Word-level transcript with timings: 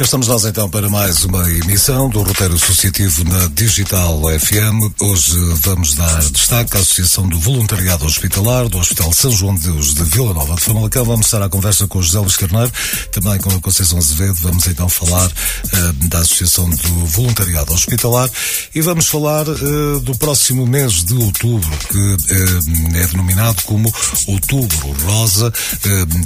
Estamos 0.00 0.26
nós 0.26 0.44
então 0.44 0.68
para 0.68 0.90
mais 0.90 1.24
uma 1.24 1.48
emissão 1.48 2.08
do 2.08 2.20
Roteiro 2.22 2.54
Associativo 2.54 3.22
na 3.24 3.46
Digital 3.54 4.20
FM. 4.40 5.00
Hoje 5.00 5.38
vamos 5.60 5.94
dar 5.94 6.20
destaque 6.30 6.76
à 6.76 6.80
Associação 6.80 7.28
do 7.28 7.38
Voluntariado 7.38 8.04
Hospitalar 8.04 8.68
do 8.68 8.78
Hospital 8.78 9.12
São 9.12 9.30
João 9.30 9.54
de 9.54 9.62
Deus 9.62 9.94
de 9.94 10.02
Vila 10.02 10.34
Nova 10.34 10.56
de 10.56 10.62
Famalicão. 10.62 11.04
Vamos 11.04 11.26
estar 11.26 11.40
à 11.40 11.48
conversa 11.48 11.86
com 11.86 12.00
o 12.00 12.02
José 12.02 12.18
Luís 12.18 12.36
Carneiro, 12.36 12.72
também 13.12 13.38
com 13.38 13.50
a 13.50 13.60
Conceição 13.60 13.96
Azevedo. 13.96 14.34
Vamos 14.42 14.66
então 14.66 14.88
falar 14.88 15.28
uh, 15.28 16.08
da 16.08 16.18
Associação 16.18 16.68
do 16.68 17.06
Voluntariado 17.06 17.72
Hospitalar 17.72 18.28
e 18.74 18.80
vamos 18.80 19.06
falar 19.06 19.48
uh, 19.48 20.00
do 20.00 20.16
próximo 20.16 20.66
mês 20.66 21.04
de 21.04 21.14
outubro, 21.14 21.70
que 21.88 21.98
uh, 21.98 22.96
é 22.96 23.06
denominado 23.06 23.62
como 23.62 23.94
Outubro 24.26 24.92
Rosa. 25.04 25.52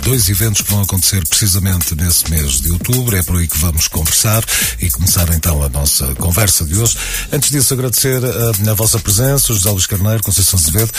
dois 0.02 0.28
eventos 0.30 0.62
que 0.62 0.70
vão 0.70 0.80
acontecer 0.80 1.26
precisamente 1.28 1.94
nesse 1.94 2.30
mês 2.30 2.62
de 2.62 2.72
outubro. 2.72 3.14
É 3.14 3.22
por 3.22 3.36
aí 3.36 3.46
que 3.46 3.57
vamos 3.58 3.88
conversar 3.88 4.42
e 4.80 4.90
começar 4.90 5.28
então 5.34 5.62
a 5.62 5.68
nossa 5.68 6.06
conversa 6.14 6.64
de 6.64 6.76
hoje. 6.76 6.96
Antes 7.32 7.50
disso, 7.50 7.74
agradecer 7.74 8.20
a, 8.24 8.70
a 8.70 8.74
vossa 8.74 8.98
presença, 8.98 9.52
José 9.52 9.70
Luís 9.70 9.86
Carneiro, 9.86 10.22
Conceição 10.22 10.58
Azevedo. 10.58 10.90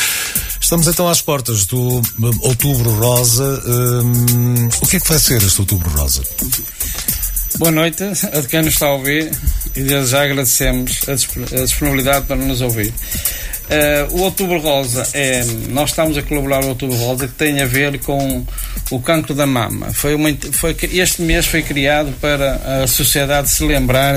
Estamos 0.59 0.87
então 0.87 1.07
às 1.07 1.21
portas 1.21 1.65
do 1.65 1.99
um, 1.99 2.39
Outubro 2.41 2.91
Rosa. 2.91 3.63
Um, 3.65 4.67
o 4.67 4.87
que 4.87 4.97
é 4.97 4.99
que 4.99 5.07
vai 5.07 5.19
ser 5.19 5.41
este 5.41 5.59
Outubro 5.61 5.89
Rosa? 5.89 6.21
Boa 7.57 7.71
noite 7.71 8.03
a 8.03 8.41
quem 8.43 8.61
nos 8.61 8.73
está 8.73 8.87
a 8.87 8.93
ouvir 8.93 9.31
e 9.75 9.81
desde 9.81 10.11
já 10.11 10.23
agradecemos 10.23 10.99
a 11.07 11.61
disponibilidade 11.63 12.25
para 12.25 12.35
nos 12.35 12.61
ouvir. 12.61 12.93
Uh, 13.69 14.15
o 14.17 14.21
Outubro 14.21 14.59
Rosa 14.59 15.07
é. 15.13 15.43
Nós 15.69 15.91
estamos 15.91 16.17
a 16.17 16.23
colaborar 16.23 16.61
no 16.61 16.69
Outubro 16.69 16.95
Rosa 16.97 17.27
que 17.27 17.35
tem 17.35 17.61
a 17.61 17.65
ver 17.65 17.99
com 17.99 18.45
o 18.89 18.99
cancro 18.99 19.33
da 19.33 19.45
mama. 19.45 19.93
Foi 19.93 20.15
uma, 20.15 20.29
foi, 20.51 20.75
este 20.93 21.21
mês 21.21 21.45
foi 21.45 21.61
criado 21.61 22.13
para 22.19 22.83
a 22.83 22.87
sociedade 22.87 23.49
se 23.49 23.63
lembrar 23.63 24.15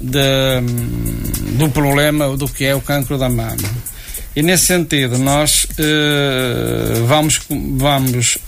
de, 0.00 0.60
do 1.58 1.68
problema 1.70 2.36
do 2.36 2.48
que 2.48 2.64
é 2.64 2.74
o 2.74 2.80
cancro 2.80 3.18
da 3.18 3.28
mama. 3.28 3.56
E 4.34 4.42
nesse 4.42 4.66
sentido, 4.66 5.16
nós 5.18 5.64
uh, 5.64 7.06
vamos, 7.06 7.40
vamos 7.48 8.38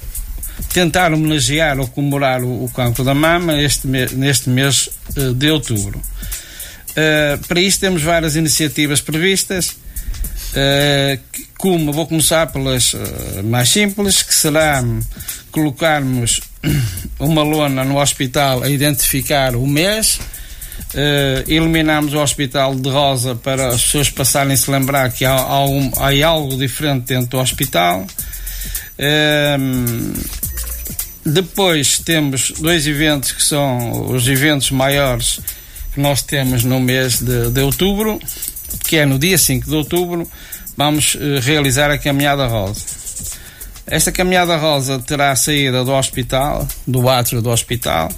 tentar 0.73 1.13
homenagear 1.15 1.79
ou 1.79 1.89
comemorar 1.89 2.43
o, 2.43 2.65
o 2.65 2.71
cancro 2.71 3.03
da 3.03 3.15
mama 3.15 3.61
este 3.61 3.87
neste 3.87 4.51
mês 4.51 4.91
uh, 5.17 5.33
de 5.33 5.51
outubro. 5.51 6.01
para 7.47 7.61
isso, 7.61 7.81
temos 7.81 8.03
várias 8.03 8.37
iniciativas 8.37 9.01
previstas 9.01 9.77
como 11.57 11.93
vou 11.93 12.07
começar 12.07 12.47
pelas 12.47 12.95
uh, 12.95 12.99
mais 13.45 13.69
simples, 13.69 14.23
que 14.23 14.35
será 14.35 14.83
colocarmos 15.51 16.41
uma 17.19 17.43
lona 17.43 17.85
no 17.85 18.01
hospital 18.01 18.63
a 18.63 18.69
identificar 18.69 19.57
o 19.57 19.67
mês, 19.67 20.21
uh, 20.95 22.15
o 22.17 22.19
hospital 22.21 22.75
de 22.75 22.89
rosa 22.89 23.35
para 23.35 23.69
as 23.69 23.83
pessoas 23.83 24.11
passarem 24.11 24.53
a 24.53 24.57
se 24.57 24.71
lembrar 24.71 25.13
que 25.13 25.25
há, 25.25 25.35
há, 25.35 25.65
um, 25.65 25.91
há 25.97 26.27
algo 26.27 26.57
diferente 26.57 27.07
dentro 27.07 27.31
do 27.31 27.39
hospital. 27.39 28.07
depois 31.25 31.99
temos 31.99 32.53
dois 32.59 32.87
eventos 32.87 33.33
que 33.33 33.43
são 33.43 34.11
os 34.11 34.27
eventos 34.27 34.71
maiores 34.71 35.41
que 35.93 36.01
nós 36.01 36.23
temos 36.23 36.65
no 36.65 36.81
mês 36.81 37.21
de, 37.21 37.51
de 37.51 37.61
outubro 37.61 38.21
que 38.87 38.97
é 38.97 39.07
no 39.07 39.19
dia 39.19 39.39
5 39.39 39.69
de 39.69 39.75
outubro, 39.75 40.29
vamos 40.79 41.17
uh, 41.17 41.41
realizar 41.43 41.91
a 41.91 41.99
Caminhada 41.99 42.47
Rosa. 42.47 42.81
Esta 43.85 44.13
Caminhada 44.13 44.57
Rosa 44.57 45.01
terá 45.01 45.35
saída 45.35 45.85
do 45.85 45.91
hospital, 45.93 46.69
do 46.87 47.09
átrio 47.09 47.43
do 47.43 47.51
hospital, 47.51 48.09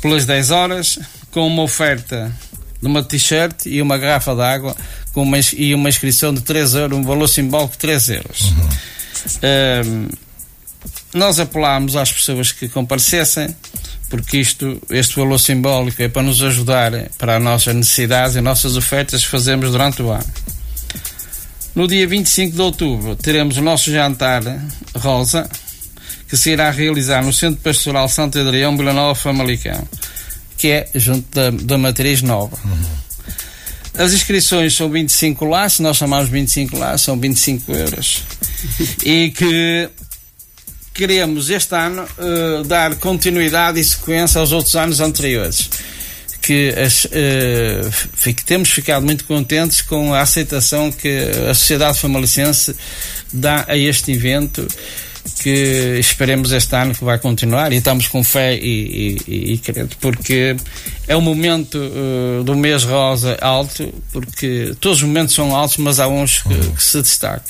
pelas 0.00 0.26
10 0.26 0.50
horas, 0.50 0.98
com 1.30 1.46
uma 1.46 1.62
oferta 1.62 2.32
de 2.80 2.88
uma 2.88 3.04
t-shirt 3.04 3.66
e 3.66 3.80
uma 3.80 3.96
garrafa 3.96 4.34
de 4.34 4.42
água 4.42 4.76
com 5.12 5.22
uma, 5.22 5.38
e 5.56 5.72
uma 5.74 5.88
inscrição 5.88 6.34
de 6.34 6.40
3 6.40 6.74
euros, 6.74 6.98
um 6.98 7.04
valor 7.04 7.28
simbólico 7.28 7.72
de 7.74 7.78
3 7.78 8.08
euros. 8.08 8.40
Uhum. 8.40 10.08
Uh, 10.08 10.18
nós 11.14 11.38
apelámos 11.38 11.94
às 11.94 12.10
pessoas 12.10 12.50
que 12.50 12.68
comparecessem 12.68 13.54
porque 14.10 14.38
isto, 14.38 14.82
este 14.90 15.14
valor 15.16 15.38
simbólico 15.38 16.02
é 16.02 16.08
para 16.08 16.22
nos 16.22 16.42
ajudar 16.42 16.92
para 17.16 17.36
as 17.36 17.42
nossas 17.42 17.74
necessidades 17.74 18.34
e 18.34 18.40
nossas 18.40 18.76
ofertas 18.76 19.24
que 19.24 19.30
fazemos 19.30 19.70
durante 19.70 20.02
o 20.02 20.10
ano. 20.10 20.26
No 21.74 21.88
dia 21.88 22.06
25 22.06 22.54
de 22.54 22.60
outubro 22.60 23.16
teremos 23.16 23.56
o 23.56 23.62
nosso 23.62 23.90
jantar 23.90 24.42
rosa, 24.94 25.48
que 26.28 26.36
se 26.36 26.50
irá 26.50 26.70
realizar 26.70 27.24
no 27.24 27.32
Centro 27.32 27.60
Pastoral 27.62 28.08
Santo 28.08 28.38
Adrião, 28.38 28.76
Vila 28.76 28.92
Nova, 28.92 29.14
Famalicão, 29.14 29.86
que 30.58 30.68
é 30.68 30.88
junto 30.94 31.26
da, 31.34 31.50
da 31.50 31.78
Matriz 31.78 32.22
Nova. 32.22 32.56
Uhum. 32.64 33.02
As 33.94 34.12
inscrições 34.12 34.74
são 34.74 34.90
25 34.90 35.44
lá, 35.44 35.68
se 35.68 35.82
nós 35.82 35.96
chamamos 35.96 36.28
25 36.30 36.76
lá, 36.78 36.96
são 36.96 37.18
25 37.18 37.72
euros. 37.72 38.22
e 39.04 39.30
que 39.30 39.88
queremos 40.94 41.50
este 41.50 41.74
ano 41.74 42.02
uh, 42.02 42.64
dar 42.64 42.94
continuidade 42.96 43.80
e 43.80 43.84
sequência 43.84 44.40
aos 44.40 44.52
outros 44.52 44.74
anos 44.76 45.00
anteriores. 45.00 45.70
Que 46.42 46.70
as, 46.70 47.04
uh, 47.04 48.34
temos 48.44 48.68
ficado 48.68 49.04
muito 49.04 49.24
contentes 49.24 49.80
com 49.80 50.12
a 50.12 50.20
aceitação 50.20 50.90
que 50.90 51.08
a 51.48 51.54
sociedade 51.54 51.98
famalicense 51.98 52.74
dá 53.32 53.64
a 53.68 53.76
este 53.76 54.10
evento 54.12 54.66
que 55.40 55.98
esperemos 55.98 56.52
este 56.52 56.74
ano 56.74 56.94
que 56.94 57.04
vai 57.04 57.18
continuar. 57.18 57.72
E 57.72 57.76
estamos 57.76 58.08
com 58.08 58.22
fé 58.24 58.56
e, 58.56 59.18
e, 59.26 59.52
e 59.52 59.58
crente, 59.58 59.96
porque 60.00 60.56
é 61.06 61.16
um 61.16 61.20
momento 61.20 61.78
uh, 61.78 62.42
do 62.44 62.54
mês 62.56 62.84
rosa 62.84 63.36
alto, 63.40 63.92
porque 64.12 64.74
todos 64.80 64.98
os 64.98 65.04
momentos 65.04 65.34
são 65.34 65.54
altos, 65.54 65.76
mas 65.76 66.00
há 66.00 66.08
uns 66.08 66.42
que, 66.42 66.70
que 66.72 66.82
se 66.82 67.00
destacam. 67.00 67.44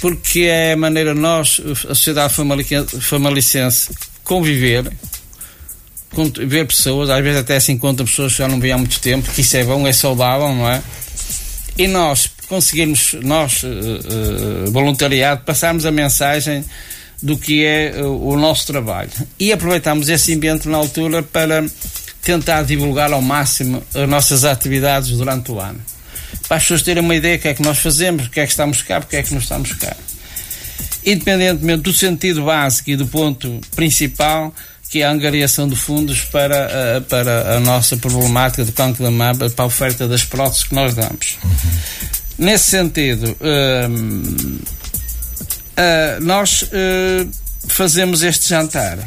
Porque 0.00 0.40
é 0.40 0.72
a 0.72 0.76
maneira 0.76 1.14
nós, 1.14 1.60
a 1.88 1.94
sociedade 1.94 2.32
famalicense, 3.00 3.90
conviver, 4.24 4.90
ver 6.46 6.66
pessoas, 6.66 7.10
às 7.10 7.22
vezes 7.22 7.40
até 7.40 7.58
se 7.60 7.72
encontram 7.72 8.06
pessoas 8.06 8.32
que 8.32 8.38
já 8.38 8.48
não 8.48 8.58
vêm 8.58 8.72
há 8.72 8.78
muito 8.78 9.00
tempo, 9.00 9.30
que 9.30 9.40
isso 9.40 9.56
é 9.56 9.64
bom, 9.64 9.86
é 9.86 9.92
saudável, 9.92 10.54
não 10.54 10.68
é? 10.68 10.82
E 11.78 11.86
nós 11.86 12.28
conseguirmos, 12.48 13.14
nós, 13.22 13.62
uh, 13.62 13.66
uh, 13.66 14.70
voluntariado, 14.72 15.42
passarmos 15.44 15.86
a 15.86 15.92
mensagem 15.92 16.64
do 17.22 17.38
que 17.38 17.64
é 17.64 17.94
uh, 17.96 18.28
o 18.28 18.36
nosso 18.36 18.66
trabalho. 18.66 19.10
E 19.38 19.52
aproveitamos 19.52 20.08
esse 20.08 20.34
ambiente 20.34 20.68
na 20.68 20.76
altura 20.76 21.22
para 21.22 21.64
tentar 22.22 22.64
divulgar 22.64 23.12
ao 23.12 23.22
máximo 23.22 23.82
as 23.94 24.08
nossas 24.08 24.44
atividades 24.44 25.10
durante 25.10 25.52
o 25.52 25.60
ano 25.60 25.80
para 26.50 26.56
as 26.56 26.64
pessoas 26.64 26.82
terem 26.82 27.00
uma 27.00 27.14
ideia 27.14 27.38
do 27.38 27.42
que 27.42 27.46
é 27.46 27.54
que 27.54 27.62
nós 27.62 27.78
fazemos, 27.78 28.26
o 28.26 28.30
que 28.30 28.40
é 28.40 28.44
que 28.44 28.50
estamos 28.50 28.82
cá, 28.82 29.00
porque 29.00 29.14
é 29.14 29.22
que 29.22 29.30
não 29.32 29.38
estamos 29.38 29.72
cá. 29.74 29.96
Independentemente 31.06 31.82
do 31.82 31.92
sentido 31.92 32.44
básico 32.44 32.90
e 32.90 32.96
do 32.96 33.06
ponto 33.06 33.60
principal, 33.76 34.52
que 34.90 35.02
é 35.02 35.06
a 35.06 35.10
angariação 35.10 35.68
de 35.68 35.76
fundos 35.76 36.24
para, 36.24 36.98
uh, 36.98 37.02
para 37.02 37.56
a 37.56 37.60
nossa 37.60 37.96
problemática 37.96 38.64
do 38.64 38.72
cancro 38.72 39.04
da 39.04 39.10
mama, 39.10 39.48
para 39.48 39.64
a 39.64 39.66
oferta 39.66 40.08
das 40.08 40.24
próteses 40.24 40.64
que 40.64 40.74
nós 40.74 40.94
damos. 40.94 41.38
Uhum. 41.44 41.50
Nesse 42.38 42.70
sentido, 42.70 43.36
uh, 43.40 43.88
uh, 45.78 46.20
nós 46.22 46.64
eh, 46.72 47.26
fazemos 47.68 48.22
este 48.22 48.48
jantar 48.48 48.98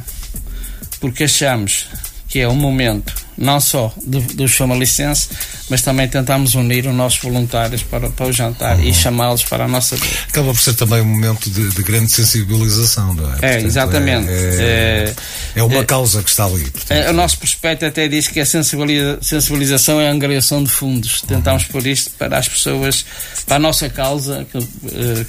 porque 1.01 1.25
achamos 1.25 1.87
que 2.29 2.39
é 2.39 2.47
um 2.47 2.55
momento 2.55 3.13
não 3.37 3.59
só 3.59 3.93
do, 4.05 4.21
dos 4.21 4.53
famalicenses, 4.55 5.29
mas 5.69 5.81
também 5.81 6.07
tentamos 6.07 6.55
unir 6.55 6.85
os 6.87 6.93
nossos 6.93 7.19
voluntários 7.19 7.83
para, 7.83 8.09
para 8.09 8.25
o 8.25 8.31
jantar 8.31 8.77
uhum. 8.77 8.83
e 8.83 8.93
chamá-los 8.93 9.43
para 9.43 9.65
a 9.65 9.67
nossa. 9.67 9.95
Acaba 10.27 10.53
por 10.53 10.59
ser 10.59 10.73
também 10.73 11.01
um 11.01 11.05
momento 11.05 11.49
de, 11.49 11.69
de 11.69 11.83
grande 11.83 12.11
sensibilização, 12.11 13.13
não 13.13 13.23
é? 13.25 13.27
É, 13.27 13.39
portanto, 13.39 13.65
exatamente. 13.65 14.29
É, 14.29 15.13
é, 15.55 15.59
é 15.59 15.63
uma 15.63 15.79
é, 15.79 15.85
causa 15.85 16.21
que 16.21 16.29
está 16.29 16.45
ali. 16.45 16.69
Portanto, 16.69 16.97
é, 16.97 17.09
o 17.09 17.13
nosso 17.13 17.37
prospecto 17.37 17.85
até 17.85 18.07
diz 18.07 18.27
que 18.27 18.39
a 18.39 18.45
sensibiliza, 18.45 19.19
sensibilização 19.21 20.01
é 20.01 20.09
a 20.09 20.11
angariação 20.11 20.63
de 20.63 20.69
fundos. 20.69 21.21
Tentamos 21.21 21.63
uhum. 21.63 21.69
pôr 21.69 21.87
isto 21.87 22.11
para 22.11 22.37
as 22.37 22.47
pessoas, 22.47 23.05
para 23.45 23.55
a 23.55 23.59
nossa 23.59 23.89
causa. 23.89 24.45
Uh, 24.53 25.23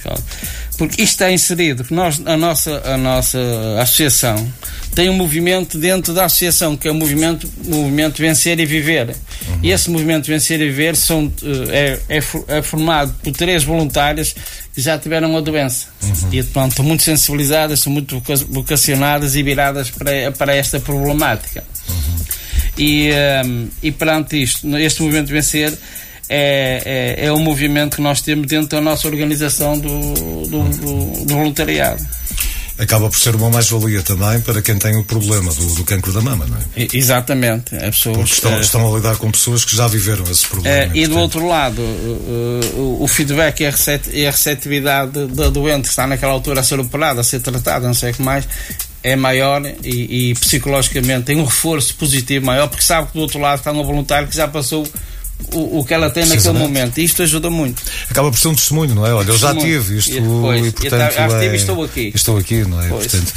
porque 0.77 1.01
isto 1.01 1.13
está 1.13 1.31
inserido, 1.31 1.83
que 1.83 1.93
nós, 1.93 2.21
a, 2.25 2.35
nossa, 2.35 2.81
a 2.85 2.97
nossa 2.97 3.39
associação 3.79 4.51
tem 4.93 5.09
um 5.09 5.13
movimento 5.13 5.77
dentro 5.77 6.13
da 6.13 6.25
associação, 6.25 6.75
que 6.75 6.87
é 6.87 6.91
o 6.91 6.95
movimento, 6.95 7.49
movimento 7.65 8.21
Vencer 8.21 8.59
e 8.59 8.65
Viver. 8.65 9.09
Uhum. 9.09 9.59
E 9.63 9.71
esse 9.71 9.89
movimento 9.89 10.24
Vencer 10.27 10.61
e 10.61 10.65
Viver 10.65 10.95
são, 10.95 11.31
eh, 11.43 11.99
é, 12.09 12.17
é, 12.17 12.57
é 12.57 12.61
formado 12.61 13.13
por 13.23 13.31
três 13.33 13.63
voluntárias 13.63 14.35
que 14.73 14.81
já 14.81 14.97
tiveram 14.97 15.35
a 15.37 15.41
doença. 15.41 15.87
Uhum. 16.03 16.33
E 16.33 16.43
pronto, 16.43 16.71
estão 16.71 16.85
muito 16.85 17.03
sensibilizadas, 17.03 17.79
são 17.79 17.91
muito 17.91 18.21
vocacionadas 18.49 19.35
e 19.35 19.43
viradas 19.43 19.89
para, 19.89 20.31
para 20.31 20.55
esta 20.55 20.79
problemática. 20.79 21.63
Uhum. 21.89 22.25
E, 22.77 23.09
um, 23.09 23.13
ehm, 23.13 23.67
e 23.81 23.91
perante 23.91 24.41
isto, 24.41 24.77
este 24.77 25.01
movimento 25.01 25.29
Vencer 25.29 25.73
é, 26.27 27.15
é, 27.19 27.25
é 27.27 27.31
o 27.31 27.39
movimento 27.39 27.95
que 27.95 28.01
nós 28.01 28.21
temos 28.21 28.47
dentro 28.47 28.69
da 28.69 28.81
nossa 28.81 29.07
organização 29.07 29.79
do, 29.79 30.13
do, 30.47 30.63
do, 30.69 31.25
do 31.25 31.33
voluntariado 31.33 32.05
acaba 32.77 33.09
por 33.09 33.17
ser 33.17 33.35
uma 33.35 33.49
mais-valia 33.49 34.01
também 34.01 34.41
para 34.41 34.61
quem 34.61 34.77
tem 34.77 34.95
o 34.97 35.03
problema 35.03 35.53
do, 35.53 35.75
do 35.75 35.83
cancro 35.83 36.11
da 36.11 36.21
mama, 36.21 36.45
não 36.45 36.57
é? 36.57 36.87
Exatamente. 36.93 37.75
As 37.75 37.95
pessoas, 37.95 38.17
Porque 38.17 38.33
estão, 38.33 38.53
é, 38.53 38.59
estão 38.59 38.93
a 38.93 38.97
lidar 38.97 39.15
com 39.17 39.31
pessoas 39.31 39.63
que 39.63 39.75
já 39.75 39.87
viveram 39.87 40.23
esse 40.29 40.45
problema. 40.45 40.75
É, 40.75 40.91
e 40.93 41.07
do 41.07 41.17
outro 41.17 41.47
lado, 41.47 41.81
o, 41.81 42.97
o 43.01 43.07
feedback 43.07 43.61
e 43.61 43.65
a, 43.65 43.73
e 44.11 44.27
a 44.27 44.31
receptividade 44.31 45.27
da 45.27 45.49
doente 45.49 45.83
que 45.83 45.89
está 45.89 46.05
naquela 46.05 46.33
altura 46.33 46.59
a 46.59 46.63
ser 46.63 46.79
operada, 46.79 47.21
a 47.21 47.23
ser 47.23 47.39
tratada, 47.39 47.87
não 47.87 47.93
sei 47.93 48.11
o 48.11 48.13
que 48.13 48.21
mais, 48.21 48.45
é 49.01 49.15
maior 49.15 49.61
e, 49.83 50.31
e 50.31 50.33
psicologicamente 50.33 51.25
tem 51.25 51.37
um 51.37 51.45
reforço 51.45 51.95
positivo 51.95 52.45
maior, 52.45 52.67
porque 52.67 52.83
sabe 52.83 53.07
que 53.07 53.13
do 53.13 53.21
outro 53.21 53.39
lado 53.39 53.59
está 53.59 53.71
um 53.71 53.83
voluntário 53.83 54.27
que 54.27 54.35
já 54.35 54.47
passou 54.47 54.85
o, 55.53 55.79
o 55.79 55.85
que 55.85 55.93
ela 55.93 56.09
tem 56.09 56.25
naquele 56.25 56.57
momento. 56.57 56.97
E 56.99 57.03
isto 57.03 57.21
ajuda 57.23 57.49
muito. 57.49 57.81
Acaba 58.09 58.31
por 58.31 58.39
ser 58.39 58.47
um 58.49 58.55
testemunho, 58.55 58.95
não 58.95 59.05
é? 59.05 59.13
Olha, 59.13 59.29
eu 59.29 59.37
já 59.37 59.53
tive 59.55 59.97
isto 59.97 60.11
e, 60.11 60.19
depois, 60.19 60.65
e 60.65 60.71
portanto. 60.71 61.13
Já 61.13 61.27
tive 61.39 61.53
e 61.53 61.55
estou 61.55 61.83
aqui. 61.83 62.11
Estou 62.13 62.37
aqui, 62.37 62.65
não 62.65 62.81
é? 62.81 62.87
Pois. 62.87 63.07
Portanto, 63.07 63.33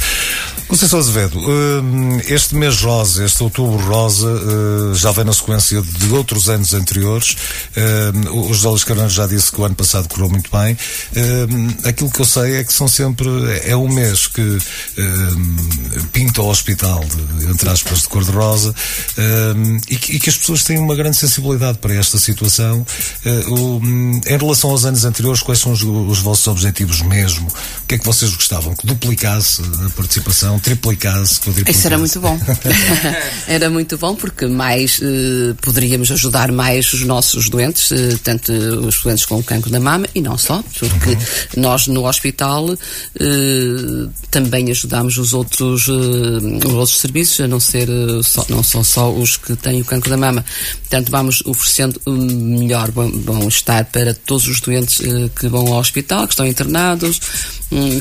Conceição 0.69 0.99
Azevedo, 0.99 1.39
hum, 1.39 2.21
este 2.27 2.53
mês 2.53 2.79
rosa, 2.81 3.25
este 3.25 3.41
outubro 3.41 3.83
rosa, 3.87 4.27
hum, 4.27 4.93
já 4.93 5.11
vem 5.11 5.25
na 5.25 5.33
sequência 5.33 5.81
de 5.81 6.13
outros 6.13 6.47
anos 6.47 6.75
anteriores. 6.75 7.35
Hum, 7.75 8.41
o 8.49 8.53
José 8.53 8.69
Luís 8.69 8.83
Carneiro 8.83 9.09
já 9.09 9.25
disse 9.25 9.51
que 9.51 9.59
o 9.59 9.65
ano 9.65 9.73
passado 9.73 10.07
correu 10.07 10.29
muito 10.29 10.47
bem. 10.51 10.77
Aquilo 11.83 12.11
que 12.11 12.21
eu 12.21 12.25
sei 12.25 12.57
é 12.57 12.63
que 12.63 12.71
são 12.71 12.87
sempre. 12.87 13.27
É 13.63 13.75
um 13.75 13.89
mês 13.89 14.27
que 14.27 14.59
pinta 16.13 16.43
o 16.43 16.49
hospital, 16.49 17.03
de, 17.03 17.47
entre 17.49 17.67
aspas, 17.67 18.01
de 18.01 18.07
cor-de-rosa, 18.07 18.73
e 19.89 19.97
que 19.97 20.29
as 20.29 20.37
pessoas 20.37 20.63
têm 20.63 20.77
uma 20.77 20.93
grande 20.93 21.17
sensibilidade 21.17 21.79
para 21.79 21.95
esta 21.95 22.19
situação. 22.19 22.85
Em 23.25 24.37
relação 24.37 24.69
aos 24.69 24.85
anos 24.85 25.03
anteriores, 25.03 25.41
quais 25.41 25.59
são 25.59 25.71
os 25.71 26.19
vossos 26.19 26.45
objetivos 26.47 27.01
mesmo? 27.01 27.47
O 27.47 27.87
que 27.87 27.95
é 27.95 27.97
que 27.97 28.05
vocês 28.05 28.35
gostavam? 28.35 28.75
Que 28.75 28.85
duplicasse 28.85 29.63
a 29.83 29.89
participação? 29.95 30.58
Triplicasse, 30.59 31.39
quadriplicasse. 31.39 31.77
Isso 31.77 31.87
era 31.87 31.97
muito 31.97 32.19
bom. 32.19 32.39
era 33.47 33.69
muito 33.69 33.97
bom 33.97 34.15
porque 34.15 34.45
mais 34.47 34.99
eh, 35.01 35.53
poderíamos 35.61 36.11
ajudar 36.11 36.51
mais 36.51 36.91
os 36.93 37.03
nossos 37.03 37.49
doentes, 37.49 37.91
eh, 37.91 38.17
tanto 38.23 38.51
os 38.51 39.01
doentes 39.01 39.25
com 39.25 39.41
cancro 39.43 39.71
da 39.71 39.79
mama 39.79 40.07
e 40.13 40.21
não 40.21 40.37
só, 40.37 40.63
porque 40.77 41.09
uhum. 41.09 41.17
nós 41.57 41.87
no 41.87 42.07
hospital 42.07 42.69
eh, 42.71 44.09
também 44.31 44.69
ajudamos 44.71 45.17
os 45.17 45.33
outros, 45.33 45.87
os 45.87 46.73
outros 46.73 46.99
serviços, 46.99 47.39
a 47.41 47.47
não 47.47 47.59
ser 47.59 47.87
só, 48.23 48.45
não 48.49 48.63
são 48.63 48.83
só 48.83 49.11
os 49.11 49.37
que 49.37 49.55
têm 49.55 49.81
o 49.81 49.85
cancro 49.85 50.09
da 50.09 50.17
mama. 50.17 50.45
Portanto, 50.81 51.09
vamos 51.09 51.41
oferecendo 51.45 51.99
melhor 52.07 52.91
bom-estar 52.91 53.85
para 53.85 54.13
todos 54.13 54.47
os 54.47 54.59
doentes 54.59 54.99
que 55.39 55.47
vão 55.47 55.67
ao 55.73 55.79
hospital, 55.79 56.27
que 56.27 56.33
estão 56.33 56.45
internados, 56.45 57.19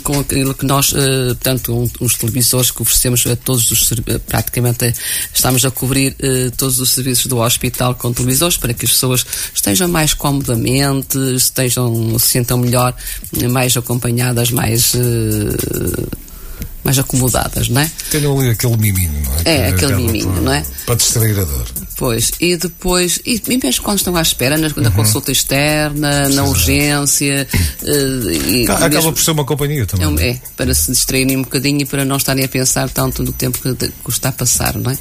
com 0.02 0.20
aquilo 0.20 0.54
que 0.54 0.64
nós, 0.64 0.92
portanto, 0.92 1.74
um, 1.74 1.90
uns 2.00 2.14
televisores 2.14 2.70
que 2.70 2.80
oferecemos 2.80 3.26
a 3.26 3.36
todos 3.36 3.70
os 3.70 3.92
praticamente 4.26 4.92
estamos 5.32 5.64
a 5.64 5.70
cobrir 5.70 6.16
uh, 6.22 6.50
todos 6.56 6.78
os 6.78 6.90
serviços 6.90 7.26
do 7.26 7.38
hospital 7.38 7.94
com 7.94 8.12
televisores 8.12 8.56
para 8.56 8.72
que 8.72 8.84
as 8.84 8.92
pessoas 8.92 9.26
estejam 9.54 9.88
mais 9.88 10.14
comodamente, 10.14 11.18
estejam 11.34 12.18
se 12.18 12.28
sintam 12.28 12.58
melhor, 12.58 12.94
mais 13.50 13.76
acompanhadas, 13.76 14.50
mais 14.50 14.94
uh, 14.94 16.27
mais 16.88 16.98
acomodadas, 16.98 17.68
não 17.68 17.82
é? 17.82 17.90
Tenham 18.10 18.38
ali 18.38 18.48
aquele 18.48 18.76
miminho, 18.78 19.22
não 19.22 19.34
é? 19.44 19.56
É, 19.56 19.68
aquele 19.68 19.94
miminho, 19.94 20.40
não 20.40 20.52
é? 20.52 20.64
Para 20.86 20.94
distrair 20.94 21.38
a 21.38 21.44
dor. 21.44 21.66
Pois, 21.98 22.32
e 22.40 22.56
depois, 22.56 23.20
e, 23.26 23.42
e 23.46 23.58
mesmo 23.58 23.84
quando 23.84 23.98
estão 23.98 24.16
à 24.16 24.22
espera, 24.22 24.56
na, 24.56 24.68
na 24.68 24.88
uhum. 24.88 24.90
consulta 24.92 25.30
externa, 25.30 26.30
na 26.30 26.44
urgência. 26.44 27.46
Uh, 27.82 28.30
e 28.30 28.62
Acaba 28.62 28.88
mesmo, 28.88 29.12
por 29.12 29.22
ser 29.22 29.32
uma 29.32 29.44
companhia 29.44 29.84
também. 29.84 30.18
É, 30.18 30.30
é, 30.30 30.40
para 30.56 30.74
se 30.74 30.90
distraírem 30.90 31.36
um 31.36 31.42
bocadinho 31.42 31.82
e 31.82 31.84
para 31.84 32.06
não 32.06 32.16
estarem 32.16 32.44
a 32.44 32.48
pensar 32.48 32.88
tanto 32.88 33.22
no 33.22 33.32
tempo 33.32 33.58
que, 33.58 33.74
que 33.74 33.92
está 34.08 34.30
a 34.30 34.32
passar, 34.32 34.74
não 34.76 34.90
é? 34.90 34.98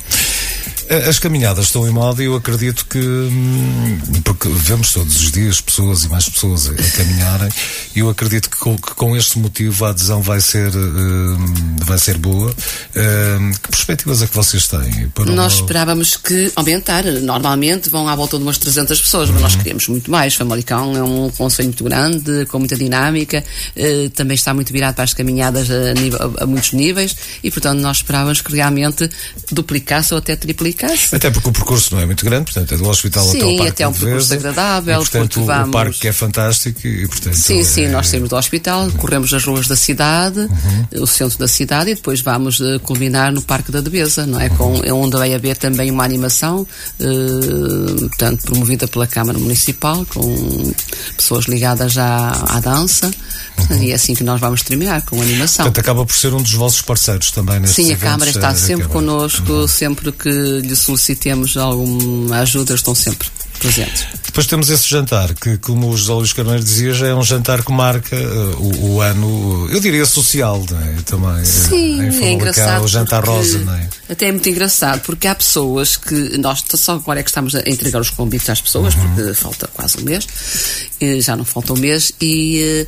As 0.89 1.19
caminhadas 1.19 1.65
estão 1.65 1.85
em 1.85 1.91
moda 1.91 2.23
e 2.23 2.27
eu 2.27 2.35
acredito 2.35 2.85
que, 2.85 2.97
hum, 2.97 3.99
porque 4.23 4.47
vemos 4.47 4.93
todos 4.93 5.21
os 5.21 5.31
dias 5.33 5.59
pessoas 5.59 6.03
e 6.03 6.07
mais 6.07 6.29
pessoas 6.29 6.69
a, 6.69 6.73
caminharem, 6.95 7.49
e 7.93 7.99
eu 7.99 8.09
acredito 8.09 8.49
que 8.49 8.55
com, 8.55 8.77
que 8.77 8.95
com, 8.95 9.15
este 9.15 9.37
motivo 9.37 9.83
a 9.83 9.89
adesão 9.89 10.21
vai 10.21 10.39
ser, 10.39 10.73
hum, 10.73 11.75
vai 11.83 11.97
ser 11.97 12.17
boa. 12.17 12.55
Hum, 12.95 13.51
que 13.61 13.69
perspectivas 13.69 14.21
é 14.21 14.27
que 14.27 14.35
vocês 14.35 14.65
têm? 14.67 15.09
Para 15.09 15.25
nós 15.25 15.55
esperávamos 15.55 16.15
que 16.15 16.53
aumentar. 16.55 17.03
Normalmente 17.03 17.89
vão 17.89 18.07
à 18.07 18.15
volta 18.15 18.37
de 18.37 18.43
umas 18.43 18.57
300 18.57 19.01
pessoas, 19.01 19.29
mas 19.29 19.41
nós 19.41 19.53
uhum. 19.55 19.59
queremos 19.59 19.87
muito 19.89 20.09
mais. 20.09 20.35
Famalicão 20.35 20.95
é 20.95 21.03
um 21.03 21.29
conselho 21.31 21.67
muito 21.67 21.83
grande, 21.83 22.45
com 22.45 22.59
muita 22.59 22.77
dinâmica, 22.77 23.43
uh, 23.75 24.09
também 24.11 24.35
está 24.35 24.53
muito 24.53 24.71
virado 24.71 24.95
para 24.95 25.03
as 25.03 25.13
caminhadas 25.13 25.69
a, 25.69 25.93
nível, 25.93 26.33
a 26.39 26.45
muitos 26.45 26.71
níveis, 26.71 27.13
e 27.43 27.51
portanto 27.51 27.81
nós 27.81 27.97
esperávamos 27.97 28.39
que 28.39 28.53
realmente 28.53 29.09
duplicasse 29.51 30.13
ou 30.13 30.19
até 30.19 30.35
triplicasse 30.35 30.76
até 30.85 31.29
porque 31.31 31.49
o 31.49 31.51
percurso 31.51 31.95
não 31.95 32.01
é 32.01 32.05
muito 32.05 32.23
grande, 32.25 32.45
portanto 32.45 32.73
é 32.73 32.77
do 32.77 32.87
hospital 32.87 33.25
sim, 33.25 33.37
até 33.37 33.43
ao 33.43 33.57
Parque 33.57 33.69
até 33.69 33.83
é 33.83 33.87
um 33.87 33.93
percurso 33.93 34.33
agradável. 34.33 34.93
E, 34.93 34.97
portanto, 34.97 35.45
vamos... 35.45 35.69
o 35.69 35.71
parque 35.71 36.07
é 36.07 36.11
fantástico 36.11 36.87
e, 36.87 37.07
portanto... 37.07 37.35
Sim, 37.35 37.63
sim, 37.63 37.85
é... 37.85 37.89
nós 37.89 38.07
saímos 38.07 38.29
do 38.29 38.35
hospital, 38.35 38.83
uhum. 38.83 38.91
corremos 38.91 39.33
as 39.33 39.43
ruas 39.43 39.67
da 39.67 39.75
cidade, 39.75 40.39
uhum. 40.39 41.03
o 41.03 41.07
centro 41.07 41.37
da 41.37 41.47
cidade 41.47 41.91
e 41.91 41.95
depois 41.95 42.21
vamos 42.21 42.59
uh, 42.59 42.79
culminar 42.81 43.31
no 43.31 43.41
Parque 43.41 43.71
da 43.71 43.81
Devesa, 43.81 44.25
não 44.25 44.39
é? 44.39 44.49
Com, 44.49 44.81
é 44.83 44.93
onde 44.93 45.17
vai 45.17 45.33
haver 45.33 45.57
também 45.57 45.91
uma 45.91 46.03
animação, 46.03 46.67
uh, 46.99 48.09
portanto, 48.09 48.43
promovida 48.43 48.87
pela 48.87 49.07
Câmara 49.07 49.37
Municipal, 49.37 50.05
com 50.05 50.73
pessoas 51.15 51.45
ligadas 51.45 51.97
à, 51.97 52.31
à 52.49 52.59
dança, 52.59 53.11
uhum. 53.69 53.83
e 53.83 53.91
é 53.91 53.95
assim 53.95 54.13
que 54.13 54.23
nós 54.23 54.39
vamos 54.39 54.61
terminar, 54.63 55.01
com 55.03 55.21
animação. 55.21 55.65
Portanto, 55.65 55.79
acaba 55.79 56.05
por 56.05 56.15
ser 56.15 56.33
um 56.33 56.41
dos 56.41 56.53
vossos 56.53 56.81
parceiros 56.81 57.31
também 57.31 57.59
neste 57.59 57.83
Sim, 57.83 57.93
a 57.93 57.97
Câmara 57.97 58.29
está 58.29 58.53
sempre 58.55 58.87
Câmara. 58.87 58.93
connosco, 58.93 59.51
uhum. 59.51 59.67
sempre 59.67 60.11
que 60.11 60.61
lhe 60.67 60.75
solicitemos 60.75 61.57
alguma 61.57 62.39
ajuda, 62.39 62.75
estão 62.75 62.93
sempre 62.93 63.27
presentes. 63.59 64.05
Depois 64.25 64.45
temos 64.45 64.69
esse 64.69 64.87
jantar, 64.87 65.33
que, 65.33 65.57
como 65.57 65.89
o 65.89 65.97
José 65.97 66.13
Luís 66.13 66.33
Carneiro 66.33 66.63
dizia, 66.63 66.93
já 66.93 67.07
é 67.07 67.15
um 67.15 67.23
jantar 67.23 67.63
que 67.63 67.71
marca 67.71 68.15
uh, 68.15 68.61
o, 68.61 68.93
o, 68.93 69.01
ano, 69.01 69.67
eu 69.71 69.79
diria 69.79 70.05
social, 70.05 70.63
é? 70.71 71.01
Também. 71.01 71.41
Eh, 71.41 71.45
Sim, 71.45 72.01
em 72.01 72.23
é 72.23 72.31
engraçado. 72.31 72.83
O 72.83 72.87
jantar 72.87 73.23
rosa, 73.25 73.59
não 73.59 73.73
é? 73.73 73.89
Até 74.09 74.27
é 74.27 74.31
muito 74.31 74.47
engraçado, 74.47 75.01
porque 75.01 75.27
há 75.27 75.35
pessoas 75.35 75.97
que. 75.97 76.37
Nós 76.37 76.63
só 76.75 76.93
agora 76.93 77.19
é 77.19 77.23
que 77.23 77.29
estamos 77.29 77.55
a 77.55 77.59
entregar 77.67 77.99
os 77.99 78.09
convites 78.09 78.49
às 78.49 78.61
pessoas, 78.61 78.93
uhum. 78.93 79.15
porque 79.15 79.33
falta 79.33 79.67
quase 79.73 79.97
um 79.97 80.03
mês, 80.03 80.27
já 81.21 81.35
não 81.35 81.45
falta 81.45 81.73
um 81.73 81.77
mês, 81.77 82.11
e. 82.21 82.85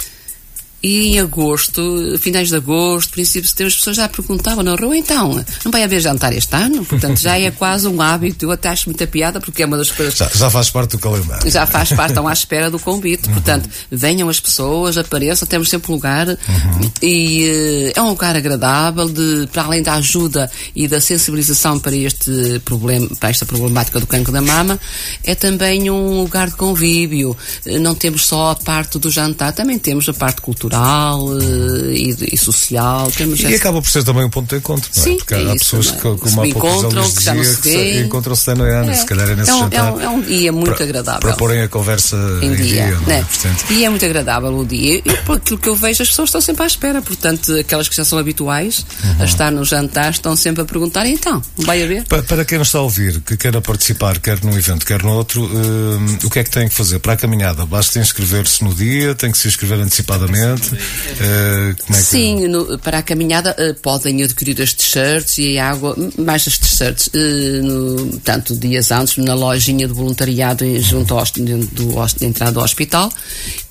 E 0.81 1.09
em 1.09 1.19
agosto, 1.19 2.17
finais 2.19 2.47
de 2.47 2.55
agosto, 2.55 3.11
princípio 3.11 3.41
de 3.41 3.49
setembro, 3.49 3.67
as 3.67 3.75
pessoas 3.75 3.97
já 3.97 4.07
perguntavam 4.07 4.63
na 4.63 4.75
rua, 4.75 4.95
então, 4.95 5.43
não 5.65 5.71
vai 5.71 5.83
haver 5.83 5.99
jantar 5.99 6.31
este 6.31 6.55
ano? 6.55 6.85
Portanto, 6.85 7.19
já 7.19 7.37
é 7.37 7.51
quase 7.51 7.85
um 7.85 8.01
hábito. 8.01 8.45
Eu 8.45 8.51
até 8.51 8.69
acho 8.69 8.87
muita 8.87 9.05
piada, 9.05 9.41
porque 9.41 9.61
é 9.61 9.65
uma 9.65 9.77
das 9.77 9.91
coisas. 9.91 10.15
Já, 10.15 10.29
já 10.33 10.49
faz 10.49 10.69
parte 10.69 10.91
do 10.91 10.99
calendário. 10.99 11.51
Já 11.51 11.67
faz 11.67 11.91
parte, 11.91 12.11
estão 12.11 12.27
à 12.27 12.31
espera 12.31 12.71
do 12.71 12.79
convite. 12.79 13.27
Uhum. 13.27 13.33
Portanto, 13.33 13.69
venham 13.91 14.29
as 14.29 14.39
pessoas, 14.39 14.97
apareçam, 14.97 15.45
temos 15.45 15.69
sempre 15.69 15.91
lugar. 15.91 16.29
Uhum. 16.29 16.91
E 17.01 17.91
uh, 17.95 17.99
é 17.99 18.01
um 18.01 18.09
lugar 18.09 18.37
agradável, 18.37 19.09
de, 19.09 19.49
para 19.51 19.63
além 19.63 19.83
da 19.83 19.95
ajuda 19.95 20.49
e 20.73 20.87
da 20.87 21.01
sensibilização 21.01 21.77
para 21.77 21.95
este 21.95 22.61
problema, 22.63 23.09
para 23.19 23.29
esta 23.29 23.45
problemática 23.45 23.99
do 23.99 24.07
cancro 24.07 24.31
da 24.31 24.41
mama, 24.41 24.79
é 25.25 25.35
também 25.35 25.89
um 25.89 26.21
lugar 26.21 26.47
de 26.47 26.55
convívio. 26.55 27.35
Não 27.81 27.93
temos 27.93 28.25
só 28.25 28.51
a 28.51 28.55
parte 28.55 28.97
do 28.97 29.11
jantar, 29.11 29.51
também 29.51 29.77
temos 29.77 30.07
a 30.07 30.13
parte 30.13 30.39
cultural 30.39 30.68
cultural 30.69 31.23
uh, 31.25 31.91
e, 31.91 32.15
e, 32.33 32.37
social. 32.37 33.11
Temos 33.11 33.39
e 33.39 33.47
essa... 33.47 33.55
acaba 33.55 33.81
por 33.81 33.89
ser 33.89 34.03
também 34.03 34.23
um 34.23 34.29
ponto 34.29 34.49
de 34.49 34.57
encontro, 34.57 34.89
não 34.95 35.03
é? 35.03 35.05
Sim, 35.05 35.17
Porque 35.17 35.33
é 35.33 35.37
há 35.37 35.55
isso, 35.55 35.77
pessoas 35.77 35.87
é? 35.87 35.91
que, 35.91 36.01
como 36.01 36.41
há 36.41 36.47
encontram, 36.47 37.11
que 37.11 37.23
já 37.23 37.33
não 37.33 37.43
se 37.43 37.61
vê. 37.61 38.01
encontram-se 38.03 38.51
ano 38.51 38.63
ano, 38.63 38.91
é. 38.91 38.93
se 38.93 39.05
calhar 39.05 39.29
é 39.29 39.35
nesse 39.35 39.51
é 39.51 39.53
um, 39.53 39.59
jantar. 39.59 39.79
É 39.79 39.91
um, 39.91 40.01
é 40.01 40.09
um 40.09 40.21
dia 40.21 40.51
muito 40.51 40.75
para, 40.75 40.83
agradável. 40.83 41.21
Para 41.21 41.33
porem 41.33 41.61
a 41.61 41.67
conversa 41.67 42.15
em, 42.41 42.47
em 42.47 42.55
dia. 42.55 42.65
dia 42.65 42.99
é? 43.07 43.09
né? 43.09 43.25
E 43.71 43.85
é 43.85 43.89
muito 43.89 44.05
agradável 44.05 44.55
o 44.55 44.65
dia. 44.65 45.01
E 45.03 45.17
por 45.25 45.37
aquilo 45.37 45.57
que 45.57 45.69
eu 45.69 45.75
vejo, 45.75 46.03
as 46.03 46.09
pessoas 46.09 46.29
estão 46.29 46.41
sempre 46.41 46.63
à 46.63 46.67
espera. 46.67 47.01
Portanto, 47.01 47.53
aquelas 47.55 47.89
que 47.89 47.95
já 47.95 48.05
são 48.05 48.19
habituais 48.19 48.85
uhum. 49.03 49.21
a 49.21 49.25
estar 49.25 49.51
no 49.51 49.65
jantar 49.65 50.11
estão 50.11 50.35
sempre 50.35 50.61
a 50.61 50.65
perguntar: 50.65 51.05
então, 51.05 51.41
vai 51.57 51.83
haver? 51.83 52.03
Para, 52.05 52.23
para 52.23 52.45
quem 52.45 52.57
não 52.57 52.63
está 52.63 52.79
a 52.79 52.81
ouvir, 52.81 53.21
que 53.21 53.35
queira 53.35 53.61
participar, 53.61 54.19
quer 54.19 54.43
num 54.43 54.57
evento, 54.57 54.85
quer 54.85 55.01
no 55.03 55.11
outro, 55.11 55.43
uh, 55.43 56.25
o 56.25 56.29
que 56.29 56.39
é 56.39 56.43
que 56.43 56.51
tem 56.51 56.67
que 56.67 56.75
fazer 56.75 56.99
para 56.99 57.13
a 57.13 57.17
caminhada? 57.17 57.65
Basta 57.65 57.99
inscrever-se 57.99 58.63
no 58.63 58.73
dia, 58.73 59.15
tem 59.15 59.31
que 59.31 59.37
se 59.37 59.47
inscrever 59.47 59.79
antecipadamente. 59.79 60.58
Uh, 60.67 61.75
como 61.83 61.97
é 61.97 62.01
que... 62.01 62.05
Sim, 62.05 62.47
no, 62.47 62.77
para 62.79 62.99
a 62.99 63.03
caminhada 63.03 63.55
uh, 63.59 63.73
podem 63.75 64.23
adquirir 64.23 64.61
as 64.61 64.73
t-shirts 64.73 65.37
e 65.37 65.57
a 65.57 65.69
água, 65.69 65.95
mais 66.17 66.47
as 66.47 66.57
t-shirts, 66.57 67.07
uh, 67.07 67.63
no, 67.63 68.19
tanto 68.19 68.55
dias 68.55 68.91
antes 68.91 69.17
na 69.17 69.33
lojinha 69.33 69.87
de 69.87 69.93
voluntariado 69.93 70.65
junto 70.79 71.15
ao, 71.15 71.23
do, 71.23 71.65
do, 71.67 72.25
entrada 72.25 72.51
do 72.51 72.59
hospital 72.59 73.11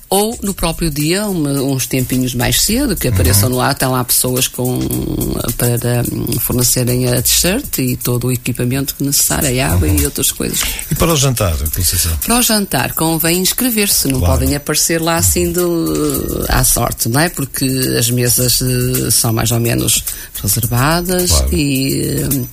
ou 0.09 0.37
no 0.41 0.53
próprio 0.53 0.89
dia, 0.89 1.27
uma, 1.27 1.51
uns 1.61 1.85
tempinhos 1.85 2.33
mais 2.33 2.61
cedo, 2.61 2.95
que 2.95 3.07
apareçam 3.07 3.49
uhum. 3.49 3.55
no 3.55 3.61
ar, 3.61 3.73
estão 3.73 3.91
lá 3.91 4.03
pessoas 4.03 4.47
com, 4.47 4.79
para 5.55 6.03
um, 6.11 6.39
fornecerem 6.39 7.07
a 7.07 7.21
t-shirt 7.21 7.77
e 7.77 7.95
todo 7.95 8.27
o 8.27 8.31
equipamento 8.31 8.95
necessário, 8.99 9.49
a 9.61 9.67
água 9.67 9.87
uhum. 9.87 9.95
e 9.95 10.05
outras 10.05 10.31
coisas. 10.31 10.61
E 10.89 10.95
para 10.95 11.13
o 11.13 11.15
jantar, 11.15 11.55
Conceição? 11.57 12.17
Para 12.17 12.39
o 12.39 12.41
jantar, 12.41 12.93
convém 12.93 13.39
inscrever-se, 13.39 14.07
não 14.07 14.19
claro. 14.19 14.39
podem 14.39 14.55
aparecer 14.55 14.99
lá 14.99 15.17
assim 15.17 15.51
do, 15.51 16.45
à 16.49 16.63
sorte, 16.63 17.07
não 17.07 17.19
é? 17.19 17.29
Porque 17.29 17.65
as 17.97 18.09
mesas 18.09 18.61
uh, 18.61 19.11
são 19.11 19.31
mais 19.31 19.51
ou 19.51 19.59
menos 19.59 20.03
reservadas 20.41 21.29
claro. 21.29 21.55
e. 21.55 22.47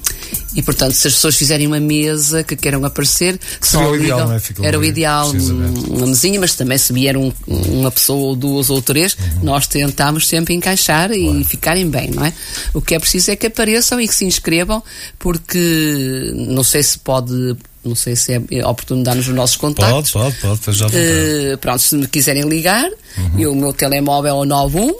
E, 0.57 0.63
portanto, 0.63 0.95
se 0.95 1.07
as 1.07 1.15
pessoas 1.15 1.37
fizerem 1.37 1.67
uma 1.67 1.79
mesa 1.79 2.43
que 2.43 2.57
queiram 2.57 2.83
aparecer, 2.85 3.39
Seria 3.61 3.89
o 3.89 3.95
ideal, 3.95 4.27
não 4.27 4.35
é? 4.35 4.41
era 4.63 4.79
o 4.79 4.85
ideal, 4.85 5.31
uma 5.31 6.07
mesinha, 6.07 6.41
mas 6.41 6.55
também 6.55 6.79
se 6.79 6.93
vier 6.95 7.17
um, 7.17 7.31
uma 7.47 7.91
pessoa 7.91 8.29
ou 8.29 8.35
duas 8.35 8.71
ou 8.71 8.81
três, 8.81 9.15
uhum. 9.15 9.45
nós 9.45 9.67
tentamos 9.67 10.27
sempre 10.27 10.55
encaixar 10.55 11.13
e 11.13 11.45
ficarem 11.45 11.89
bem, 11.91 12.11
não 12.11 12.25
é? 12.25 12.33
O 12.73 12.81
que 12.81 12.95
é 12.95 12.99
preciso 12.99 13.31
é 13.31 13.37
que 13.37 13.47
apareçam 13.47 14.01
e 14.01 14.09
que 14.09 14.15
se 14.15 14.25
inscrevam, 14.25 14.83
porque 15.19 16.33
não 16.35 16.65
sei 16.65 16.83
se 16.83 16.99
pode 16.99 17.57
não 17.85 17.95
sei 17.95 18.17
se 18.17 18.33
é 18.33 18.67
oportuno 18.67 19.05
dar-nos 19.05 19.29
os 19.29 19.35
nossos 19.35 19.57
contactos. 19.57 20.11
Pode, 20.11 20.35
pode, 20.41 20.61
pode, 20.61 20.77
já 20.77 20.87
uh, 20.87 21.59
Pronto, 21.61 21.79
se 21.79 21.95
me 21.95 22.07
quiserem 22.09 22.43
ligar, 22.49 22.91
uhum. 23.17 23.39
eu, 23.39 23.53
o 23.53 23.57
meu 23.57 23.73
telemóvel 23.73 24.31
é 24.31 24.35
o 24.35 24.45
91 24.45 24.95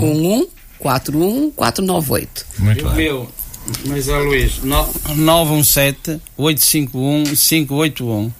uhum. 0.00 0.38
11 0.38 0.48
41 0.78 1.50
498. 1.52 2.46
Muito 2.58 2.84
bem. 2.86 2.94
Meu, 2.96 3.30
mas 3.86 4.08
é 4.08 4.18
Luís, 4.18 4.60
917 4.62 6.20
851 6.36 7.24
581. 7.24 8.32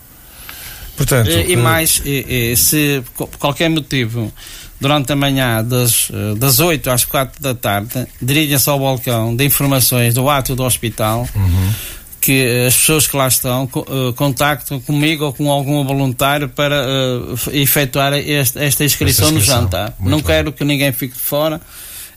Portanto, 0.96 1.30
e, 1.30 1.52
e 1.52 1.56
mais, 1.56 2.02
e, 2.04 2.52
e, 2.52 2.56
se 2.56 3.02
por 3.16 3.28
qualquer 3.38 3.68
motivo, 3.70 4.32
durante 4.80 5.12
a 5.12 5.16
manhã, 5.16 5.64
das, 5.64 6.10
das 6.36 6.60
8 6.60 6.90
às 6.90 7.04
4 7.04 7.40
da 7.40 7.54
tarde, 7.54 8.06
dirigem-se 8.20 8.68
ao 8.68 8.78
balcão 8.78 9.34
de 9.34 9.44
informações 9.44 10.12
do 10.14 10.28
ato 10.28 10.54
do 10.54 10.64
hospital. 10.64 11.26
Uhum. 11.34 11.72
Que 12.20 12.66
as 12.68 12.76
pessoas 12.76 13.08
que 13.08 13.16
lá 13.16 13.26
estão 13.26 13.64
uh, 13.64 14.12
contactam 14.12 14.78
comigo 14.78 15.24
ou 15.24 15.32
com 15.32 15.50
algum 15.50 15.84
voluntário 15.84 16.48
para 16.48 16.86
uh, 16.86 17.50
efetuar 17.50 18.12
este, 18.12 18.60
esta 18.60 18.84
inscrição, 18.84 19.28
inscrição 19.28 19.32
no 19.32 19.40
jantar. 19.40 19.92
Muito 19.98 20.10
Não 20.10 20.18
bem. 20.18 20.26
quero 20.26 20.52
que 20.52 20.62
ninguém 20.64 20.92
fique 20.92 21.14
de 21.14 21.20
fora. 21.20 21.60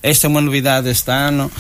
Esta 0.03 0.27
é 0.27 0.29
uma 0.29 0.41
novidade 0.41 0.87
este 0.89 1.09
ano. 1.09 1.51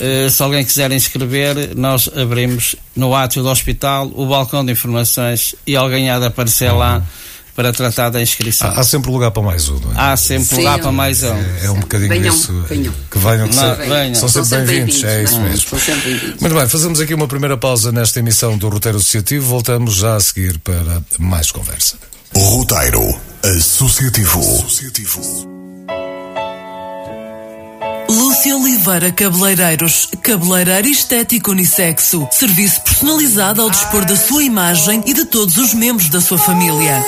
Uh, 0.00 0.28
se 0.28 0.42
alguém 0.42 0.64
quiser 0.64 0.90
inscrever, 0.92 1.76
nós 1.76 2.10
abrimos 2.16 2.74
no 2.96 3.14
átrio 3.14 3.42
do 3.42 3.48
hospital 3.48 4.10
o 4.14 4.26
balcão 4.26 4.64
de 4.64 4.72
informações 4.72 5.54
e 5.66 5.76
alguém 5.76 6.10
há 6.10 6.18
de 6.18 6.26
aparecer 6.26 6.70
uhum. 6.72 6.78
lá 6.78 7.02
para 7.54 7.72
tratar 7.72 8.10
da 8.10 8.20
inscrição. 8.20 8.68
Há, 8.70 8.80
há, 8.80 8.84
sempre 8.84 9.10
lugar 9.10 9.30
para 9.30 9.42
mais 9.42 9.68
um, 9.68 9.78
não 9.78 9.92
é? 9.92 9.94
Há 9.96 10.16
sempre 10.16 10.46
Sim, 10.46 10.56
lugar 10.56 10.78
para 10.80 10.92
mais 10.92 11.22
um. 11.22 11.34
É, 11.34 11.66
é 11.66 11.70
um 11.70 11.80
bocadinho 11.80 12.08
venham, 12.08 12.34
isso. 12.34 12.52
Venham. 12.68 12.94
Que 13.10 13.18
venham, 13.18 13.48
que 13.48 13.56
não, 13.56 13.76
venham. 13.76 14.14
são 14.16 14.28
sempre 14.28 14.66
bem-vindos. 14.66 15.00
Bem 15.00 15.10
é 15.10 15.22
isso 15.22 15.34
não, 15.34 15.42
mesmo. 15.42 15.78
Muito 16.40 16.54
bem, 16.54 16.68
fazemos 16.68 17.00
aqui 17.00 17.14
uma 17.14 17.28
primeira 17.28 17.56
pausa 17.56 17.92
nesta 17.92 18.18
emissão 18.18 18.58
do 18.58 18.68
Roteiro 18.68 18.98
Associativo. 18.98 19.46
Voltamos 19.46 19.94
já 19.94 20.16
a 20.16 20.20
seguir 20.20 20.58
para 20.58 21.02
mais 21.18 21.52
conversa. 21.52 21.96
Roteiro 22.34 23.20
Associativo. 23.44 24.40
Associativo. 24.40 25.63
Lúcia 28.44 28.56
Oliveira 28.58 29.10
Cabeleireiros, 29.10 30.10
cabeleireiro 30.20 30.88
estético 30.88 31.52
unissexo, 31.52 32.28
serviço 32.30 32.82
personalizado 32.82 33.62
ao 33.62 33.70
dispor 33.70 34.04
da 34.04 34.16
sua 34.16 34.44
imagem 34.44 35.02
e 35.06 35.14
de 35.14 35.24
todos 35.24 35.56
os 35.56 35.72
membros 35.72 36.10
da 36.10 36.20
sua 36.20 36.36
família. 36.36 37.02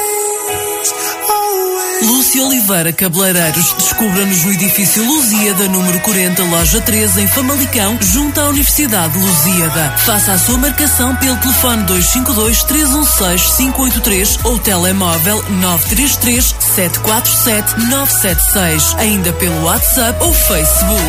Lúcia 2.06 2.44
Oliveira 2.44 2.92
Cabeleireiros. 2.92 3.74
Descubra-nos 3.78 4.44
no 4.44 4.52
edifício 4.52 5.04
Lusíada, 5.04 5.68
número 5.68 5.98
40, 6.00 6.40
loja 6.44 6.80
13, 6.80 7.22
em 7.22 7.26
Famalicão, 7.26 7.98
junto 8.00 8.40
à 8.40 8.48
Universidade 8.48 9.18
Lusíada. 9.18 9.92
Faça 9.98 10.32
a 10.32 10.38
sua 10.38 10.56
marcação 10.56 11.16
pelo 11.16 11.36
telefone 11.38 11.82
252 11.82 12.62
316 12.62 13.56
583 13.56 14.38
ou 14.44 14.58
telemóvel 14.60 15.42
933 15.50 16.54
747 16.60 17.90
976. 17.90 18.94
Ainda 18.98 19.32
pelo 19.32 19.64
WhatsApp 19.64 20.22
ou 20.22 20.32
Facebook. 20.32 21.02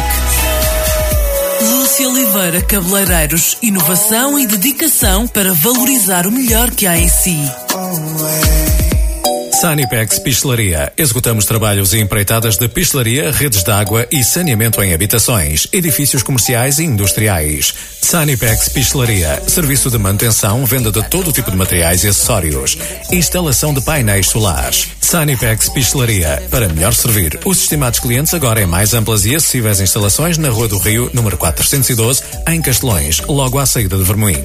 Lúcia 1.62 2.10
Oliveira 2.10 2.62
Cabeleireiros. 2.63 3.58
Inovação 3.62 4.39
e 4.39 4.48
dedicação 4.48 5.27
para 5.27 5.54
valorizar 5.54 6.25
o 6.25 6.32
melhor 6.32 6.72
que 6.72 6.88
há 6.88 6.98
em 6.98 7.08
si. 7.08 7.39
Sanipex 9.59 10.19
Pistelaria. 10.19 10.93
Executamos 10.95 11.45
trabalhos 11.45 11.91
e 11.91 11.99
empreitadas 11.99 12.57
de 12.57 12.67
pistelaria, 12.67 13.31
redes 13.31 13.63
de 13.63 13.71
água 13.71 14.07
e 14.11 14.23
saneamento 14.23 14.83
em 14.83 14.93
habitações, 14.93 15.67
edifícios 15.73 16.21
comerciais 16.21 16.77
e 16.77 16.83
industriais. 16.83 17.73
Sanipex 17.99 18.69
Pistelaria. 18.69 19.41
Serviço 19.47 19.89
de 19.89 19.97
manutenção, 19.97 20.63
venda 20.63 20.91
de 20.91 21.01
todo 21.09 21.31
tipo 21.31 21.49
de 21.49 21.57
materiais 21.57 22.03
e 22.03 22.07
acessórios. 22.07 22.77
Instalação 23.11 23.73
de 23.73 23.81
painéis 23.81 24.27
solares. 24.27 24.89
Sanipex 25.01 25.69
Pistelaria. 25.69 26.43
Para 26.51 26.69
melhor 26.69 26.93
servir 26.93 27.39
os 27.43 27.61
estimados 27.61 27.99
clientes 27.99 28.35
agora 28.35 28.61
em 28.61 28.67
mais 28.67 28.93
amplas 28.93 29.25
e 29.25 29.35
acessíveis 29.35 29.79
instalações 29.79 30.37
na 30.37 30.49
Rua 30.49 30.67
do 30.67 30.77
Rio, 30.77 31.09
número 31.13 31.35
412, 31.35 32.21
em 32.47 32.61
Castelões, 32.61 33.21
logo 33.27 33.57
à 33.57 33.65
saída 33.65 33.97
de 33.97 34.03
Vermoim. 34.03 34.43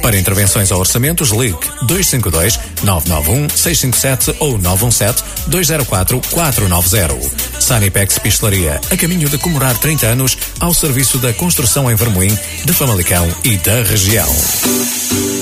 Para 0.00 0.16
intervenções 0.16 0.70
ou 0.70 0.78
orçamentos, 0.78 1.30
ligue 1.30 1.58
252 1.86 2.60
991 2.84 3.48
657 3.48 4.43
ou 4.44 4.58
917-204-490. 4.58 7.32
Sanipex 7.58 8.18
Pistelaria, 8.18 8.78
a 8.90 8.96
caminho 8.96 9.26
de 9.28 9.38
comemorar 9.38 9.78
30 9.78 10.06
anos 10.06 10.36
ao 10.60 10.74
serviço 10.74 11.16
da 11.18 11.32
construção 11.32 11.90
em 11.90 11.94
Vermoim, 11.94 12.36
de 12.64 12.72
Famalicão 12.74 13.26
e 13.42 13.56
da 13.56 13.82
região. 13.82 14.28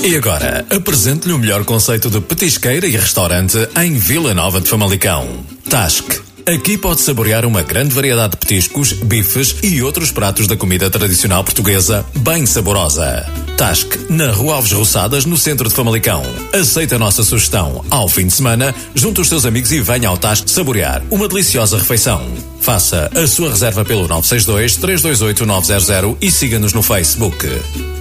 E 0.03 0.15
agora, 0.15 0.65
apresento-lhe 0.69 1.33
o 1.33 1.39
melhor 1.39 1.65
conceito 1.65 2.09
de 2.09 2.21
petisqueira 2.21 2.87
e 2.87 2.91
restaurante 2.91 3.57
em 3.81 3.97
Vila 3.97 4.33
Nova 4.33 4.61
de 4.61 4.69
Famalicão. 4.69 5.27
Tasque 5.69 6.32
Aqui 6.45 6.77
pode 6.77 6.99
saborear 6.99 7.45
uma 7.45 7.61
grande 7.61 7.95
variedade 7.95 8.31
de 8.31 8.37
petiscos, 8.37 8.91
bifes 8.91 9.55
e 9.63 9.81
outros 9.81 10.11
pratos 10.11 10.45
da 10.45 10.57
comida 10.57 10.89
tradicional 10.89 11.41
portuguesa, 11.41 12.05
bem 12.17 12.45
saborosa. 12.45 13.25
Tasque, 13.55 14.11
na 14.11 14.29
Rua 14.29 14.55
Alves 14.55 14.73
Roçadas, 14.73 15.23
no 15.23 15.37
centro 15.37 15.69
de 15.69 15.73
Famalicão. 15.73 16.21
Aceita 16.51 16.97
a 16.97 16.99
nossa 16.99 17.23
sugestão. 17.23 17.85
Ao 17.89 18.09
fim 18.09 18.27
de 18.27 18.33
semana, 18.33 18.75
junte 18.93 19.21
os 19.21 19.29
seus 19.29 19.45
amigos 19.45 19.71
e 19.71 19.79
venha 19.79 20.09
ao 20.09 20.17
Tasque 20.17 20.51
saborear 20.51 21.01
uma 21.09 21.29
deliciosa 21.29 21.77
refeição. 21.77 22.21
Faça 22.59 23.09
a 23.15 23.25
sua 23.25 23.49
reserva 23.49 23.85
pelo 23.85 24.05
962 24.05 24.75
328 24.75 25.45
900 25.45 26.17
e 26.19 26.29
siga-nos 26.29 26.73
no 26.73 26.83
Facebook. 26.83 27.47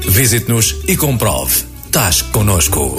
Visite-nos 0.09 0.79
e 0.89 0.97
comprove. 0.97 1.63
Tasque 1.93 2.29
connosco. 2.31 2.97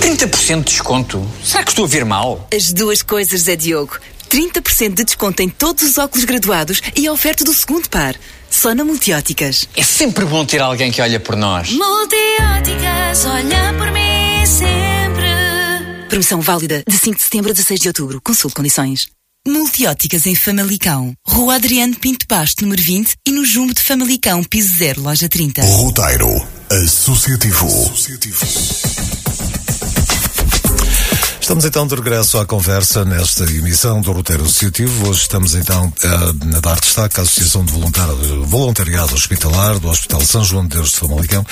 30% 0.00 0.58
de 0.58 0.64
desconto? 0.64 1.26
Será 1.42 1.62
que 1.64 1.70
estou 1.70 1.86
a 1.86 1.88
ver 1.88 2.04
mal? 2.04 2.46
As 2.54 2.72
duas 2.72 3.02
coisas, 3.02 3.48
é 3.48 3.56
Diogo. 3.56 3.98
30% 4.28 4.94
de 4.94 5.04
desconto 5.04 5.42
em 5.42 5.48
todos 5.48 5.82
os 5.82 5.98
óculos 5.98 6.24
graduados 6.24 6.80
e 6.94 7.06
a 7.06 7.12
oferta 7.12 7.44
do 7.44 7.54
segundo 7.54 7.88
par. 7.88 8.14
Só 8.50 8.74
na 8.74 8.84
Multióticas. 8.84 9.68
É 9.76 9.82
sempre 9.82 10.24
bom 10.24 10.44
ter 10.44 10.60
alguém 10.60 10.90
que 10.90 11.02
olha 11.02 11.20
por 11.20 11.36
nós. 11.36 11.70
Multióticas, 11.70 13.24
olha 13.24 13.74
por 13.76 13.90
mim 13.92 14.46
sempre. 14.46 16.08
Promoção 16.08 16.40
válida 16.40 16.82
de 16.86 16.98
5 16.98 17.16
de 17.16 17.22
setembro 17.22 17.50
a 17.50 17.54
16 17.54 17.80
de 17.80 17.88
outubro. 17.88 18.20
Consulte 18.22 18.54
condições. 18.54 19.08
Multióticas 19.46 20.26
em 20.26 20.34
Famalicão. 20.34 21.14
Rua 21.26 21.54
Adriano 21.54 21.96
Pinto 21.96 22.26
Basto, 22.28 22.62
número 22.64 22.82
20 22.82 23.14
e 23.26 23.30
no 23.30 23.44
Jumbo 23.44 23.72
de 23.72 23.80
Famalicão, 23.80 24.42
piso 24.44 24.74
0, 24.76 25.02
loja 25.02 25.28
30. 25.28 25.62
Roteiro 25.62 26.46
Associativo. 26.70 27.66
Associativo. 27.66 28.97
Estamos 31.48 31.64
então 31.64 31.86
de 31.86 31.94
regresso 31.94 32.36
à 32.36 32.44
conversa 32.44 33.06
nesta 33.06 33.44
emissão 33.44 34.02
do 34.02 34.12
Roteiro 34.12 34.42
Associativo. 34.42 35.08
Hoje 35.08 35.22
estamos 35.22 35.54
então 35.54 35.90
a, 36.04 36.56
a 36.58 36.60
dar 36.60 36.78
destaque 36.78 37.18
à 37.18 37.22
Associação 37.22 37.64
de 37.64 37.72
Voluntariado 38.44 39.14
Hospitalar 39.14 39.78
do 39.78 39.88
Hospital 39.88 40.20
São 40.20 40.44
João 40.44 40.64
de 40.64 40.76
Deus 40.76 40.90
de 40.90 40.96
Famalicão. 40.96 41.46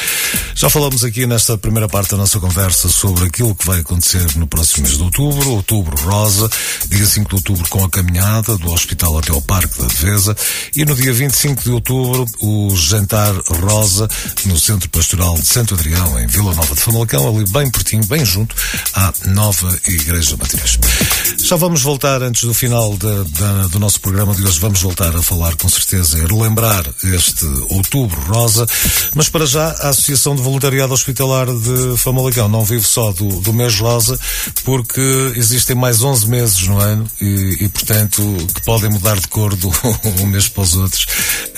Já 0.55 0.69
falamos 0.69 1.03
aqui 1.03 1.27
nesta 1.27 1.57
primeira 1.57 1.89
parte 1.89 2.11
da 2.11 2.19
nossa 2.19 2.39
conversa 2.39 2.91
sobre 2.91 3.25
aquilo 3.25 3.55
que 3.55 3.67
vai 3.67 3.81
acontecer 3.81 4.37
no 4.37 4.47
próximo 4.47 4.85
mês 4.85 4.99
de 4.99 5.03
outubro, 5.03 5.51
outubro 5.53 5.97
rosa, 6.03 6.51
dia 6.89 7.07
5 7.07 7.31
de 7.31 7.35
outubro 7.37 7.67
com 7.71 7.83
a 7.83 7.89
caminhada 7.89 8.59
do 8.59 8.71
hospital 8.71 9.17
até 9.17 9.33
ao 9.33 9.41
Parque 9.41 9.79
da 9.81 9.87
Defesa 9.87 10.37
e 10.77 10.85
no 10.85 10.95
dia 10.95 11.15
25 11.15 11.63
de 11.63 11.71
outubro 11.71 12.27
o 12.43 12.77
jantar 12.77 13.35
rosa 13.63 14.07
no 14.45 14.59
Centro 14.59 14.91
Pastoral 14.91 15.37
de 15.37 15.47
Santo 15.47 15.73
Adrião, 15.73 16.21
em 16.21 16.27
Vila 16.27 16.55
Nova 16.55 16.75
de 16.75 16.83
Famalicão, 16.83 17.35
ali 17.35 17.51
bem 17.51 17.71
pertinho, 17.71 18.05
bem 18.05 18.27
junto 18.27 18.55
à 18.93 19.11
nova 19.25 19.75
Igreja 19.89 20.37
Matriz. 20.37 20.79
Já 21.43 21.57
vamos 21.57 21.83
voltar 21.83 22.23
antes 22.23 22.43
do 22.43 22.53
final 22.53 22.97
de, 22.97 23.25
de, 23.25 23.71
do 23.71 23.79
nosso 23.79 24.01
programa 24.01 24.35
de 24.35 24.43
hoje, 24.43 24.59
vamos 24.59 24.81
voltar 24.83 25.15
a 25.15 25.23
falar 25.23 25.55
com 25.57 25.69
certeza 25.69 26.19
e 26.19 26.27
relembrar 26.27 26.85
este 27.05 27.47
outubro 27.69 28.21
rosa, 28.23 28.67
mas 29.15 29.29
para 29.29 29.47
já 29.47 29.69
a 29.69 29.91
Associação 29.91 30.35
de 30.35 30.43
Voluntariado 30.43 30.93
Hospitalar 30.93 31.47
de 31.47 31.97
Famalicão 31.99 32.49
não 32.49 32.65
vive 32.65 32.85
só 32.85 33.13
do, 33.13 33.41
do 33.41 33.53
mês 33.53 33.79
rosa, 33.79 34.19
porque 34.65 35.01
existem 35.37 35.77
mais 35.77 36.03
11 36.03 36.29
meses 36.29 36.67
no 36.67 36.81
ano 36.81 37.09
e, 37.21 37.59
e 37.61 37.69
portanto, 37.69 38.23
que 38.55 38.63
podem 38.63 38.91
mudar 38.91 39.19
de 39.21 39.29
cor 39.29 39.55
do 39.55 39.71
um 40.21 40.27
mês 40.27 40.49
para 40.49 40.63
os 40.63 40.75
outros. 40.75 41.07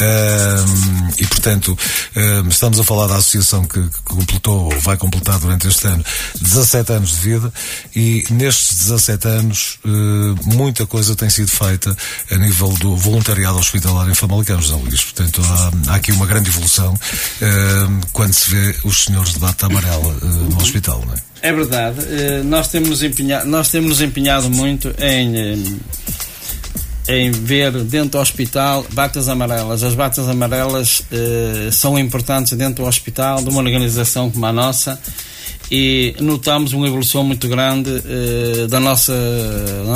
Um, 0.00 1.08
e 1.18 1.26
portanto, 1.26 1.76
um, 2.16 2.48
estamos 2.48 2.78
a 2.78 2.84
falar 2.84 3.06
da 3.06 3.16
associação 3.16 3.64
que, 3.64 3.80
que 3.80 4.02
completou, 4.04 4.64
ou 4.64 4.80
vai 4.80 4.96
completar 4.96 5.38
durante 5.38 5.66
este 5.66 5.86
ano, 5.86 6.04
17 6.40 6.92
anos 6.92 7.10
de 7.10 7.16
vida 7.16 7.52
e 7.94 8.17
nestes 8.30 8.78
17 8.78 9.28
anos 9.28 9.78
uh, 9.84 10.54
muita 10.54 10.86
coisa 10.86 11.14
tem 11.14 11.28
sido 11.28 11.48
feita 11.48 11.96
a 12.30 12.36
nível 12.36 12.68
do 12.74 12.96
voluntariado 12.96 13.58
hospitalar 13.58 14.08
em 14.08 14.14
Famalicão, 14.14 14.60
José 14.60 14.74
Luís. 14.74 15.02
Portanto, 15.02 15.42
há, 15.44 15.92
há, 15.92 15.94
aqui 15.96 16.12
uma 16.12 16.26
grande 16.26 16.48
evolução 16.48 16.94
uh, 16.94 18.06
quando 18.12 18.32
se 18.32 18.50
vê 18.50 18.74
os 18.84 19.04
senhores 19.04 19.34
de 19.34 19.38
bata 19.38 19.66
amarela 19.66 20.14
uh, 20.14 20.26
no 20.26 20.56
hospital, 20.56 21.02
não 21.06 21.14
é? 21.14 21.28
É 21.40 21.52
verdade. 21.52 22.00
nós 22.46 22.66
temos 22.66 23.00
empenhado, 23.00 23.46
nós 23.46 23.68
temos 23.68 24.00
empenhado 24.00 24.50
muito 24.50 24.92
em 24.98 25.78
em 27.08 27.30
ver 27.30 27.72
dentro 27.84 28.10
do 28.10 28.18
hospital 28.18 28.84
batas 28.92 29.28
amarelas. 29.28 29.82
As 29.82 29.94
batas 29.94 30.28
amarelas 30.28 31.02
eh, 31.10 31.70
são 31.72 31.98
importantes 31.98 32.52
dentro 32.52 32.84
do 32.84 32.88
hospital, 32.88 33.42
de 33.42 33.48
uma 33.48 33.62
organização 33.62 34.30
como 34.30 34.44
a 34.44 34.52
nossa, 34.52 35.00
e 35.70 36.14
notamos 36.20 36.72
uma 36.72 36.86
evolução 36.86 37.22
muito 37.22 37.48
grande 37.48 37.90
eh, 37.90 38.66
da, 38.68 38.80
nossa, 38.80 39.12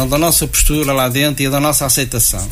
da 0.08 0.18
nossa 0.18 0.46
postura 0.46 0.92
lá 0.92 1.08
dentro 1.08 1.42
e 1.42 1.48
da 1.48 1.60
nossa 1.60 1.86
aceitação. 1.86 2.46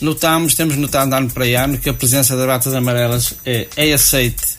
Notamos, 0.00 0.54
temos 0.54 0.76
notado 0.76 1.12
ano 1.14 1.30
para 1.30 1.44
ano, 1.44 1.78
que 1.78 1.88
a 1.88 1.94
presença 1.94 2.36
das 2.36 2.46
batas 2.46 2.74
amarelas 2.74 3.34
é, 3.44 3.66
é 3.76 3.92
aceite 3.92 4.58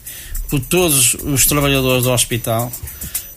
por 0.50 0.60
todos 0.60 1.16
os 1.16 1.46
trabalhadores 1.46 2.04
do 2.04 2.12
hospital 2.12 2.72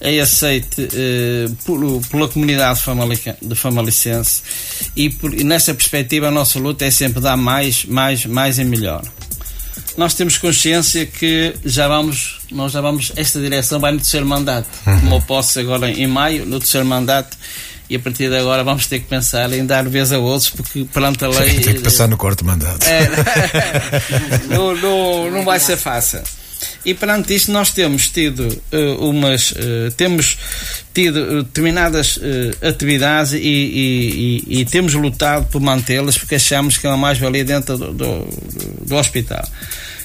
é 0.00 0.20
aceite 0.20 0.88
eh, 0.94 1.48
por, 1.64 1.80
pela 2.08 2.28
comunidade 2.28 2.80
de 3.42 3.54
famalicense 3.54 4.42
e, 4.94 5.10
por, 5.10 5.34
e 5.34 5.42
nessa 5.42 5.74
perspectiva 5.74 6.28
a 6.28 6.30
nossa 6.30 6.58
luta 6.58 6.84
é 6.84 6.90
sempre 6.90 7.20
dar 7.20 7.36
mais, 7.36 7.84
mais, 7.84 8.24
mais 8.24 8.58
e 8.58 8.64
melhor. 8.64 9.02
Nós 9.98 10.14
temos 10.14 10.38
consciência 10.38 11.04
que 11.04 11.56
já 11.64 11.88
vamos, 11.88 12.38
nós 12.52 12.70
já 12.70 12.80
vamos, 12.80 13.10
esta 13.16 13.40
direção 13.40 13.80
vai 13.80 13.90
no 13.90 13.98
terceiro 13.98 14.24
mandato, 14.24 14.68
uhum. 14.86 15.00
como 15.00 15.14
eu 15.16 15.20
posso 15.22 15.58
agora 15.58 15.90
em 15.90 16.06
maio, 16.06 16.46
no 16.46 16.60
terceiro 16.60 16.86
mandato, 16.86 17.36
e 17.90 17.96
a 17.96 17.98
partir 17.98 18.30
de 18.30 18.36
agora 18.36 18.62
vamos 18.62 18.86
ter 18.86 19.00
que 19.00 19.06
pensar 19.06 19.52
em 19.52 19.66
dar 19.66 19.88
vez 19.88 20.12
a 20.12 20.18
outros, 20.20 20.50
porque 20.50 20.84
perante 20.84 21.24
a 21.24 21.28
lei. 21.28 21.58
Tem 21.58 21.74
que 21.74 21.80
pensar 21.80 22.06
no 22.06 22.16
quarto 22.16 22.44
mandato. 22.44 22.86
É, 22.86 23.10
não, 24.54 24.76
não, 24.76 25.30
não 25.32 25.44
vai 25.44 25.58
ser 25.58 25.76
fácil. 25.76 26.22
E 26.84 26.94
perante 26.94 27.34
isto 27.34 27.50
nós 27.50 27.72
temos 27.72 28.08
tido 28.08 28.46
uh, 28.72 29.08
umas 29.08 29.50
uh, 29.50 29.90
temos 29.96 30.38
tido 30.98 31.20
uh, 31.20 31.42
determinadas 31.44 32.18
atividades 32.60 33.32
e, 33.32 33.38
e, 33.38 34.44
e, 34.48 34.60
e, 34.60 34.64
temos 34.64 34.94
lutado 34.94 35.46
por 35.46 35.60
mantê-las 35.60 36.18
porque 36.18 36.34
achamos 36.34 36.76
que 36.76 36.86
é 36.86 36.90
uma 36.90 36.96
mais-valia 36.96 37.44
dentro 37.44 37.78
do, 37.78 37.92
do, 37.92 38.28
do, 38.84 38.96
hospital. 38.96 39.46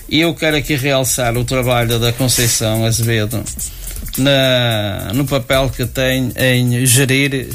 E 0.07 0.21
eu 0.21 0.35
quero 0.35 0.57
aqui 0.57 0.75
realçar 0.75 1.35
o 1.35 1.43
trabalho 1.43 1.97
da 1.97 2.13
Conceição 2.13 2.85
Azevedo 2.85 3.43
na, 4.17 5.12
no 5.13 5.25
papel 5.25 5.71
que 5.75 5.85
tem 5.88 6.31
em 6.35 6.85
gerir 6.85 7.50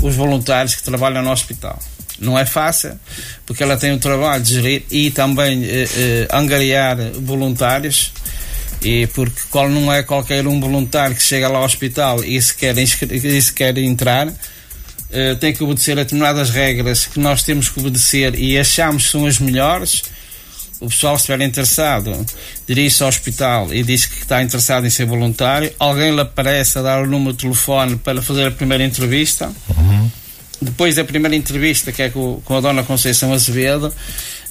os 0.00 0.14
voluntários 0.14 0.76
que 0.76 0.82
trabalham 0.84 1.22
no 1.22 1.32
hospital. 1.32 1.78
Não 2.20 2.38
é 2.38 2.46
fácil, 2.46 2.98
porque 3.44 3.62
ela 3.62 3.76
tem 3.76 3.92
o 3.92 3.98
trabalho 3.98 4.42
de 4.42 4.54
gerir 4.54 4.82
e 4.90 5.10
também 5.10 5.64
eh, 5.64 5.88
eh, 5.96 6.28
angariar 6.30 6.96
voluntários, 7.20 8.12
e 8.84 9.06
porque 9.08 9.40
qual 9.50 9.68
não 9.68 9.92
é 9.92 10.02
qualquer 10.02 10.46
um 10.46 10.60
voluntário 10.60 11.16
que 11.16 11.22
chega 11.22 11.48
lá 11.48 11.58
ao 11.58 11.64
hospital 11.64 12.22
e 12.22 12.40
se 12.40 12.54
quer, 12.54 12.76
e 12.76 13.42
se 13.42 13.52
quer 13.52 13.76
entrar, 13.78 14.32
eh, 15.10 15.34
tem 15.36 15.52
que 15.52 15.64
obedecer 15.64 15.92
a 15.92 16.02
determinadas 16.02 16.50
regras 16.50 17.06
que 17.06 17.18
nós 17.18 17.42
temos 17.42 17.68
que 17.68 17.80
obedecer 17.80 18.34
e 18.38 18.58
achamos 18.58 19.06
que 19.06 19.12
são 19.12 19.26
as 19.26 19.38
melhores. 19.38 20.02
O 20.80 20.88
pessoal, 20.88 21.16
se 21.16 21.22
estiver 21.22 21.40
interessado, 21.40 22.26
dirige-se 22.68 23.02
ao 23.02 23.08
hospital 23.08 23.72
e 23.72 23.82
diz 23.82 24.04
que 24.04 24.20
está 24.20 24.42
interessado 24.42 24.86
em 24.86 24.90
ser 24.90 25.06
voluntário. 25.06 25.72
Alguém 25.78 26.14
lhe 26.14 26.20
aparece 26.20 26.78
a 26.78 26.82
dar 26.82 27.02
o 27.02 27.06
número 27.06 27.32
de 27.32 27.38
telefone 27.44 27.96
para 27.96 28.20
fazer 28.20 28.48
a 28.48 28.50
primeira 28.50 28.84
entrevista. 28.84 29.50
Uhum 29.68 30.10
depois 30.64 30.94
da 30.94 31.04
primeira 31.04 31.36
entrevista, 31.36 31.92
que 31.92 32.02
é 32.02 32.10
com, 32.10 32.40
com 32.44 32.56
a 32.56 32.60
dona 32.60 32.82
Conceição 32.82 33.32
Azevedo, 33.32 33.92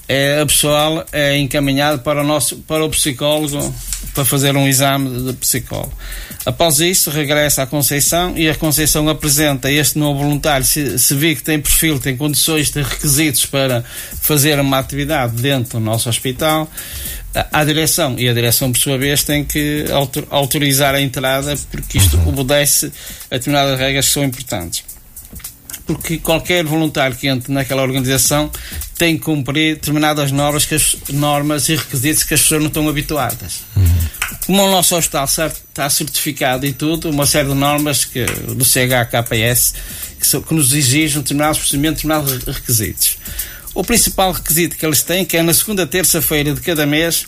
é, 0.08 0.42
a 0.42 0.46
pessoa 0.46 1.06
é 1.12 1.38
encaminhada 1.38 1.98
para 1.98 2.22
o, 2.22 2.24
nosso, 2.24 2.58
para 2.58 2.84
o 2.84 2.89
psicólogo 2.89 3.74
para 4.13 4.26
fazer 4.26 4.56
um 4.56 4.68
exame 4.68 5.32
de 5.32 5.34
psicólogo. 5.34 5.94
Após 6.46 6.80
isso, 6.80 7.10
regressa 7.10 7.63
à 7.63 7.66
Conceição 7.66 8.38
e 8.38 8.50
a 8.50 8.56
Conceição 8.56 9.08
apresenta 9.08 9.72
este 9.72 9.98
novo 9.98 10.20
voluntário. 10.20 10.66
Se, 10.66 11.00
se 11.00 11.16
vir 11.16 11.38
que 11.38 11.44
tem 11.44 11.60
perfil, 11.60 12.00
tem 12.00 12.18
condições, 12.18 12.70
tem 12.70 12.84
requisitos 12.84 13.46
para 13.46 13.84
fazer 14.22 14.60
uma 14.60 14.78
atividade 14.78 15.42
dentro 15.42 15.80
do 15.80 15.86
nosso 15.86 16.10
hospital, 16.10 16.70
à 17.52 17.63
direção. 17.63 18.16
E 18.20 18.28
a 18.28 18.34
direção, 18.34 18.72
por 18.72 18.80
sua 18.80 18.98
vez, 18.98 19.24
tem 19.24 19.44
que 19.44 19.86
autorizar 20.30 20.94
a 20.94 21.02
entrada 21.02 21.56
porque 21.72 21.98
isto 21.98 22.20
obedece 22.28 22.92
a 23.32 23.36
determinadas 23.36 23.80
regras 23.80 24.06
que 24.08 24.12
são 24.12 24.24
importantes 24.24 24.84
porque 25.86 26.17
qualquer 26.17 26.63
voluntário 26.63 27.15
que 27.15 27.28
entre 27.28 27.52
naquela 27.52 27.82
organização 27.82 28.50
tem 28.98 29.17
que 29.17 29.24
cumprir 29.24 29.76
determinadas 29.76 30.32
normas, 30.32 30.65
que 30.65 30.76
as, 30.76 30.96
normas 31.10 31.67
e 31.69 31.76
requisitos 31.76 32.24
que 32.24 32.34
as 32.34 32.41
pessoas 32.41 32.62
não 32.62 32.67
estão 32.67 32.88
habituadas. 32.88 33.62
Uhum. 33.76 33.86
Como 34.46 34.63
o 34.63 34.72
nosso 34.72 34.96
hospital 34.96 35.26
está 35.26 35.89
certificado 35.89 36.65
e 36.65 36.74
tudo, 36.74 37.10
uma 37.10 37.26
série 37.26 37.50
de 37.50 37.56
normas 37.56 38.06
que, 38.06 38.26
do 38.26 38.63
CHKPS 38.63 39.74
que, 40.19 40.28
são, 40.28 40.41
que 40.41 40.54
nos 40.54 40.74
exigem 40.74 41.22
determinados 41.22 41.60
procedimentos, 41.60 42.04
determinados 42.04 42.43
requisitos. 42.43 43.17
O 43.74 43.84
principal 43.84 44.32
requisito 44.32 44.78
que 44.78 44.86
eles 44.86 45.02
têm, 45.02 45.26
que 45.26 45.36
é 45.36 45.41
na 45.41 45.54
segunda 45.54 45.86
terça-feira 45.86 46.54
de 46.54 46.62
cada 46.62 46.86
mês, 46.86 47.26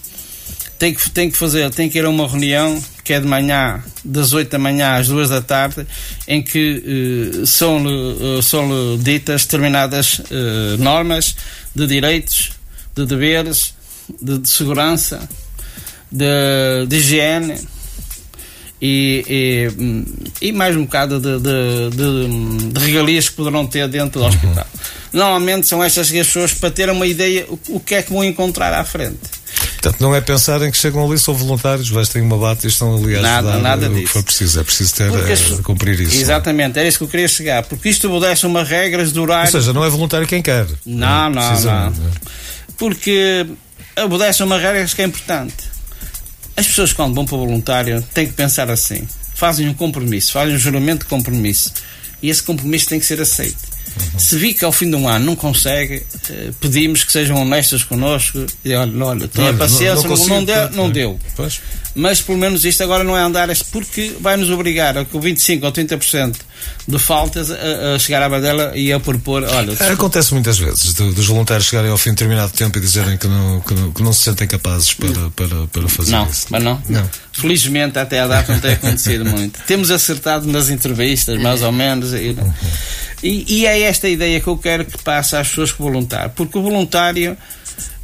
tem 0.85 0.93
que, 0.93 1.09
tem 1.09 1.31
que 1.31 1.37
fazer, 1.37 1.69
tem 1.71 1.89
que 1.89 1.97
ir 1.97 2.05
a 2.05 2.09
uma 2.09 2.27
reunião 2.27 2.81
que 3.03 3.13
é 3.13 3.19
de 3.19 3.27
manhã, 3.27 3.83
das 4.03 4.33
8 4.33 4.49
da 4.51 4.59
manhã 4.59 4.97
às 4.97 5.07
2 5.07 5.29
da 5.29 5.41
tarde, 5.41 5.85
em 6.27 6.41
que 6.43 7.39
uh, 7.41 7.45
são, 7.45 7.83
uh, 7.83 8.41
são 8.41 8.97
ditas 8.99 9.45
determinadas 9.45 10.19
uh, 10.19 10.77
normas 10.77 11.35
de 11.73 11.87
direitos, 11.87 12.51
de 12.95 13.05
deveres, 13.05 13.73
de, 14.21 14.37
de 14.37 14.49
segurança, 14.49 15.27
de, 16.11 16.85
de 16.87 16.95
higiene 16.97 17.59
e, 18.81 19.71
e, 20.41 20.49
e, 20.49 20.51
mais 20.51 20.75
um 20.75 20.85
bocado 20.85 21.19
de, 21.19 21.39
de, 21.39 22.71
de, 22.71 22.79
regalias 22.79 23.29
que 23.29 23.35
poderão 23.35 23.65
ter 23.65 23.87
dentro 23.87 24.19
do 24.19 24.25
hospital. 24.27 24.67
Uhum. 24.73 24.79
Normalmente 25.13 25.67
são 25.67 25.83
estas 25.83 26.07
as 26.07 26.11
pessoas 26.11 26.53
para 26.53 26.69
ter 26.69 26.89
uma 26.89 27.07
ideia 27.07 27.45
o, 27.49 27.59
o 27.69 27.79
que 27.79 27.95
é 27.95 28.03
que 28.03 28.11
vão 28.11 28.23
encontrar 28.23 28.73
à 28.73 28.83
frente. 28.83 29.44
Portanto, 29.85 30.01
não 30.01 30.15
é 30.15 30.21
pensar 30.21 30.59
em 30.63 30.71
que 30.71 30.77
chegam 30.77 31.05
ali, 31.05 31.19
são 31.19 31.35
voluntários, 31.35 31.87
vestem 31.89 32.19
uma 32.19 32.39
bata 32.39 32.65
e 32.65 32.69
estão 32.69 32.95
ali 32.95 33.17
a 33.17 33.21
nada, 33.21 33.49
ajudar 33.49 33.61
nada 33.61 33.87
disso. 33.87 33.99
o 33.99 34.03
que 34.03 34.07
for 34.07 34.23
preciso. 34.23 34.59
É 34.59 34.63
preciso 34.63 34.95
ter, 34.95 35.03
a, 35.03 35.61
cumprir 35.61 35.99
isso. 35.99 36.15
Exatamente, 36.15 36.79
era 36.79 36.87
isso 36.87 36.97
que 36.97 37.03
eu 37.03 37.07
queria 37.07 37.27
chegar. 37.27 37.61
Porque 37.61 37.89
isto 37.89 38.11
obedece 38.11 38.47
uma 38.47 38.63
regras 38.63 39.13
de 39.13 39.19
horário. 39.19 39.45
Ou 39.45 39.61
seja, 39.61 39.73
não 39.73 39.85
é 39.85 39.89
voluntário 39.89 40.25
quem 40.25 40.41
quer. 40.41 40.65
Não, 40.83 41.29
não, 41.29 41.61
não. 41.61 41.91
não. 41.91 42.11
Porque 42.77 43.45
obedece 44.03 44.41
uma 44.41 44.57
regras 44.57 44.95
que 44.95 45.03
é 45.03 45.05
importante. 45.05 45.53
As 46.57 46.65
pessoas, 46.65 46.91
quando 46.91 47.13
vão 47.13 47.23
para 47.23 47.35
o 47.35 47.39
voluntário, 47.45 48.01
têm 48.11 48.25
que 48.25 48.33
pensar 48.33 48.71
assim. 48.71 49.07
Fazem 49.35 49.69
um 49.69 49.73
compromisso, 49.75 50.31
fazem 50.31 50.55
um 50.55 50.59
juramento 50.59 51.03
de 51.03 51.09
compromisso. 51.09 51.71
E 52.23 52.29
esse 52.31 52.41
compromisso 52.41 52.89
tem 52.89 52.99
que 52.99 53.05
ser 53.05 53.21
aceito. 53.21 53.74
Uhum. 54.13 54.19
Se 54.19 54.37
vi 54.37 54.53
que 54.53 54.65
ao 54.65 54.71
fim 54.71 54.89
de 54.89 54.95
um 54.95 55.07
ano 55.07 55.25
não 55.25 55.35
consegue, 55.35 56.05
eh, 56.29 56.51
pedimos 56.59 57.03
que 57.03 57.11
sejam 57.11 57.37
honestos 57.37 57.83
connosco 57.83 58.45
e 58.63 58.73
olha, 58.73 59.05
olha 59.05 59.27
tenha 59.27 59.47
olha, 59.47 59.57
paciência, 59.57 59.95
não, 59.95 60.01
não, 60.03 60.09
consigo, 60.09 60.35
não, 60.35 60.43
deu, 60.43 60.71
não 60.71 60.89
deu. 60.89 61.19
Pois. 61.35 61.61
Mas 61.95 62.21
pelo 62.21 62.37
menos 62.37 62.65
isto 62.65 62.83
agora 62.83 63.05
não 63.05 63.17
é 63.17 63.21
andar 63.21 63.47
porque 63.71 64.15
vai 64.19 64.35
nos 64.35 64.49
obrigar 64.49 64.97
a 64.97 65.05
que 65.05 65.15
o 65.15 65.19
25 65.19 65.65
ou 65.65 65.71
30% 65.71 66.35
de 66.85 66.99
faltas 66.99 67.49
a, 67.49 67.95
a, 67.95 67.99
chegar 67.99 68.21
à 68.21 68.27
badela 68.27 68.73
e 68.75 68.91
a 68.91 68.99
propor, 68.99 69.43
olha... 69.43 69.73
Acontece 69.91 70.33
muitas 70.33 70.57
vezes 70.57 70.93
de, 70.93 71.11
dos 71.13 71.27
voluntários 71.27 71.67
chegarem 71.67 71.89
ao 71.89 71.97
fim 71.97 72.09
de 72.09 72.17
determinado 72.17 72.51
tempo 72.51 72.77
e 72.77 72.81
dizerem 72.81 73.17
que 73.17 73.27
não, 73.27 73.61
que 73.61 73.73
não, 73.73 73.91
que 73.91 74.03
não 74.03 74.11
se 74.11 74.23
sentem 74.23 74.45
capazes 74.45 74.93
para, 74.93 75.29
para, 75.35 75.67
para 75.67 75.87
fazer 75.87 76.11
não, 76.11 76.27
isso. 76.27 76.47
Mas 76.49 76.63
não, 76.63 76.81
não. 76.89 77.09
Felizmente 77.31 77.97
até 77.97 78.19
a 78.19 78.27
data 78.27 78.53
não 78.53 78.59
tem 78.59 78.73
acontecido 78.73 79.25
muito. 79.25 79.61
Temos 79.65 79.89
acertado 79.89 80.47
nas 80.47 80.69
entrevistas, 80.69 81.39
mais 81.41 81.61
ou 81.61 81.71
menos. 81.71 82.13
E, 82.13 82.35
uhum. 82.37 82.53
E, 83.23 83.61
e, 83.61 83.65
é 83.65 83.81
esta 83.81 84.07
a 84.07 84.09
ideia 84.09 84.39
que 84.41 84.47
eu 84.47 84.57
quero 84.57 84.85
que 84.85 85.01
passe 85.01 85.35
às 85.35 85.47
pessoas 85.47 85.71
que 85.71 85.81
voluntário. 85.81 86.31
Porque 86.35 86.57
o 86.57 86.61
voluntário, 86.61 87.37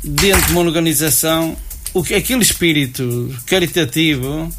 dentro 0.04 0.48
de 0.48 0.52
uma 0.54 0.62
organização, 0.62 1.58
o, 1.94 2.00
aquele 2.00 2.42
espírito 2.42 3.34
caritativo 3.46 4.52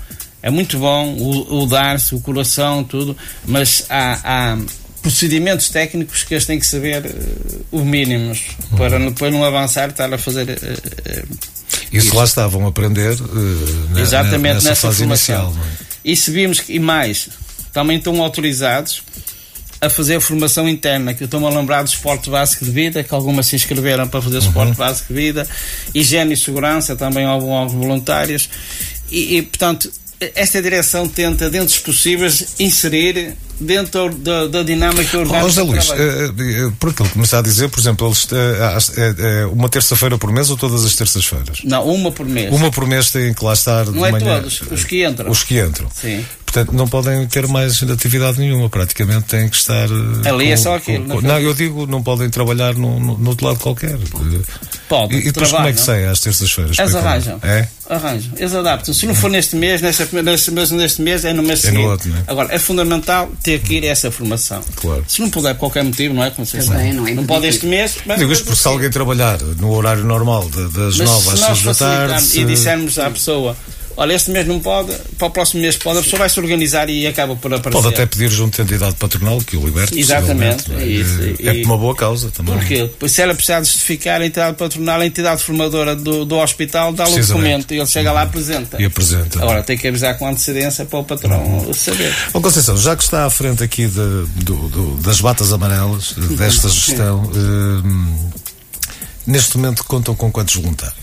é 0.43 0.51
muito 0.51 0.79
bom 0.79 1.15
o, 1.15 1.63
o 1.63 1.67
dar-se, 1.67 2.15
o 2.15 2.21
coração, 2.21 2.83
tudo, 2.83 3.17
mas 3.47 3.87
há, 3.89 4.53
há 4.53 4.59
procedimentos 5.01 5.69
técnicos 5.69 6.23
que 6.23 6.35
eles 6.35 6.47
têm 6.47 6.59
que 6.59 6.67
saber 6.67 7.05
uh, 7.05 7.67
o 7.73 7.85
mínimos 7.85 8.43
para 8.77 8.99
depois 8.99 9.33
não 9.33 9.45
avançar 9.45 9.91
estar 9.91 10.13
a 10.13 10.17
fazer 10.17 10.49
uh, 10.49 10.53
uh, 10.53 11.39
isso 11.93 12.15
lá 12.15 12.25
estavam 12.25 12.65
a 12.65 12.69
aprender 12.69 13.17
na, 13.91 14.01
exatamente 14.01 14.55
nessa, 14.55 14.69
nessa 14.71 14.89
fase 14.89 14.99
formação 14.99 15.53
inicial. 15.53 15.65
é? 15.65 15.85
e 16.05 16.17
se 16.17 16.31
vimos 16.31 16.61
que, 16.61 16.75
e 16.75 16.79
mais 16.79 17.29
também 17.73 17.99
estão 17.99 18.23
autorizados 18.23 19.03
a 19.83 19.91
fazer 19.91 20.15
a 20.15 20.21
formação 20.21 20.69
interna, 20.69 21.13
que 21.13 21.25
eu 21.25 21.25
estou-me 21.25 21.45
a 21.45 21.51
lembrar 21.51 21.83
do 21.83 21.89
esporte 21.89 22.31
básico 22.31 22.65
de 22.65 22.71
vida, 22.71 23.03
que 23.03 23.13
algumas 23.13 23.47
se 23.47 23.57
inscreveram 23.57 24.07
para 24.07 24.23
fazer 24.23 24.37
o 24.37 24.39
esporte 24.39 24.77
básico 24.77 25.13
de 25.13 25.21
vida, 25.21 25.49
higiene 25.93 26.35
e 26.35 26.37
segurança, 26.37 26.95
também 26.95 27.27
houve 27.27 27.51
alguns 27.51 27.73
voluntários, 27.73 28.49
e, 29.11 29.39
e, 29.39 29.43
portanto, 29.43 29.91
esta 30.37 30.63
direção 30.63 31.09
tenta, 31.09 31.51
dentro 31.51 31.67
dos 31.67 31.81
possíveis, 31.81 32.55
inserir 32.61 33.35
dentro 33.59 34.15
da, 34.15 34.47
da 34.47 34.63
dinâmica 34.63 35.19
Ó, 35.19 35.21
orgânica 35.21 35.49
José 35.49 35.63
Luís, 35.63 35.91
eh, 35.91 35.95
eh, 35.97 36.73
por 36.79 36.91
aquilo 36.91 37.09
que 37.09 37.15
começar 37.15 37.39
a 37.39 37.43
dizer, 37.43 37.69
por 37.69 37.81
exemplo, 37.81 38.07
eles, 38.07 38.29
eh, 38.33 39.47
uma 39.47 39.69
terça-feira 39.69 40.17
por 40.17 40.33
mês 40.33 40.51
ou 40.51 40.57
todas 40.57 40.85
as 40.85 40.95
terças-feiras? 40.95 41.59
Não, 41.65 41.85
uma 41.87 42.11
por 42.11 42.27
mês. 42.27 42.53
Uma 42.53 42.71
por 42.71 42.87
mês 42.87 43.11
têm 43.11 43.35
que 43.35 43.45
lá 43.45 43.53
estar 43.53 43.85
de 43.85 43.93
Não 43.93 44.07
é 44.07 44.13
manhã. 44.13 44.41
todos, 44.41 44.61
os 44.71 44.85
que 44.85 45.05
entram. 45.05 45.31
Os 45.31 45.43
que 45.43 45.61
entram. 45.61 45.89
Sim. 45.95 46.25
Portanto, 46.53 46.73
não 46.77 46.87
podem 46.87 47.27
ter 47.27 47.47
mais 47.49 47.83
atividade 47.83 48.39
nenhuma, 48.39 48.69
praticamente 48.69 49.25
têm 49.25 49.49
que 49.49 49.57
estar. 49.57 49.89
eh, 50.25 50.29
Ali 50.29 50.51
é 50.51 50.57
só 50.57 50.77
aquilo, 50.77 51.05
com- 51.07 51.21
não 51.23 51.31
é? 51.31 51.33
não, 51.35 51.41
eu 51.41 51.55
digo, 51.55 51.87
não 51.87 52.03
podem 52.03 52.29
trabalhar 52.29 52.75
no, 52.75 53.01
no, 53.01 53.17
no 53.17 53.29
outro 53.31 53.47
lado 53.47 53.59
qualquer. 53.59 53.97
Pode, 54.89 55.15
E, 55.15 55.19
e 55.21 55.23
depois 55.33 55.51
como 55.51 55.67
é 55.67 55.73
que 55.73 55.79
trabalham. 55.79 56.03
sai 56.03 56.07
às 56.07 56.21
terças-feiras? 56.21 56.79
Eles 56.79 56.95
arranjam. 56.95 57.39
É? 57.43 57.67
Arranjam. 57.89 58.33
Eles 58.37 58.55
adaptam. 58.55 58.93
Se 58.93 59.07
não 59.07 59.15
for 59.15 59.31
neste 59.31 59.57
mês, 59.57 59.81
neste, 59.81 60.07
neste, 60.23 60.51
mês, 60.51 60.71
neste 60.71 61.01
mês, 61.01 61.25
é 61.25 61.33
no 61.33 61.43
mês 61.43 61.65
É 61.65 61.71
no 61.71 61.77
seguinte. 61.77 61.89
outro, 61.91 62.09
não 62.11 62.19
é? 62.19 62.23
Agora, 62.27 62.55
é 62.55 62.59
fundamental 62.59 63.31
ter 63.43 63.59
que 63.61 63.75
ir 63.77 63.85
a 63.85 63.89
essa 63.89 64.11
formação. 64.11 64.63
Claro. 64.77 65.03
Se 65.09 65.23
não 65.23 65.31
puder, 65.31 65.55
por 65.55 65.61
qualquer 65.61 65.85
motivo, 65.85 66.13
não 66.13 66.23
é? 66.23 66.31
Como 66.31 66.45
vocês 66.47 66.67
Também 66.67 66.93
não 66.93 67.09
é 67.09 67.15
não 67.15 67.25
pode 67.25 67.47
este 67.47 67.65
mês. 67.65 67.97
mas- 68.05 68.19
Digo 68.19 68.31
isto 68.31 68.45
porque 68.45 68.61
se 68.61 68.69
alguém 68.69 68.91
trabalhar 68.91 69.41
no 69.41 69.71
horário 69.73 70.05
normal, 70.05 70.45
de- 70.51 70.69
das 70.69 70.99
Mas 70.99 71.09
9 71.09 71.29
às 71.31 71.39
se 71.39 71.49
nós 71.49 71.59
6 71.59 71.63
da 71.65 71.75
tarde. 71.75 72.23
se- 72.23 72.41
e 72.41 72.45
dissermos 72.45 72.99
à 72.99 73.11
pessoa, 73.11 73.57
olha, 73.97 74.13
este 74.15 74.31
mês 74.31 74.47
não 74.47 74.59
pode, 74.61 74.93
para 75.19 75.27
o 75.27 75.31
próximo 75.31 75.61
mês 75.63 75.77
pode, 75.77 75.99
a 75.99 76.03
pessoa 76.03 76.21
vai 76.21 76.29
se 76.29 76.39
organizar 76.41 76.89
e 76.91 77.07
acaba 77.07 77.35
por 77.37 77.53
aparecer. 77.53 77.83
Pode 77.83 77.95
até 77.95 78.07
pedir 78.07 78.31
junto 78.31 78.61
à 78.61 78.65
entidade 78.65 78.95
patronal 78.97 79.39
que 79.41 79.57
o 79.57 79.65
liberte. 79.65 79.99
Exatamente, 79.99 80.65
possivelmente, 80.65 81.01
isso, 81.01 81.21
é? 81.43 81.43
e- 81.45 81.49
É 81.49 81.55
por 81.63 81.67
uma 81.67 81.79
boa 81.79 81.95
causa 81.95 82.31
também. 82.31 82.55
Porquê? 82.57 82.91
Pois 82.99 83.13
se 83.13 83.23
ela 83.23 83.35
precisar 83.35 83.61
de 83.61 83.67
justificar 83.69 84.21
a 84.21 84.27
entidade 84.27 84.57
patronal, 84.57 85.01
a 85.01 85.07
entidade 85.07 85.43
formadora 85.43 85.95
do, 85.97 86.25
do 86.25 86.37
hospital 86.37 86.93
dá-lhe 86.93 87.15
o 87.21 87.27
documento 87.27 87.73
e 87.75 87.79
ele 87.79 87.87
chega 87.87 88.13
lá 88.13 88.21
e 88.23 88.25
apresenta. 88.25 88.81
E 88.81 88.85
apresenta. 88.85 89.43
Agora 89.43 89.63
tem 89.63 89.77
que 89.77 89.87
avisar 89.89 90.17
com 90.19 90.27
antecedência 90.29 90.85
para 90.85 90.99
o 90.99 91.05
patrão 91.05 91.73
saber. 91.75 92.15
Ó 92.35 92.41
Conceição, 92.41 92.77
já 92.77 92.97
que 92.97 93.03
está 93.03 93.25
à 93.27 93.31
frente 93.31 93.63
aqui 93.63 93.87
de- 93.87 93.93
do- 94.45 94.69
do- 94.69 94.97
das 95.03 95.21
batas 95.21 95.53
amarelas, 95.53 96.15
eh, 96.19 96.35
desta 96.35 96.69
gestão, 96.69 97.31
eh, 97.35 98.33
neste 99.27 99.57
momento 99.57 99.85
contam 99.85 100.15
com 100.15 100.31
quantos 100.31 100.55
voluntários? 100.57 100.97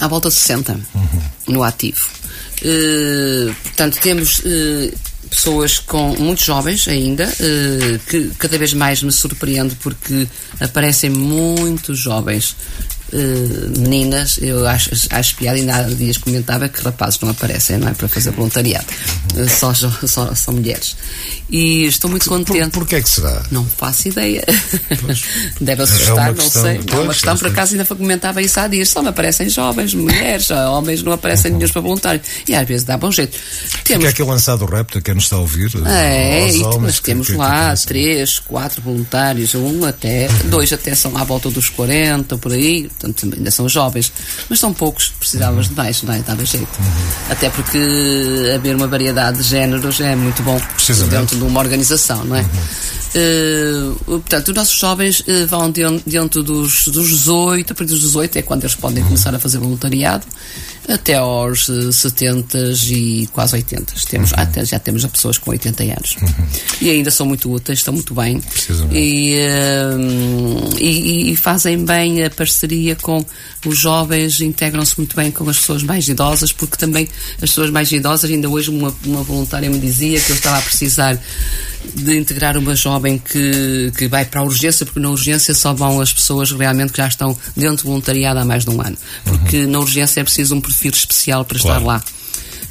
À 0.00 0.08
volta 0.08 0.28
de 0.28 0.34
60 0.34 0.78
no 1.48 1.62
ativo. 1.62 2.08
Eh, 2.62 3.52
portanto, 3.62 3.98
temos 4.00 4.40
eh, 4.44 4.92
pessoas 5.28 5.78
com 5.78 6.16
muito 6.18 6.42
jovens 6.42 6.88
ainda, 6.88 7.24
eh, 7.40 7.98
que 8.08 8.30
cada 8.38 8.56
vez 8.58 8.72
mais 8.72 9.02
me 9.02 9.12
surpreende 9.12 9.74
porque 9.76 10.26
aparecem 10.60 11.10
muito 11.10 11.94
jovens. 11.94 12.56
Eh, 13.12 13.78
meninas, 13.78 14.38
eu 14.40 14.66
acho, 14.66 14.90
acho 15.10 15.36
piada, 15.36 15.56
ainda 15.58 15.76
há 15.76 15.82
dias 15.82 16.16
comentava 16.18 16.68
que 16.68 16.82
rapazes 16.82 17.18
não 17.20 17.30
aparecem, 17.30 17.78
não 17.78 17.88
é? 17.88 17.92
Para 17.94 18.08
fazer 18.08 18.30
voluntariado. 18.32 18.86
Eh, 19.36 19.48
só, 19.48 19.72
só, 19.74 20.34
só 20.34 20.52
mulheres. 20.52 20.96
E 21.50 21.84
estou 21.86 22.10
muito 22.10 22.28
contente. 22.28 22.70
Por, 22.70 22.80
porquê 22.80 22.96
é 22.96 23.02
que 23.02 23.08
será? 23.08 23.42
Não 23.50 23.64
faço 23.64 24.08
ideia. 24.08 24.44
Deve 25.60 25.80
É 25.80 25.84
assustar, 25.84 26.14
uma 26.16 26.26
não 26.26 26.34
questão- 26.34 26.62
sei. 26.62 26.72
Não, 26.78 26.78
é 26.78 26.94
uma 26.96 27.04
pois, 27.04 27.08
questão, 27.16 27.34
por 27.34 27.40
pois. 27.42 27.52
acaso, 27.52 27.72
ainda 27.74 27.84
comentava 27.84 28.42
isso 28.42 28.58
há 28.60 28.66
dias. 28.68 28.88
Só 28.88 29.02
me 29.02 29.08
aparecem 29.08 29.48
jovens, 29.48 29.94
mulheres, 29.94 30.50
homens, 30.50 31.02
não 31.02 31.12
aparecem 31.12 31.52
nenhum 31.52 31.68
para 31.68 31.80
voluntário. 31.80 32.20
E 32.48 32.54
às 32.54 32.66
vezes 32.66 32.84
dá 32.84 32.96
bom 32.96 33.10
jeito. 33.12 33.36
Fica 33.36 33.82
Temos, 33.84 34.06
aqui 34.06 34.22
lançado 34.22 34.62
o 34.64 34.66
repto, 34.66 35.00
quem 35.00 35.14
nos 35.14 35.24
está 35.24 35.36
a 35.36 35.40
ouvir? 35.40 35.70
é, 35.86 36.44
aos 36.44 36.54
e 36.54 36.78
mas 36.80 36.98
que- 36.98 37.06
temos 37.06 37.26
que- 37.28 37.32
que 37.34 37.38
lá 37.38 37.74
três, 37.76 38.38
quatro 38.38 38.82
voluntários, 38.82 39.54
um 39.54 39.84
até, 39.84 40.28
dois 40.46 40.72
até 40.72 40.94
são 40.94 41.16
à 41.16 41.24
volta 41.24 41.50
dos 41.50 41.68
40, 41.68 42.36
por 42.38 42.52
aí, 42.52 42.88
portanto 42.98 43.34
ainda 43.36 43.50
são 43.50 43.68
jovens, 43.68 44.12
mas 44.48 44.58
são 44.58 44.72
poucos, 44.72 45.12
precisávamos 45.18 45.68
de 45.68 45.74
mais, 45.74 46.02
não 46.02 46.14
é? 46.14 46.18
Dava 46.20 46.44
jeito. 46.44 46.68
Até 47.30 47.50
porque 47.50 47.78
haver 48.54 48.74
uma 48.74 48.86
variedade 48.86 49.38
de 49.38 49.44
géneros 49.44 50.00
é 50.00 50.16
muito 50.16 50.42
bom 50.42 50.60
dentro 51.10 51.36
de 51.36 51.42
uma 51.44 51.60
organização, 51.60 52.24
não 52.24 52.36
é? 52.36 52.44
Eh, 53.14 53.92
portanto, 54.04 54.48
os 54.48 54.54
nossos 54.54 54.78
jovens 54.78 55.22
eh, 55.26 55.46
vão 55.46 55.70
dentro, 55.70 56.02
dentro 56.06 56.42
dos, 56.42 56.88
dos 56.88 57.08
18, 57.08 57.72
a 57.72 57.74
partir 57.74 57.92
dos 57.94 58.02
18 58.02 58.36
é 58.36 58.42
quando 58.42 58.64
eles 58.64 58.74
podem 58.74 59.02
começar 59.02 59.34
a 59.34 59.38
fazer 59.38 59.56
voluntariado, 59.56 60.26
até 60.88 61.14
aos 61.14 61.68
eh, 61.68 61.90
70 61.90 62.58
e 62.86 63.28
quase 63.32 63.56
80. 63.56 63.94
Temos, 64.08 64.32
até, 64.34 64.64
já 64.64 64.78
temos 64.78 65.04
pessoas 65.06 65.38
com 65.38 65.50
80 65.50 65.82
anos. 65.82 66.16
E 66.80 66.90
ainda 66.90 67.10
são 67.10 67.26
muito 67.26 67.50
úteis, 67.50 67.80
estão 67.80 67.92
muito 67.92 68.14
bem. 68.14 68.40
Precisamente. 68.40 68.96
E, 68.96 69.34
eh, 69.34 69.96
e, 70.78 71.32
e 71.32 71.36
fazem 71.36 71.84
bem 71.84 72.24
a 72.24 72.30
parceria 72.30 72.96
com 72.96 73.24
os 73.64 73.78
jovens, 73.78 74.40
integram-se 74.40 74.96
muito 74.96 75.16
bem 75.16 75.30
com 75.30 75.48
as 75.48 75.58
pessoas 75.58 75.82
mais 75.82 76.08
idosas, 76.08 76.52
porque 76.52 76.76
também 76.76 77.08
as 77.34 77.50
pessoas 77.50 77.70
mais 77.70 77.90
idosas, 77.90 78.30
ainda 78.30 78.48
hoje 78.48 78.70
uma, 78.70 78.94
uma 79.04 79.22
voluntária 79.22 79.68
me 79.68 79.78
dizia 79.78 80.20
que 80.20 80.30
eu 80.30 80.36
estava 80.36 80.58
a 80.58 80.62
precisar 80.62 81.20
de 81.94 82.16
integrar 82.18 82.56
uma 82.56 82.74
jovem 82.74 83.18
que, 83.18 83.92
que 83.96 84.08
vai 84.08 84.24
para 84.24 84.40
a 84.40 84.44
urgência, 84.44 84.84
porque 84.84 85.00
na 85.00 85.10
urgência 85.10 85.54
só 85.54 85.72
vão 85.72 86.00
as 86.00 86.12
pessoas 86.12 86.50
realmente 86.52 86.92
que 86.92 86.98
já 86.98 87.08
estão 87.08 87.36
dentro 87.56 87.84
do 87.84 87.90
voluntariado 87.90 88.38
há 88.40 88.44
mais 88.44 88.64
de 88.64 88.70
um 88.70 88.80
ano. 88.80 88.96
Porque 89.24 89.66
na 89.66 89.78
urgência 89.78 90.20
é 90.20 90.24
preciso 90.24 90.54
um 90.54 90.60
perfil 90.60 90.90
especial 90.92 91.44
para 91.44 91.58
Claro. 91.58 91.78
estar 91.80 91.86
lá. 91.86 92.02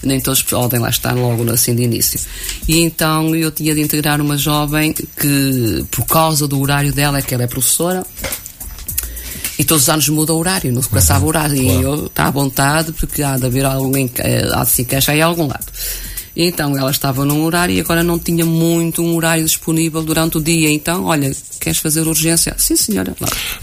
Nem 0.03 0.19
todos 0.21 0.43
podem 0.43 0.79
lá 0.79 0.89
estar 0.89 1.13
logo 1.13 1.49
assim 1.51 1.73
de 1.73 1.81
início. 1.81 2.19
E 2.67 2.79
então 2.81 3.35
eu 3.35 3.49
tinha 3.51 3.73
de 3.73 3.81
integrar 3.81 4.21
uma 4.21 4.37
jovem 4.37 4.93
que, 4.93 5.85
por 5.89 6.05
causa 6.05 6.47
do 6.47 6.59
horário 6.59 6.93
dela, 6.93 7.17
é 7.17 7.21
que 7.23 7.33
ela 7.33 7.43
é 7.43 7.47
professora, 7.47 8.05
e 9.57 9.63
todos 9.63 9.83
os 9.83 9.89
anos 9.89 10.07
muda 10.09 10.33
o 10.33 10.37
horário, 10.37 10.71
não 10.71 10.81
se 10.81 10.89
passava 10.89 11.23
o 11.25 11.27
horário. 11.29 11.55
E 11.55 11.81
eu 11.81 12.05
está 12.07 12.27
à 12.27 12.31
vontade, 12.31 12.91
porque 12.91 13.23
há 13.23 13.37
de 13.37 13.45
haver 13.45 13.65
alguém, 13.65 14.07
que- 14.07 14.21
eh, 14.21 14.47
há 14.53 14.63
de 14.63 14.69
se 14.69 14.81
encaixar 14.83 15.15
em 15.15 15.21
algum 15.21 15.47
lado. 15.47 15.65
E 16.35 16.45
Então 16.47 16.77
ela 16.77 16.91
estava 16.91 17.23
num 17.23 17.43
horário 17.43 17.73
e 17.75 17.79
agora 17.79 18.03
não 18.03 18.19
tinha 18.19 18.45
muito 18.45 19.01
um 19.01 19.15
horário 19.15 19.43
disponível 19.45 20.03
durante 20.03 20.37
o 20.37 20.41
dia. 20.41 20.69
Então, 20.69 21.05
olha, 21.05 21.31
queres 21.59 21.79
fazer 21.79 22.01
urgência? 22.07 22.53
Sim, 22.57 22.75
senhora. 22.75 23.15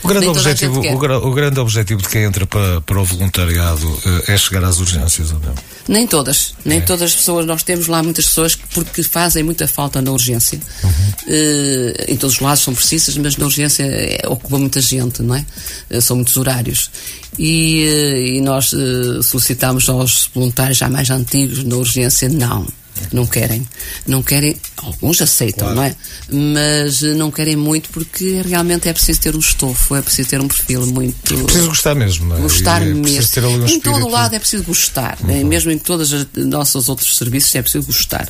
O 0.02 0.08
grande, 0.08 0.28
objetivo, 0.28 0.80
o, 0.80 0.98
gra- 0.98 1.18
o 1.18 1.32
grande 1.32 1.60
objetivo 1.60 2.00
de 2.02 2.08
quem 2.08 2.22
entra 2.22 2.46
para, 2.46 2.80
para 2.80 2.98
o 3.00 3.04
voluntariado 3.04 4.00
eh, 4.26 4.32
é 4.32 4.38
chegar 4.38 4.64
às 4.64 4.78
urgências, 4.80 5.32
ou 5.32 5.38
não? 5.40 5.54
Nem 5.88 6.06
todas. 6.06 6.54
Nem 6.64 6.78
É. 6.78 6.80
todas 6.80 7.02
as 7.10 7.14
pessoas. 7.14 7.44
Nós 7.44 7.62
temos 7.62 7.86
lá 7.88 8.02
muitas 8.02 8.26
pessoas 8.26 8.54
que, 8.54 8.62
porque 8.74 9.02
fazem 9.02 9.42
muita 9.42 9.68
falta 9.68 10.00
na 10.00 10.10
urgência. 10.10 10.58
Uhum. 10.82 10.90
Eh, 11.28 12.04
em 12.08 12.16
todos 12.16 12.36
os 12.36 12.40
lados 12.40 12.62
são 12.62 12.74
precisas, 12.74 13.16
mas 13.18 13.36
na 13.36 13.44
urgência 13.46 13.82
é, 13.84 14.22
ocupa 14.26 14.58
muita 14.58 14.80
gente, 14.80 15.22
não 15.22 15.34
é? 15.34 15.44
Eh, 15.90 16.00
são 16.00 16.16
muitos 16.16 16.36
horários. 16.36 16.90
E, 17.38 17.84
eh, 17.84 18.26
e 18.36 18.40
nós 18.40 18.72
eh, 18.74 19.22
solicitamos 19.22 19.88
aos 19.88 20.28
voluntários 20.34 20.78
já 20.78 20.88
mais 20.88 21.08
antigos 21.10 21.64
na 21.64 21.76
urgência, 21.76 22.28
não. 22.28 22.66
Não 23.10 23.26
querem. 23.26 23.66
Não 24.06 24.22
querem. 24.22 24.54
Alguns 24.76 25.20
aceitam, 25.22 25.74
não 25.74 25.82
é? 25.82 25.96
Mas 26.30 27.02
eh, 27.02 27.14
não 27.14 27.30
querem 27.30 27.56
muito 27.56 27.88
porque 27.90 28.42
realmente 28.46 28.88
é 28.88 28.92
preciso 28.92 29.18
ter 29.20 29.34
um 29.34 29.38
estofo, 29.40 29.96
é 29.96 30.02
preciso 30.02 30.28
ter 30.28 30.40
um 30.40 30.46
perfil 30.46 30.86
muito. 30.86 31.34
Preciso 31.44 31.68
gostar 31.68 31.94
mesmo, 31.94 32.26
não 32.28 32.36
é? 32.36 32.40
Gostar 32.40 32.82
é 32.82 32.84
mesmo. 32.86 33.02
um 33.02 33.08
em 33.08 33.18
espírito- 33.18 33.88
Uhum. 33.88 33.94
todo 33.94 34.06
o 34.06 34.10
lado 34.10 34.34
é 34.34 34.38
preciso 34.38 34.62
gostar. 34.64 35.18
né? 35.24 35.42
Mesmo 35.42 35.70
em 35.70 35.78
todos 35.78 36.12
os 36.12 36.26
nossos 36.36 36.88
outros 36.88 37.16
serviços 37.16 37.52
é 37.54 37.62
preciso 37.62 37.86
gostar. 37.86 38.28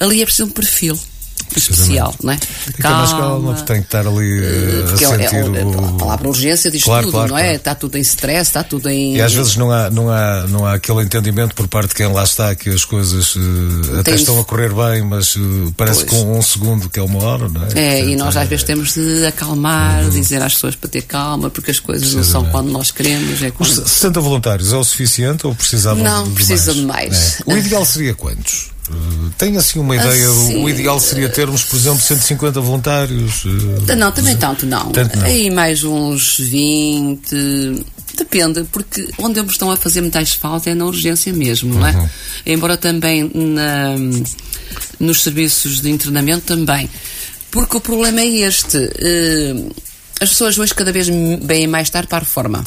Ali 0.00 0.20
é 0.22 0.24
preciso 0.24 0.48
um 0.48 0.50
perfil 0.52 0.98
especial, 1.56 2.14
não 2.22 2.32
é? 2.32 2.36
De 2.36 2.46
Tem 2.46 2.72
que 2.74 2.82
ter 2.82 2.88
mais 2.88 3.10
calma, 3.12 3.54
porque 3.54 3.72
tem 3.72 3.80
que 3.80 3.86
estar 3.86 4.06
ali 4.06 4.40
Porque 4.88 5.04
a 5.04 5.08
é- 5.10 5.14
é- 5.14 5.18
sentir 5.28 5.56
é- 5.56 5.64
o... 5.64 5.84
a 5.86 5.92
palavra 5.98 6.28
urgência 6.28 6.70
diz 6.70 6.82
Claro, 6.82 7.04
tudo, 7.06 7.12
claro, 7.12 7.28
não 7.30 7.38
é? 7.38 7.42
claro. 7.42 7.56
Está 7.56 7.74
tudo 7.74 7.96
em 7.98 8.00
stress, 8.00 8.42
está 8.50 8.62
tudo 8.64 8.88
em. 8.88 9.16
E 9.16 9.20
às 9.22 9.32
vezes 9.32 9.56
não 9.56 9.70
há, 9.70 9.90
não, 9.90 10.10
há, 10.10 10.46
não 10.48 10.66
há 10.66 10.74
aquele 10.74 11.02
entendimento 11.02 11.54
por 11.54 11.66
parte 11.68 11.88
de 11.90 11.94
quem 11.94 12.12
lá 12.12 12.24
está 12.24 12.54
que 12.54 12.68
as 12.70 12.84
coisas 12.84 13.34
eh, 13.36 14.00
até 14.00 14.14
estão 14.14 14.38
a 14.40 14.44
correr 14.44 14.72
bem, 14.72 15.02
mas 15.04 15.34
eh, 15.36 15.70
parece 15.76 16.04
Pois. 16.04 16.10
com 16.22 16.38
um 16.38 16.42
segundo 16.42 16.88
que 16.88 16.98
é 16.98 17.02
uma 17.02 17.22
hora, 17.22 17.48
não 17.48 17.62
é? 17.64 17.68
É, 17.74 17.98
e 17.98 18.02
Portanto, 18.02 18.18
nós 18.18 18.36
às 18.36 18.42
é- 18.42 18.46
vezes 18.46 18.64
temos 18.64 18.94
de 18.94 19.26
acalmar, 19.26 20.08
dizer 20.10 20.42
às 20.42 20.54
pessoas 20.54 20.74
para 20.74 20.88
ter 20.88 21.02
calma, 21.02 21.50
porque 21.50 21.70
as 21.70 21.80
coisas 21.80 22.12
não 22.14 22.24
são 22.24 22.44
quando 22.46 22.70
nós 22.70 22.90
queremos, 22.90 23.42
é 23.42 23.48
Os 23.48 23.52
quando. 23.52 23.88
60 23.88 24.20
voluntários 24.20 24.72
é 24.72 24.76
o 24.76 24.84
suficiente 24.84 25.46
ou 25.46 25.54
precisavam 25.54 26.02
Não, 26.02 26.24
de, 26.24 26.30
de 26.30 26.34
precisa 26.34 26.72
mais? 26.74 26.76
de 26.80 26.86
mais. 26.86 27.40
É. 27.46 27.52
O 27.54 27.56
ideal 27.56 27.84
seria 27.84 28.14
quantos? 28.14 28.70
Eh, 28.90 29.30
Tem 29.36 29.56
assim 29.56 29.78
uma 29.78 29.94
ideia, 29.96 30.26
do- 30.26 30.32
Assim, 30.32 30.62
o 30.64 30.68
ideal 30.68 30.98
seria 31.00 31.28
termos, 31.28 31.62
por 31.64 31.76
exemplo, 31.76 32.00
150 32.00 32.60
voluntários? 32.60 33.44
eh, 33.88 33.94
Não, 33.96 34.10
também 34.12 34.36
tanto 34.36 34.66
não. 34.66 34.90
Tanto 34.92 35.18
não. 35.18 35.24
Aí 35.26 35.50
mais 35.50 35.84
uns 35.84 36.38
20. 36.38 37.84
Depende, 38.16 38.64
porque 38.72 39.08
onde 39.18 39.38
eles 39.38 39.52
estão 39.52 39.70
a 39.70 39.76
fazer 39.76 40.00
muitas 40.00 40.32
falta 40.32 40.68
é 40.70 40.74
na 40.74 40.86
urgência 40.86 41.32
mesmo, 41.32 41.74
não 41.74 41.86
é? 41.86 41.92
Uhum. 41.92 42.08
Embora 42.46 42.76
também 42.76 43.30
na, 43.32 43.94
nos 44.98 45.22
serviços 45.22 45.80
de 45.80 45.88
internamento 45.90 46.42
também. 46.46 46.90
Porque 47.50 47.76
o 47.76 47.80
problema 47.80 48.20
é 48.20 48.26
este. 48.26 48.76
Uh, 48.76 49.72
as 50.20 50.30
pessoas 50.30 50.58
hoje 50.58 50.74
cada 50.74 50.90
vez 50.90 51.06
vêm 51.42 51.68
mais 51.68 51.88
tarde 51.90 52.08
para 52.08 52.18
a 52.18 52.20
reforma. 52.20 52.64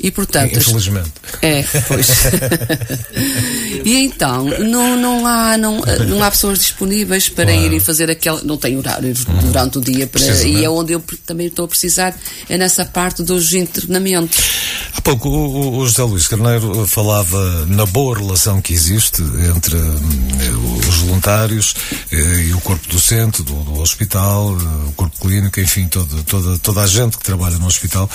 E 0.00 0.10
portanto. 0.10 0.56
Infelizmente. 0.58 1.12
É, 1.42 1.62
pois. 1.86 2.08
e 3.84 4.04
então, 4.04 4.44
não, 4.44 4.96
não, 4.96 5.26
há, 5.26 5.56
não, 5.56 5.80
não 6.08 6.22
há 6.22 6.30
pessoas 6.30 6.58
disponíveis 6.58 7.28
para 7.28 7.46
claro. 7.46 7.60
irem 7.60 7.80
fazer 7.80 8.10
aquele. 8.10 8.42
Não 8.44 8.56
tem 8.56 8.76
horários 8.76 9.24
uhum. 9.24 9.38
durante 9.38 9.78
o 9.78 9.80
dia 9.80 10.06
para. 10.06 10.22
E 10.44 10.64
é 10.64 10.70
onde 10.70 10.92
eu 10.92 11.02
também 11.26 11.46
estou 11.46 11.64
a 11.64 11.68
precisar, 11.68 12.14
é 12.48 12.56
nessa 12.56 12.84
parte 12.84 13.22
dos 13.22 13.52
internamentos. 13.54 14.38
Há 14.94 15.00
pouco 15.00 15.28
o, 15.28 15.78
o 15.78 15.86
José 15.86 16.02
Luís 16.02 16.28
Carneiro 16.28 16.86
falava 16.86 17.66
na 17.66 17.86
boa 17.86 18.18
relação 18.18 18.60
que 18.60 18.72
existe 18.72 19.22
entre 19.22 19.76
hum, 19.76 20.80
os 20.88 20.96
voluntários 20.98 21.74
eh, 22.10 22.46
e 22.48 22.54
o 22.54 22.60
corpo 22.60 22.86
docente 22.88 23.42
do, 23.42 23.54
do 23.54 23.80
hospital, 23.80 24.56
eh, 24.60 24.88
o 24.88 24.92
corpo 24.92 25.18
clínico, 25.20 25.60
enfim, 25.60 25.88
todo, 25.88 26.22
toda, 26.24 26.58
toda 26.58 26.82
a 26.82 26.86
gente 26.86 27.16
que 27.16 27.24
trabalha 27.24 27.58
no 27.58 27.66
hospital. 27.66 28.08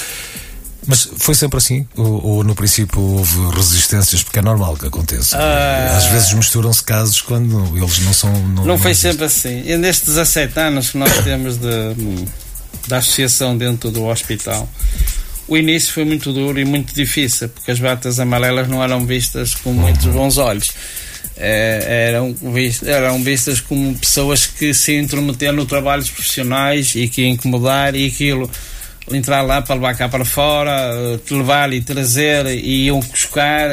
Mas 0.88 1.10
foi 1.17 1.36
sempre 1.36 1.58
assim? 1.58 1.86
Ou, 1.97 2.26
ou, 2.26 2.43
no 2.45 2.56
princípio 2.56 3.02
houve 3.02 3.54
resistências? 3.54 4.23
Porque 4.23 4.39
é 4.39 4.41
normal 4.41 4.78
que 4.78 4.88
aconteça. 4.88 5.38
Ah, 5.38 5.97
Às 5.97 6.06
vezes 6.06 6.32
misturam-se 6.32 6.82
casos 6.82 7.19
quando 7.19 7.78
eles 7.78 8.00
não 8.00 8.13
são. 8.13 8.32
Não, 8.32 8.65
não 8.65 8.78
foi 8.80 8.95
sempre 8.95 9.26
assim. 9.26 9.63
E 9.65 9.76
nestes 9.78 10.08
17 10.08 10.58
anos 10.58 10.91
que 10.91 10.97
nós 10.97 11.12
temos 11.26 11.58
de, 11.58 12.28
da 12.88 13.00
associação 13.00 13.58
dentro 13.58 13.91
do 13.91 14.06
hospital, 14.06 14.67
o 15.45 15.58
início 15.58 15.93
foi 15.93 16.06
muito 16.06 16.32
duro 16.32 16.58
e 16.58 16.63
muito 16.63 16.95
difícil, 16.95 17.50
porque 17.50 17.69
as 17.69 17.80
batas 17.80 18.17
amarelas 18.17 18.69
não 18.69 18.82
eram 18.82 19.06
vistas 19.06 19.56
com 19.56 19.73
muitos 19.73 20.06
bons 20.06 20.38
olhos. 20.38 20.69
É, 21.36 22.08
eram, 22.10 22.34
vistas, 22.34 22.88
eram 22.88 23.21
vistas 23.21 23.60
como 23.60 23.93
pessoas 23.97 24.45
que 24.47 24.73
se 24.73 24.95
intrometeram 24.97 25.58
no 25.58 25.65
trabalhos 25.65 26.10
profissionais 26.10 26.95
e 26.95 27.10
que 27.10 27.28
incomodar 27.28 27.93
e 27.93 28.08
aquilo 28.08 28.50
entrar 29.12 29.41
lá 29.41 29.62
para 29.62 29.76
levar 29.76 29.96
cá 29.96 30.10
para 30.10 30.26
fora, 30.26 31.20
te 31.26 31.34
levar 31.34 31.72
e 31.74 31.82
trazer 31.82 32.46
e 32.48 32.86
iam 32.86 33.00
buscar. 33.00 33.70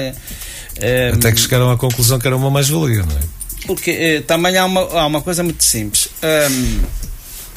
Eh, 0.76 1.12
Até 1.14 1.32
que 1.32 1.40
chegaram 1.40 1.70
à 1.70 1.76
conclusão 1.76 2.18
que 2.18 2.26
era 2.26 2.36
uma 2.36 2.50
mais-valia, 2.50 3.02
não 3.02 3.16
é? 3.16 3.20
Porque 3.66 3.90
eh, 3.90 4.20
também 4.20 4.56
há 4.56 4.64
uma, 4.64 4.80
há 4.80 5.06
uma 5.06 5.22
coisa 5.22 5.42
muito 5.42 5.64
simples. 5.64 6.08
Um, 6.22 6.80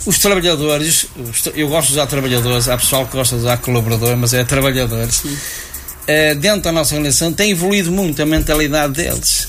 os 0.05 0.19
trabalhadores, 0.19 1.07
eu 1.53 1.67
gosto 1.67 1.87
de 1.87 1.93
usar 1.93 2.07
trabalhadores, 2.07 2.69
há 2.69 2.77
pessoal 2.77 3.05
que 3.05 3.17
gosta 3.17 3.35
de 3.35 3.41
usar 3.41 3.57
colaborador, 3.57 4.15
mas 4.15 4.33
é 4.33 4.43
trabalhadores. 4.43 5.23
Uh, 5.23 6.35
dentro 6.39 6.61
da 6.61 6.71
nossa 6.71 6.95
organização 6.95 7.33
tem 7.33 7.51
evoluído 7.51 7.91
muito 7.91 8.21
a 8.21 8.25
mentalidade 8.25 8.93
deles 8.93 9.47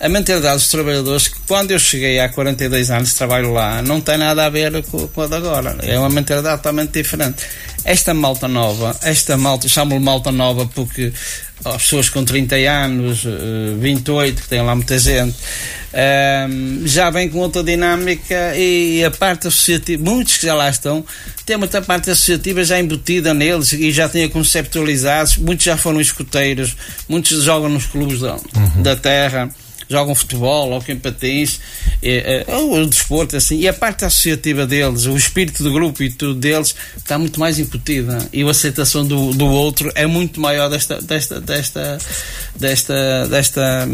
a 0.00 0.08
mentalidade 0.08 0.58
dos 0.58 0.68
trabalhadores 0.68 1.28
que 1.28 1.40
quando 1.46 1.72
eu 1.72 1.78
cheguei 1.78 2.20
há 2.20 2.28
42 2.28 2.90
anos 2.90 3.10
de 3.10 3.14
trabalho 3.16 3.52
lá 3.52 3.82
não 3.82 4.00
tem 4.00 4.16
nada 4.16 4.44
a 4.44 4.48
ver 4.48 4.82
com, 4.84 5.08
com 5.08 5.22
a 5.22 5.26
de 5.26 5.34
agora. 5.34 5.76
É 5.82 5.98
uma 5.98 6.08
mentalidade 6.08 6.58
totalmente 6.58 6.92
diferente. 6.92 7.44
Esta 7.84 8.14
malta 8.14 8.46
nova, 8.46 8.96
esta 9.02 9.36
malta, 9.36 9.68
chamo-lhe 9.68 10.00
malta 10.00 10.30
nova 10.30 10.66
porque 10.66 11.12
as 11.64 11.82
pessoas 11.82 12.08
com 12.08 12.24
30 12.24 12.54
anos, 12.56 13.24
28, 13.80 14.38
eh, 14.38 14.42
que 14.42 14.48
tem 14.48 14.62
lá 14.62 14.76
muita 14.76 14.96
gente, 14.98 15.36
ehm, 15.92 16.86
já 16.86 17.10
vem 17.10 17.28
com 17.28 17.38
outra 17.38 17.64
dinâmica 17.64 18.54
e 18.56 19.02
a 19.04 19.10
parte 19.10 19.48
associativa, 19.48 20.04
muitos 20.04 20.36
que 20.36 20.46
já 20.46 20.54
lá 20.54 20.68
estão, 20.68 21.04
têm 21.44 21.56
muita 21.56 21.82
parte 21.82 22.10
associativa 22.10 22.62
já 22.62 22.78
embutida 22.78 23.34
neles 23.34 23.72
e 23.72 23.90
já 23.90 24.08
têm 24.08 24.28
conceptualizados, 24.28 25.36
muitos 25.36 25.64
já 25.64 25.76
foram 25.76 26.00
escuteiros, 26.00 26.76
muitos 27.08 27.42
jogam 27.42 27.68
nos 27.68 27.86
clubes 27.86 28.20
da, 28.20 28.34
uhum. 28.34 28.82
da 28.82 28.94
terra 28.94 29.50
jogam 29.88 30.14
futebol, 30.14 30.70
ou 30.70 30.80
quem 30.80 30.96
patins, 30.96 31.60
é, 32.02 32.44
é, 32.46 32.54
ou 32.54 32.74
o 32.74 32.86
desporto, 32.86 33.36
assim, 33.36 33.58
e 33.58 33.68
a 33.68 33.72
parte 33.72 34.04
associativa 34.04 34.66
deles, 34.66 35.06
o 35.06 35.16
espírito 35.16 35.62
do 35.62 35.72
grupo 35.72 36.02
e 36.02 36.10
tudo 36.10 36.34
deles 36.34 36.74
está 36.96 37.18
muito 37.18 37.40
mais 37.40 37.58
incutida 37.58 38.28
e 38.32 38.42
a 38.42 38.50
aceitação 38.50 39.06
do, 39.06 39.32
do 39.32 39.46
outro 39.46 39.90
é 39.94 40.06
muito 40.06 40.40
maior 40.40 40.68
desta, 40.68 41.00
desta, 41.00 41.40
desta, 41.40 41.98
desta, 42.54 43.28
desta, 43.28 43.88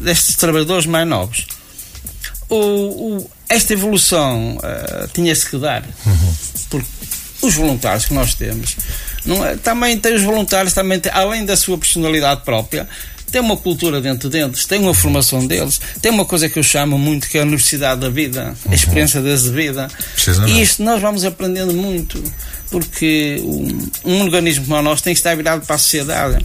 destes 0.00 0.36
trabalhadores 0.36 0.86
mais 0.86 1.06
novos. 1.06 1.46
O, 2.48 2.56
o, 2.56 3.30
esta 3.48 3.72
evolução 3.72 4.56
uh, 4.56 5.08
tinha-se 5.12 5.48
que 5.48 5.56
dar, 5.58 5.82
uhum. 6.06 6.34
porque 6.70 6.88
os 7.42 7.54
voluntários 7.54 8.06
que 8.06 8.14
nós 8.14 8.34
temos, 8.34 8.76
é, 9.26 9.56
também 9.56 9.98
tem 9.98 10.14
os 10.14 10.22
voluntários, 10.22 10.72
também 10.72 11.00
tem, 11.00 11.10
além 11.12 11.44
da 11.44 11.56
sua 11.56 11.78
personalidade 11.78 12.42
própria, 12.42 12.88
tem 13.34 13.40
uma 13.40 13.56
cultura 13.56 14.00
dentro 14.00 14.30
deles, 14.30 14.64
tem 14.64 14.78
uma 14.78 14.94
formação 14.94 15.44
deles, 15.44 15.80
tem 16.00 16.12
uma 16.12 16.24
coisa 16.24 16.48
que 16.48 16.56
eu 16.56 16.62
chamo 16.62 16.96
muito 16.96 17.28
que 17.28 17.36
é 17.36 17.40
a 17.40 17.42
universidade 17.42 18.00
da 18.00 18.08
vida, 18.08 18.54
a 18.64 18.68
uhum. 18.68 18.72
experiência 18.72 19.20
da 19.20 19.34
vida. 19.34 19.88
E 20.46 20.62
isto 20.62 20.84
nós 20.84 21.00
vamos 21.00 21.24
aprendendo 21.24 21.74
muito, 21.74 22.22
porque 22.70 23.42
um, 23.42 23.90
um 24.12 24.20
organismo 24.22 24.66
como 24.66 24.78
o 24.78 24.82
nosso 24.82 25.02
tem 25.02 25.12
que 25.12 25.18
estar 25.18 25.36
virado 25.36 25.66
para 25.66 25.74
a 25.74 25.78
sociedade 25.78 26.44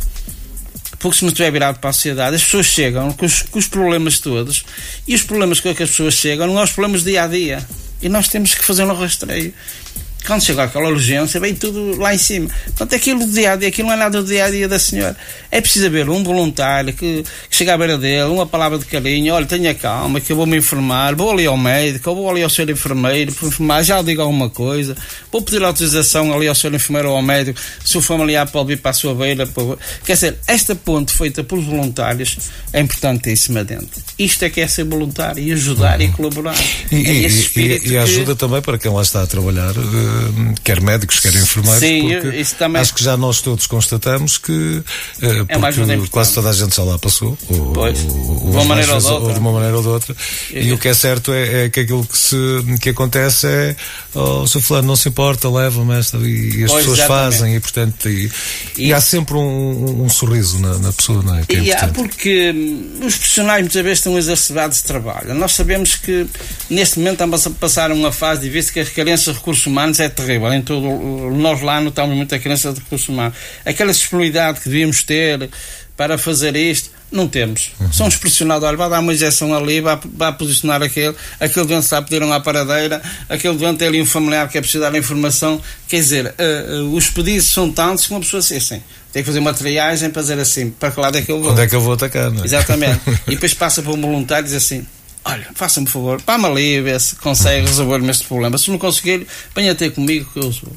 porque 0.97 1.17
se 1.17 1.23
não 1.23 1.30
estiver 1.30 1.52
virado 1.52 1.80
para 1.80 1.91
a 1.91 1.93
sociedade, 1.93 2.36
as 2.36 2.43
pessoas 2.43 2.65
chegam 2.65 3.12
com 3.12 3.25
os, 3.25 3.43
com 3.43 3.60
os, 3.60 3.67
problemas 3.67 4.19
todos 4.19 4.65
e 5.08 5.13
os 5.13 5.21
problemas 5.21 5.60
com 5.60 5.73
que 5.73 5.84
as 5.84 5.89
pessoas 5.91 6.15
chegam 6.15 6.47
não 6.47 6.56
são 6.56 6.63
os 6.63 6.71
problemas 6.71 7.04
do 7.04 7.10
dia 7.12 7.23
a 7.23 7.28
dia. 7.28 7.65
E 8.02 8.10
nós 8.10 8.28
temos 8.28 8.56
que 8.56 8.65
fazer 8.65 8.84
um 8.84 8.93
rastreio 8.93 9.54
quando 10.25 10.43
chegou 10.43 10.63
aquela 10.63 10.89
urgência, 10.89 11.39
vem 11.39 11.55
tudo 11.55 11.97
lá 11.97 12.13
em 12.13 12.17
cima. 12.17 12.49
Portanto, 12.65 12.95
aquilo 12.95 13.25
do 13.25 13.32
dia 13.32 13.53
a 13.53 13.55
dia, 13.55 13.69
aquilo 13.69 13.88
não 13.88 13.95
é 13.95 13.97
nada 13.97 14.21
do 14.21 14.27
dia 14.27 14.45
a 14.45 14.49
dia 14.49 14.67
da 14.67 14.77
senhora. 14.77 15.15
É 15.49 15.60
preciso 15.60 15.88
haver 15.88 16.10
um 16.10 16.23
voluntário 16.23 16.93
que, 16.93 17.23
que 17.49 17.55
chega 17.55 17.73
à 17.73 17.77
beira 17.77 17.97
dele, 17.97 18.29
uma 18.29 18.45
palavra 18.45 18.77
de 18.77 18.86
carinho: 18.86 19.34
olha, 19.34 19.45
tenha 19.45 19.73
calma, 19.73 20.19
que 20.19 20.32
eu 20.32 20.36
vou 20.36 20.45
me 20.45 20.58
informar, 20.58 21.15
vou 21.15 21.32
ali 21.32 21.45
ao 21.45 21.58
médico, 21.58 22.10
ou 22.10 22.15
vou 22.15 22.29
ali 22.29 22.43
ao 22.43 22.49
senhor 22.49 22.69
enfermeiro, 22.69 23.34
para 23.34 23.47
informar, 23.47 23.84
já 23.84 24.01
digo 24.01 24.21
alguma 24.21 24.49
coisa, 24.49 24.95
vou 25.32 25.41
pedir 25.41 25.63
autorização 25.63 26.34
ali 26.34 26.47
ao 26.47 26.55
senhor 26.55 26.75
enfermeiro 26.75 27.10
ou 27.10 27.15
ao 27.15 27.21
médico, 27.21 27.60
se 27.84 27.97
o 27.97 28.01
familiar 28.01 28.47
pode 28.51 28.67
vir 28.69 28.77
para 28.79 28.91
a 28.91 28.93
sua 28.93 29.15
beira. 29.15 29.47
Para... 29.47 29.77
Quer 30.05 30.13
dizer, 30.13 30.38
esta 30.45 30.75
ponte 30.75 31.13
feita 31.13 31.43
pelos 31.43 31.65
voluntários 31.65 32.38
é 32.73 32.82
importantíssima 32.82 33.63
dentro. 33.63 34.01
Isto 34.17 34.45
é 34.45 34.49
que 34.49 34.62
é 34.62 34.67
ser 34.67 34.84
voluntário 34.84 35.41
e 35.41 35.51
ajudar 35.51 35.99
uhum. 35.99 36.05
e 36.05 36.10
colaborar. 36.10 36.55
E, 36.91 36.95
é 36.95 37.13
e, 37.13 37.49
e, 37.55 37.91
e 37.91 37.97
ajuda 37.97 38.34
que... 38.34 38.39
também 38.39 38.62
para 38.62 38.77
quem 38.77 38.91
lá 38.91 39.01
está 39.01 39.23
a 39.23 39.27
trabalhar 39.27 39.71
eh, 39.71 40.08
quer 40.63 40.81
médicos, 40.81 41.19
quer 41.19 41.33
enfermeiros, 41.33 41.79
Sim, 41.79 42.39
isso 42.39 42.55
também... 42.55 42.81
acho 42.81 42.93
que 42.93 43.03
já 43.03 43.17
nós 43.17 43.41
todos 43.41 43.67
constatamos 43.67 44.37
que 44.37 44.51
uh, 44.51 44.83
é 45.47 45.57
mais 45.57 45.75
quase 46.09 46.33
toda 46.33 46.49
a 46.49 46.53
gente 46.53 46.75
já 46.75 46.83
lá 46.83 46.97
passou, 46.97 47.37
ou, 47.49 47.73
pois, 47.73 47.99
ou, 48.03 48.11
de, 48.11 48.57
uma 48.57 48.65
maneira 48.65 48.93
vezes, 48.93 49.09
ou, 49.09 49.33
de 49.33 49.39
uma 49.39 49.51
maneira 49.51 49.75
ou 49.75 49.81
de 49.81 49.87
outra, 49.87 50.15
e, 50.51 50.67
e 50.67 50.73
o 50.73 50.77
que 50.77 50.87
é 50.87 50.93
certo 50.93 51.31
é, 51.31 51.65
é, 51.65 51.69
que 51.69 51.81
aquilo 51.81 52.05
que, 52.05 52.17
se, 52.17 52.35
que 52.81 52.89
acontece 52.89 53.47
é 53.47 53.75
oh, 54.13 54.41
o 54.41 54.47
seu 54.47 54.61
fulano 54.61 54.87
não 54.87 54.95
se 54.95 55.09
importa, 55.09 55.49
leva-me 55.49 55.97
esta, 55.97 56.17
e, 56.17 56.59
e 56.59 56.63
as 56.63 56.71
pois, 56.71 56.85
pessoas 56.85 56.99
exatamente. 56.99 57.07
fazem, 57.07 57.55
e 57.55 57.59
portanto, 57.59 58.09
e, 58.09 58.31
e, 58.77 58.93
há 58.93 59.01
sempre 59.01 59.35
um, 59.35 60.03
um 60.03 60.09
sorriso 60.09 60.59
na, 60.59 60.77
na, 60.77 60.93
pessoa, 60.93 61.21
não 61.23 61.37
é? 61.37 61.43
Que 61.45 61.55
é 61.55 61.59
e 61.59 61.73
há, 61.73 61.87
porque 61.87 62.51
hum, 62.51 63.05
os 63.05 63.15
profissionais 63.15 63.61
muitas 63.61 63.83
vezes 63.83 63.99
estão 63.99 64.17
exacerbados 64.17 64.77
de 64.77 64.83
trabalho. 64.83 65.33
Nós 65.33 65.53
sabemos 65.53 65.95
que 65.95 66.27
neste 66.69 66.99
momento 66.99 67.13
estamos 67.13 67.47
a 67.47 67.49
passar 67.51 67.91
uma 67.91 68.11
fase 68.11 68.41
de 68.41 68.49
vista 68.49 68.73
que 68.73 68.79
as 68.79 68.89
carências 68.89 69.33
de 69.33 69.39
recursos 69.39 69.65
humanos 69.65 69.98
é 69.99 70.09
terrível. 70.09 70.51
Em 70.53 70.62
todo, 70.62 70.81
nós 71.31 71.62
lá 71.62 71.79
notamos 71.81 72.15
muita 72.15 72.39
carência 72.39 72.71
de 72.71 72.79
recursos 72.79 73.07
humanos. 73.09 73.35
Aquela 73.65 73.91
disponibilidade 73.91 74.59
que 74.59 74.69
devíamos 74.69 75.03
ter 75.03 75.49
para 75.95 76.17
fazer 76.17 76.55
isto, 76.55 76.91
não 77.12 77.27
temos. 77.27 77.71
Uhum. 77.79 77.91
Somos 77.91 78.15
pressionados, 78.15 78.65
olha, 78.65 78.77
vai 78.77 78.89
dar 78.89 78.99
uma 78.99 79.13
injeção 79.13 79.53
ali, 79.53 79.81
vai, 79.81 79.99
vai 80.13 80.31
posicionar 80.33 80.81
aquele, 80.81 81.13
aquele 81.39 81.65
doente 81.65 81.83
está 81.83 81.97
a 81.97 82.01
pedir 82.01 82.23
uma 82.23 82.39
paradeira, 82.39 83.01
aquele 83.27 83.57
doente 83.57 83.79
tem 83.79 83.88
ali 83.89 84.01
um 84.01 84.05
familiar 84.05 84.47
que 84.47 84.57
é 84.57 84.62
preciso 84.62 84.81
dar 84.81 84.95
informação. 84.95 85.62
Quer 85.88 85.97
dizer, 85.97 86.25
uh, 86.27 86.83
uh, 86.83 86.95
os 86.95 87.09
pedidos 87.09 87.47
são 87.47 87.69
tantos 87.71 88.07
que 88.07 88.13
uma 88.13 88.21
pessoa 88.21 88.39
assim, 88.39 88.55
assim 88.55 88.81
tem 89.12 89.23
que 89.23 89.27
fazer 89.27 89.39
uma 89.39 89.53
triagem 89.53 90.09
para 90.09 90.21
dizer 90.21 90.39
assim, 90.39 90.69
para 90.69 90.91
que 90.91 90.99
lado 90.99 91.17
é 91.17 91.21
que 91.21 91.31
eu 91.31 91.41
vou? 91.41 91.51
Onde 91.51 91.62
é 91.62 91.67
que 91.67 91.75
eu 91.75 91.81
vou 91.81 91.93
atacar, 91.93 92.29
não 92.31 92.43
é? 92.43 92.45
Exatamente. 92.45 92.99
e 93.27 93.31
depois 93.31 93.53
passa 93.53 93.81
para 93.81 93.91
um 93.91 93.99
voluntário 93.99 94.45
e 94.45 94.49
diz 94.49 94.55
assim, 94.55 94.85
olha, 95.25 95.47
faça-me 95.53 95.86
por 95.86 95.93
favor, 95.93 96.21
para-me 96.21 96.45
ali 96.45 96.82
ver 96.82 96.99
se 96.99 97.15
consegue 97.15 97.65
resolver-me 97.67 98.10
este 98.10 98.25
problema. 98.25 98.58
Se 98.58 98.69
não 98.69 98.77
conseguir, 98.77 99.27
venha 99.55 99.75
ter 99.75 99.91
comigo 99.91 100.29
que 100.32 100.39
eu 100.39 100.51
sou. 100.51 100.71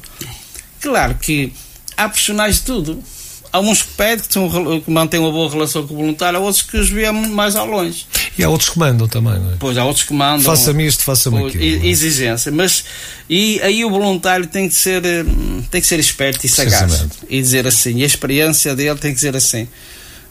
Claro 0.81 1.15
que 1.15 1.53
há 1.95 2.09
profissionais 2.09 2.55
de 2.55 2.61
tudo. 2.61 3.03
Há 3.51 3.59
uns 3.59 3.83
que 3.83 3.93
pedem, 3.93 4.25
que, 4.25 4.33
são, 4.33 4.81
que 4.81 4.89
mantêm 4.89 5.19
uma 5.19 5.31
boa 5.31 5.47
relação 5.47 5.85
com 5.85 5.93
o 5.93 5.97
voluntário, 5.97 6.39
há 6.39 6.41
outros 6.41 6.63
que 6.63 6.75
os 6.75 6.89
vêem 6.89 7.11
mais 7.11 7.55
ao 7.55 7.67
longe. 7.67 8.07
E 8.35 8.43
há 8.43 8.49
outros 8.49 8.71
que 8.71 8.79
mandam 8.79 9.07
também, 9.07 9.39
não 9.39 9.53
é? 9.53 9.55
Pois, 9.59 9.77
há 9.77 9.85
outros 9.85 10.03
que 10.03 10.13
mandam. 10.13 10.43
Faça-me 10.43 10.87
isto, 10.87 11.03
faça-me 11.03 11.45
aquilo. 11.45 11.63
É? 11.63 11.87
Exigência. 11.87 12.51
Mas 12.51 12.83
e 13.29 13.61
aí 13.61 13.85
o 13.85 13.91
voluntário 13.91 14.47
tem 14.47 14.67
que 14.67 14.73
ser, 14.73 15.05
eh, 15.05 15.23
tem 15.69 15.79
que 15.79 15.85
ser 15.85 15.99
esperto 15.99 16.43
e 16.43 16.49
sagaz. 16.49 17.05
E 17.29 17.39
dizer 17.39 17.67
assim. 17.67 17.97
E 17.97 18.03
a 18.03 18.07
experiência 18.07 18.75
dele 18.75 18.97
tem 18.97 19.11
que 19.11 19.15
dizer 19.15 19.35
assim. 19.35 19.67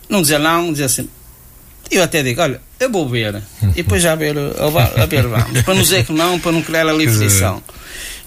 Não 0.08 0.20
dizer 0.20 0.38
não, 0.38 0.72
dizer 0.72 0.84
assim. 0.84 1.08
Eu 1.92 2.02
até 2.02 2.22
digo, 2.22 2.40
olha, 2.40 2.60
eu 2.80 2.90
vou 2.90 3.08
ver. 3.08 3.42
E 3.62 3.82
depois 3.82 4.02
já 4.02 4.14
ver, 4.14 4.34
a 4.38 5.06
ver 5.06 5.26
vamos. 5.26 5.60
Para 5.62 5.74
não 5.74 5.82
dizer 5.82 6.04
que 6.06 6.12
não, 6.12 6.40
para 6.40 6.52
não 6.52 6.62
criar 6.62 6.88
ali 6.88 7.06
frição. 7.06 7.62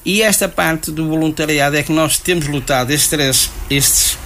E 0.06 0.22
esta 0.22 0.48
parte 0.48 0.92
do 0.92 1.08
voluntariado 1.10 1.76
é 1.76 1.82
que 1.82 1.92
nós 1.92 2.20
temos 2.20 2.46
lutado 2.48 2.92
estes 2.92 3.10
três, 3.10 3.50
estes 3.70 4.18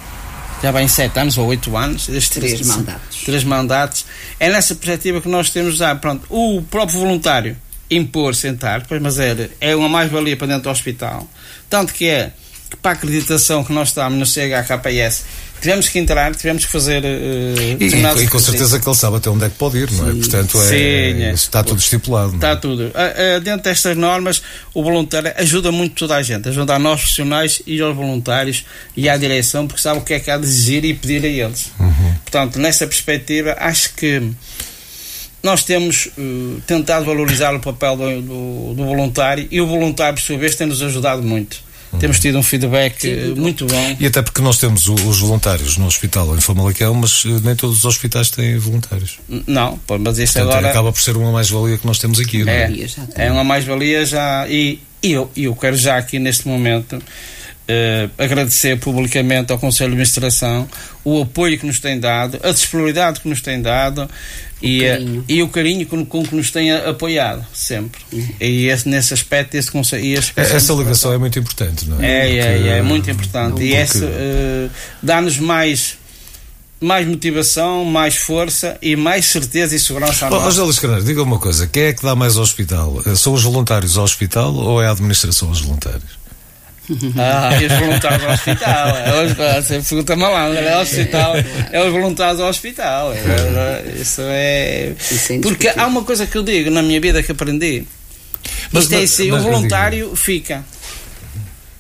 já 0.62 0.72
vai 0.72 0.84
em 0.84 0.90
sete 0.90 1.18
anos 1.18 1.38
ou 1.38 1.48
oito 1.48 1.78
anos, 1.78 2.10
estes 2.10 2.30
Três 2.38 2.54
três, 2.56 2.68
mandatos. 2.68 3.18
três 3.24 3.44
mandatos. 3.46 4.06
É 4.38 4.50
nessa 4.50 4.76
perspectiva 4.76 5.22
que 5.22 5.30
nós 5.30 5.50
temos 5.50 5.78
já, 5.78 5.96
pronto, 5.96 6.26
o 6.30 6.62
próprio 6.64 7.00
voluntário 7.00 7.56
impor, 7.90 8.36
sentar, 8.36 8.86
pois, 8.88 9.02
mas 9.02 9.18
é, 9.20 9.50
é 9.62 9.76
uma 9.76 9.88
mais-valia 9.90 10.36
para 10.36 10.48
dentro 10.48 10.64
do 10.64 10.70
hospital. 10.70 11.26
Tanto 11.70 11.94
que 11.94 12.08
é 12.08 12.34
que 12.70 12.78
para 12.78 12.92
a 12.92 12.94
acreditação 12.94 13.64
que 13.64 13.74
nós 13.74 13.88
estamos 13.90 14.18
no 14.20 14.26
CHKPS, 14.26 15.24
tivemos 15.60 15.90
que 15.90 15.98
entrar, 15.98 16.34
tivemos 16.36 16.66
que 16.66 16.72
fazer. 16.72 17.04
eh, 17.04 17.78
E, 17.80 17.84
e- 17.84 17.88
e 17.88 17.92
com 17.92 18.08
requisitos. 18.08 18.44
certeza 18.46 18.80
que 18.80 18.88
ele 18.88 18.96
sabe 18.96 19.18
até 19.18 19.30
onde 19.30 19.46
é 19.46 19.50
que 19.50 19.56
pode 19.56 19.78
ir, 19.80 19.92
não 19.92 20.10
é? 20.10 20.14
Portanto, 20.14 20.58
é, 20.62 20.68
Sim, 20.68 20.76
é. 20.76 21.32
isso 21.34 21.46
está 21.46 21.64
tudo 21.64 21.80
estipulado. 21.80 22.32
é? 22.34 22.36
Está 22.36 22.56
tudo. 22.56 22.92
Ah, 22.94 23.36
ah, 23.36 23.40
dentro 23.40 23.64
destas 23.64 23.98
normas, 23.98 24.42
o 24.74 24.84
voluntário 24.84 25.34
ajuda 25.36 25.72
muito 25.72 25.96
toda 25.96 26.16
a 26.16 26.22
gente, 26.22 26.48
ajuda 26.48 26.76
a 26.76 26.80
nós 26.80 27.00
profissionais 27.02 27.62
e 27.66 27.82
aos 27.82 27.96
voluntários 27.96 28.64
e 28.96 29.10
à 29.10 29.18
direção, 29.18 29.66
porque 29.68 29.82
sabe 29.82 30.00
o 30.00 30.02
que 30.04 30.14
é 30.14 30.20
que 30.20 30.30
há 30.30 30.38
de 30.38 30.46
exigir 30.46 30.86
e 30.86 30.94
pedir 30.94 31.26
a 31.26 31.28
eles. 31.28 31.72
Portanto, 32.24 32.60
nessa 32.60 32.86
perspectiva, 32.86 33.56
acho 33.60 33.94
que 33.96 34.22
nós 35.42 35.64
temos 35.64 36.08
eh, 36.18 36.60
tentado 36.68 37.06
valorizar 37.06 37.56
o 37.56 37.60
papel 37.60 37.96
do, 37.98 38.22
do- 38.22 38.74
do 38.76 38.86
voluntário 38.86 39.48
e 39.50 39.60
o 39.60 39.66
voluntário, 39.66 40.16
por 40.16 40.22
sua 40.22 40.38
vez, 40.38 40.56
tem-nos 40.56 40.82
ajudado 40.84 41.24
muito. 41.24 41.68
Temos 41.98 42.20
tido 42.20 42.38
um 42.38 42.44
feedback 42.44 43.04
eh, 43.08 43.34
muito 43.36 43.66
bom. 43.66 43.96
E 44.00 44.06
até 44.06 44.22
porque 44.22 44.42
nós 44.42 44.58
temos 44.58 44.88
o- 44.88 44.94
os 44.94 45.20
voluntários 45.20 45.78
no 45.78 45.88
hospital 45.88 46.36
em 46.38 46.42
Famalicão, 46.42 46.94
mas 46.94 47.24
eh, 47.26 47.30
nem 47.44 47.56
todos 47.56 47.80
os 47.80 47.86
hospitais 47.86 48.30
têm 48.30 48.58
voluntários. 48.58 49.20
Não, 49.48 49.78
pô, 49.80 49.98
mas 49.98 50.18
isto 50.20 50.34
Portanto, 50.34 50.52
agora. 50.54 50.70
acaba 50.70 50.92
por 50.94 51.02
ser 51.02 51.18
uma 51.18 51.32
mais-valia 51.32 51.78
que 51.78 51.88
nós 51.88 51.98
temos 51.98 52.20
aqui, 52.20 52.44
não 52.44 52.52
é? 52.54 52.72
É, 53.16 53.26
é 53.28 53.32
uma 53.32 53.44
mais-valia 53.44 54.06
já. 54.06 54.48
E, 54.48 54.80
e 55.02 55.14
eu, 55.14 55.32
e 55.36 55.46
eu 55.46 55.56
quero 55.56 55.76
já 55.78 55.98
aqui 55.98 56.20
neste 56.20 56.48
momento 56.48 57.02
eh, 57.72 58.10
agradecer 58.18 58.80
publicamente 58.80 59.52
ao 59.52 59.60
Conselho 59.60 59.92
de 59.92 59.94
Administração 59.94 60.68
o 61.06 61.22
apoio 61.22 61.58
que 61.60 61.68
nos 61.68 61.80
tem 61.80 62.00
dado, 62.00 62.40
a 62.44 62.52
disponibilidade 62.52 63.20
que 63.22 63.30
nos 63.30 63.42
tem 63.42 63.62
dado 63.62 64.10
e, 64.62 64.84
eh, 64.84 65.00
e 65.28 65.44
o 65.44 65.48
carinho 65.50 65.86
com, 65.86 66.04
com 66.04 66.24
que 66.24 66.36
nos 66.36 66.50
tem 66.50 66.72
apoiado, 66.72 67.46
sempre. 67.54 68.02
E 68.42 68.66
esse, 68.66 68.90
nesse 68.90 69.14
aspecto, 69.14 69.54
esse 69.56 69.70
conselho. 69.72 70.04
e 70.04 70.14
esse 70.16 70.32
Essa 70.36 70.54
Conselho 70.56 70.78
de 70.80 70.84
ligação 70.84 71.14
é 71.14 71.18
muito 71.20 71.38
importante, 71.38 71.88
não 71.88 72.02
é? 72.02 72.08
é, 72.08 72.38
é, 72.38 72.40
é, 72.40 72.78
é 72.80 72.82
muito 72.82 73.10
importante. 73.12 73.62
E 73.64 73.70
porque- 73.70 73.76
esse 73.76 74.04
eh, 74.04 74.68
dá-nos 75.04 75.38
mais, 75.38 75.98
mais 76.82 77.08
motivação, 77.08 77.86
mais 77.86 78.16
força 78.16 78.78
e 78.82 78.96
mais 78.96 79.26
certeza 79.26 79.76
e 79.76 79.80
segurança 79.80 80.26
a 80.26 80.30
Ó, 80.30 80.34
ó, 80.34 80.40
nós. 80.40 80.56
José 80.56 80.64
Luís 80.66 80.80
Carneiro, 80.80 81.06
diga 81.06 81.22
uma 81.22 81.38
coisa: 81.38 81.68
quem 81.68 81.84
é 81.84 81.94
que 81.94 82.02
dá 82.02 82.16
mais 82.16 82.36
ao 82.36 82.42
hospital? 82.44 83.00
Eh, 83.06 83.14
São 83.16 83.34
os 83.34 83.44
voluntários 83.44 83.96
ao 83.96 84.04
hospital 84.04 84.54
ou 84.56 84.82
é 84.82 84.88
a 84.88 84.92
administração 84.92 85.50
aos 85.50 85.62
voluntários? 85.62 86.18
Ah, 87.18 87.62
e 87.62 87.66
os 87.66 87.74
voluntários 87.80 88.24
ao 88.24 88.34
hospital. 88.34 88.88
É 88.98 89.24
os, 89.26 89.34
você 89.66 89.80
pergunta 89.82 90.16
malandra, 90.16 90.60
é 90.62 90.78
o 90.78 90.82
hospital, 90.82 91.34
é 91.72 91.84
os 91.86 91.92
voluntários 91.92 92.40
ao 92.42 92.50
hospital. 92.50 93.14
É, 93.14 93.94
isso 94.02 94.22
é. 94.24 94.94
Porque 95.42 95.68
há 95.70 95.86
uma 95.88 96.04
coisa 96.04 96.26
que 96.26 96.38
eu 96.38 96.44
digo 96.44 96.70
na 96.72 96.82
minha 96.82 97.00
vida 97.00 97.22
que 97.22 97.32
aprendi. 97.32 97.84
Mas- 98.72 98.84
Isto 98.86 98.96
é 98.96 99.04
assim, 99.04 99.32
mas- 99.32 99.42
o 99.42 99.44
voluntário 99.52 100.16
fica. 100.16 100.64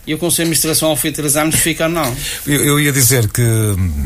E 0.08 0.13
o 0.13 0.17
Conselho 0.17 0.48
de 0.48 0.54
Administração 0.54 0.89
ao 0.89 0.95
fim 0.98 1.10
de 1.10 1.15
três 1.15 1.36
anos 1.38 1.56
fica 1.56 1.84
ou 1.84 1.89
não. 1.91 2.15
Eu, 2.48 2.65
eu 2.65 2.80
ia 2.80 2.91
dizer 2.91 3.28
que 3.28 3.43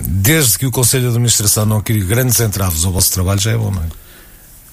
desde 0.05 0.57
que 0.59 0.65
o 0.65 0.71
Conselho 0.71 1.03
de 1.03 1.09
Administração 1.09 1.65
não 1.65 1.79
crie 1.81 2.01
grandes 2.03 2.39
entraves 2.41 2.83
ao 2.83 2.91
vosso 2.91 3.11
trabalho 3.13 3.39
já 3.39 3.51
é 3.51 3.57
bom, 3.57 3.71
não 3.71 3.81
é? 3.81 3.85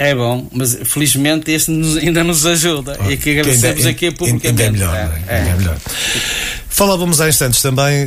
É 0.01 0.15
bom, 0.15 0.49
mas 0.51 0.79
felizmente 0.85 1.51
este 1.53 1.71
nos- 1.71 1.99
ainda 1.99 2.25
nos 2.25 2.47
ajuda. 2.47 2.99
e 3.11 3.17
que 3.19 3.31
agradecemos 3.33 3.77
ainda- 3.81 3.91
aqui 3.91 4.11
publicamente. 4.11 4.47
Ainda 4.49 4.63
é 4.65 4.71
melhor, 4.71 4.97
é? 5.29 5.37
Ainda 5.37 5.51
é 5.51 5.55
melhor. 5.57 5.77
Falávamos 6.71 7.21
há 7.21 7.29
instantes 7.29 7.61
também 7.61 8.07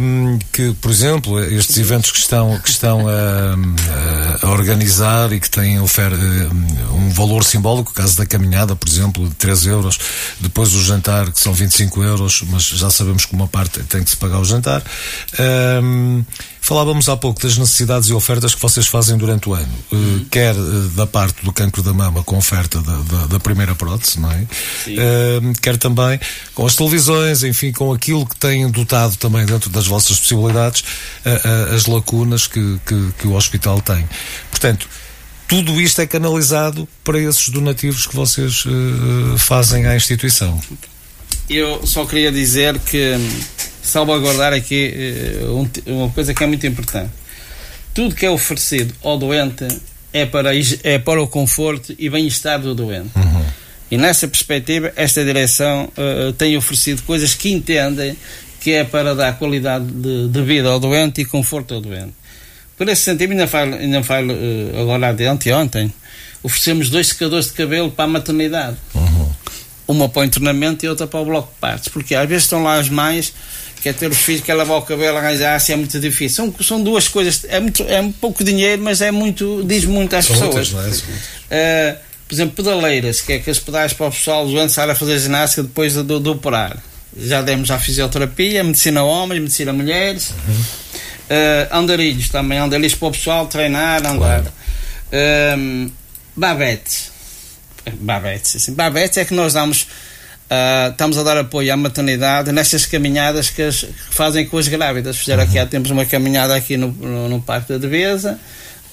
hum, 0.00 0.38
que, 0.52 0.72
por 0.74 0.90
exemplo, 0.90 1.42
estes 1.42 1.78
eventos 1.78 2.10
que 2.12 2.18
estão, 2.18 2.58
que 2.60 2.68
estão 2.68 3.06
a, 3.08 4.46
a 4.46 4.50
organizar 4.50 5.32
e 5.32 5.40
que 5.40 5.50
têm 5.50 5.80
ofer, 5.80 6.12
hum, 6.12 6.66
um 6.92 7.10
valor 7.10 7.42
simbólico, 7.42 7.90
o 7.90 7.94
caso 7.94 8.16
da 8.18 8.26
caminhada, 8.26 8.76
por 8.76 8.88
exemplo, 8.88 9.28
de 9.28 9.34
3 9.34 9.66
euros, 9.66 9.98
depois 10.38 10.74
o 10.74 10.82
jantar, 10.82 11.32
que 11.32 11.40
são 11.40 11.52
25 11.52 12.02
euros, 12.02 12.44
mas 12.48 12.64
já 12.64 12.90
sabemos 12.90 13.24
que 13.24 13.34
uma 13.34 13.48
parte 13.48 13.82
tem 13.84 14.04
que 14.04 14.10
se 14.10 14.16
pagar 14.16 14.38
o 14.38 14.44
jantar. 14.44 14.84
Hum, 15.82 16.22
falávamos 16.60 17.08
há 17.08 17.16
pouco 17.16 17.42
das 17.42 17.56
necessidades 17.56 18.08
e 18.08 18.12
ofertas 18.12 18.54
que 18.54 18.60
vocês 18.60 18.86
fazem 18.86 19.16
durante 19.16 19.48
o 19.48 19.54
ano, 19.54 19.72
eh, 19.92 19.96
quer 20.30 20.54
eh, 20.54 20.88
da 20.94 21.06
parte 21.06 21.44
do 21.44 21.52
cancro 21.52 21.82
da 21.82 21.92
mama 21.92 22.22
com 22.22 22.36
oferta 22.36 22.80
da, 22.80 22.96
da, 22.98 23.26
da 23.26 23.40
primeira 23.40 23.74
prótese, 23.74 24.20
não 24.20 24.30
é? 24.30 24.46
Quer 25.60 25.76
também 25.76 26.20
com 26.54 26.66
as 26.66 26.76
televisões, 26.76 27.42
enfim, 27.42 27.72
com 27.72 27.92
aquilo 28.02 28.26
que 28.26 28.34
têm 28.34 28.68
dotado 28.68 29.16
também 29.16 29.46
dentro 29.46 29.70
das 29.70 29.86
vossas 29.86 30.18
possibilidades, 30.18 30.82
eh, 31.24 31.40
eh, 31.44 31.74
as 31.74 31.86
lacunas 31.86 32.48
que, 32.48 32.80
que, 32.84 33.12
que 33.18 33.28
o 33.28 33.34
hospital 33.34 33.80
tem. 33.80 34.04
Portanto, 34.50 34.88
tudo 35.46 35.80
isto 35.80 36.00
é 36.00 36.06
canalizado 36.06 36.88
para 37.04 37.20
esses 37.20 37.48
donativos 37.48 38.06
que 38.06 38.16
vocês 38.16 38.64
eh, 38.66 39.38
fazem 39.38 39.86
à 39.86 39.94
instituição. 39.94 40.60
Eu 41.48 41.86
só 41.86 42.04
queria 42.04 42.32
dizer 42.32 42.76
que 42.80 43.14
hum, 43.14 43.40
salvaguardar 43.82 44.52
aqui 44.52 44.92
eh, 44.94 45.44
um 45.44 45.68
uma 45.86 46.10
coisa 46.10 46.34
que 46.34 46.42
é 46.42 46.46
muito 46.46 46.66
importante. 46.66 47.12
Tudo 47.94 48.16
que 48.16 48.26
é 48.26 48.30
oferecido 48.30 48.92
ao 49.02 49.16
doente 49.16 49.68
é 50.12 50.26
para, 50.26 50.50
é 50.82 50.98
para 50.98 51.22
o 51.22 51.28
conforto 51.28 51.94
e 51.98 52.10
bem-estar 52.10 52.58
do 52.60 52.74
doente. 52.74 53.10
E 53.92 53.98
nessa 53.98 54.26
perspectiva, 54.26 54.90
esta 54.96 55.22
direção 55.22 55.92
eh, 55.94 56.32
tem 56.38 56.56
oferecido 56.56 57.02
coisas 57.02 57.34
que 57.34 57.52
entendem 57.52 58.16
que 58.58 58.72
é 58.72 58.84
para 58.84 59.14
dar 59.14 59.38
qualidade 59.38 59.84
de, 59.84 60.28
de 60.28 60.42
vida 60.42 60.70
ao 60.70 60.80
doente 60.80 61.20
e 61.20 61.26
conforto 61.26 61.74
ao 61.74 61.80
doente. 61.82 62.14
Por 62.74 62.88
esse 62.88 63.02
sentido, 63.02 63.32
ainda 63.32 63.46
falo, 63.46 63.74
ainda 63.74 64.02
falo 64.02 64.32
eh, 64.32 64.80
agora 64.80 65.08
adiante, 65.08 65.52
ontem, 65.52 65.92
oferecemos 66.42 66.88
dois 66.88 67.08
secadores 67.08 67.48
de 67.48 67.52
cabelo 67.52 67.90
para 67.90 68.06
a 68.06 68.08
maternidade 68.08 68.78
uma 69.86 70.08
para 70.08 70.22
o 70.22 70.24
internamento 70.24 70.86
e 70.86 70.88
outra 70.88 71.06
para 71.06 71.20
o 71.20 71.24
bloco 71.26 71.52
de 71.52 71.58
partes. 71.60 71.88
Porque 71.88 72.14
às 72.14 72.26
vezes 72.26 72.44
estão 72.44 72.62
lá 72.62 72.78
as 72.78 72.88
mães, 72.88 73.34
quer 73.82 73.92
ter 73.92 74.10
os 74.10 74.16
filhos, 74.16 74.40
quer 74.42 74.54
lavar 74.54 74.78
o 74.78 74.82
cabelo, 74.82 75.18
arranjar 75.18 75.60
se 75.60 75.70
é 75.70 75.76
muito 75.76 76.00
difícil. 76.00 76.46
São, 76.46 76.64
são 76.64 76.82
duas 76.82 77.08
coisas, 77.08 77.44
é, 77.44 77.60
muito, 77.60 77.82
é 77.82 78.02
pouco 78.18 78.42
dinheiro, 78.42 78.80
mas 78.82 79.02
é 79.02 79.10
muito, 79.10 79.62
diz 79.66 79.84
muito 79.84 80.16
às 80.16 80.24
São 80.24 80.36
pessoas. 80.36 80.72
úteis, 80.72 81.04
não 81.10 81.10
é? 81.50 81.98
Uh, 82.32 82.34
por 82.34 82.34
exemplo, 82.34 82.56
pedaleiras, 82.64 83.20
que 83.20 83.32
é 83.32 83.36
aqueles 83.36 83.58
pedais 83.58 83.92
para 83.92 84.06
o 84.06 84.10
pessoal 84.10 84.48
estar 84.64 84.88
a 84.88 84.94
fazer 84.94 85.18
ginástica 85.18 85.62
depois 85.62 85.92
de, 85.92 86.02
de, 86.02 86.18
de 86.20 86.28
operar. 86.28 86.76
Já 87.16 87.42
demos 87.42 87.70
a 87.70 87.78
fisioterapia, 87.78 88.64
medicina 88.64 89.02
homens, 89.02 89.40
medicina 89.40 89.72
mulheres. 89.72 90.30
Uh, 90.30 91.68
andarilhos 91.70 92.28
também, 92.30 92.58
andarilhos 92.58 92.94
para 92.94 93.08
o 93.08 93.12
pessoal 93.12 93.46
treinar, 93.46 94.06
andar. 94.06 94.44
Um, 95.58 95.90
babetes. 96.34 97.10
Babetes, 97.94 98.56
assim. 98.56 98.74
Babetes 98.74 99.18
é 99.18 99.24
que 99.24 99.34
nós 99.34 99.52
damos. 99.52 99.86
ah, 100.48 100.88
estamos 100.90 101.18
a 101.18 101.22
dar 101.22 101.36
apoio 101.36 101.72
à 101.72 101.76
maternidade 101.76 102.52
nestas 102.52 102.86
caminhadas 102.86 103.50
que, 103.50 103.60
as- 103.62 103.80
que 103.82 103.92
fazem 104.14 104.46
com 104.46 104.56
as 104.58 104.68
grávidas. 104.68 105.18
Fizeram 105.18 105.42
aqui 105.42 105.58
há 105.58 105.66
tempos 105.66 105.90
uma 105.90 106.04
caminhada 106.06 106.54
aqui 106.54 106.76
no, 106.76 106.88
no, 106.92 107.28
no 107.28 107.42
Parque 107.42 107.72
da 107.72 107.78
Devesa, 107.78 108.38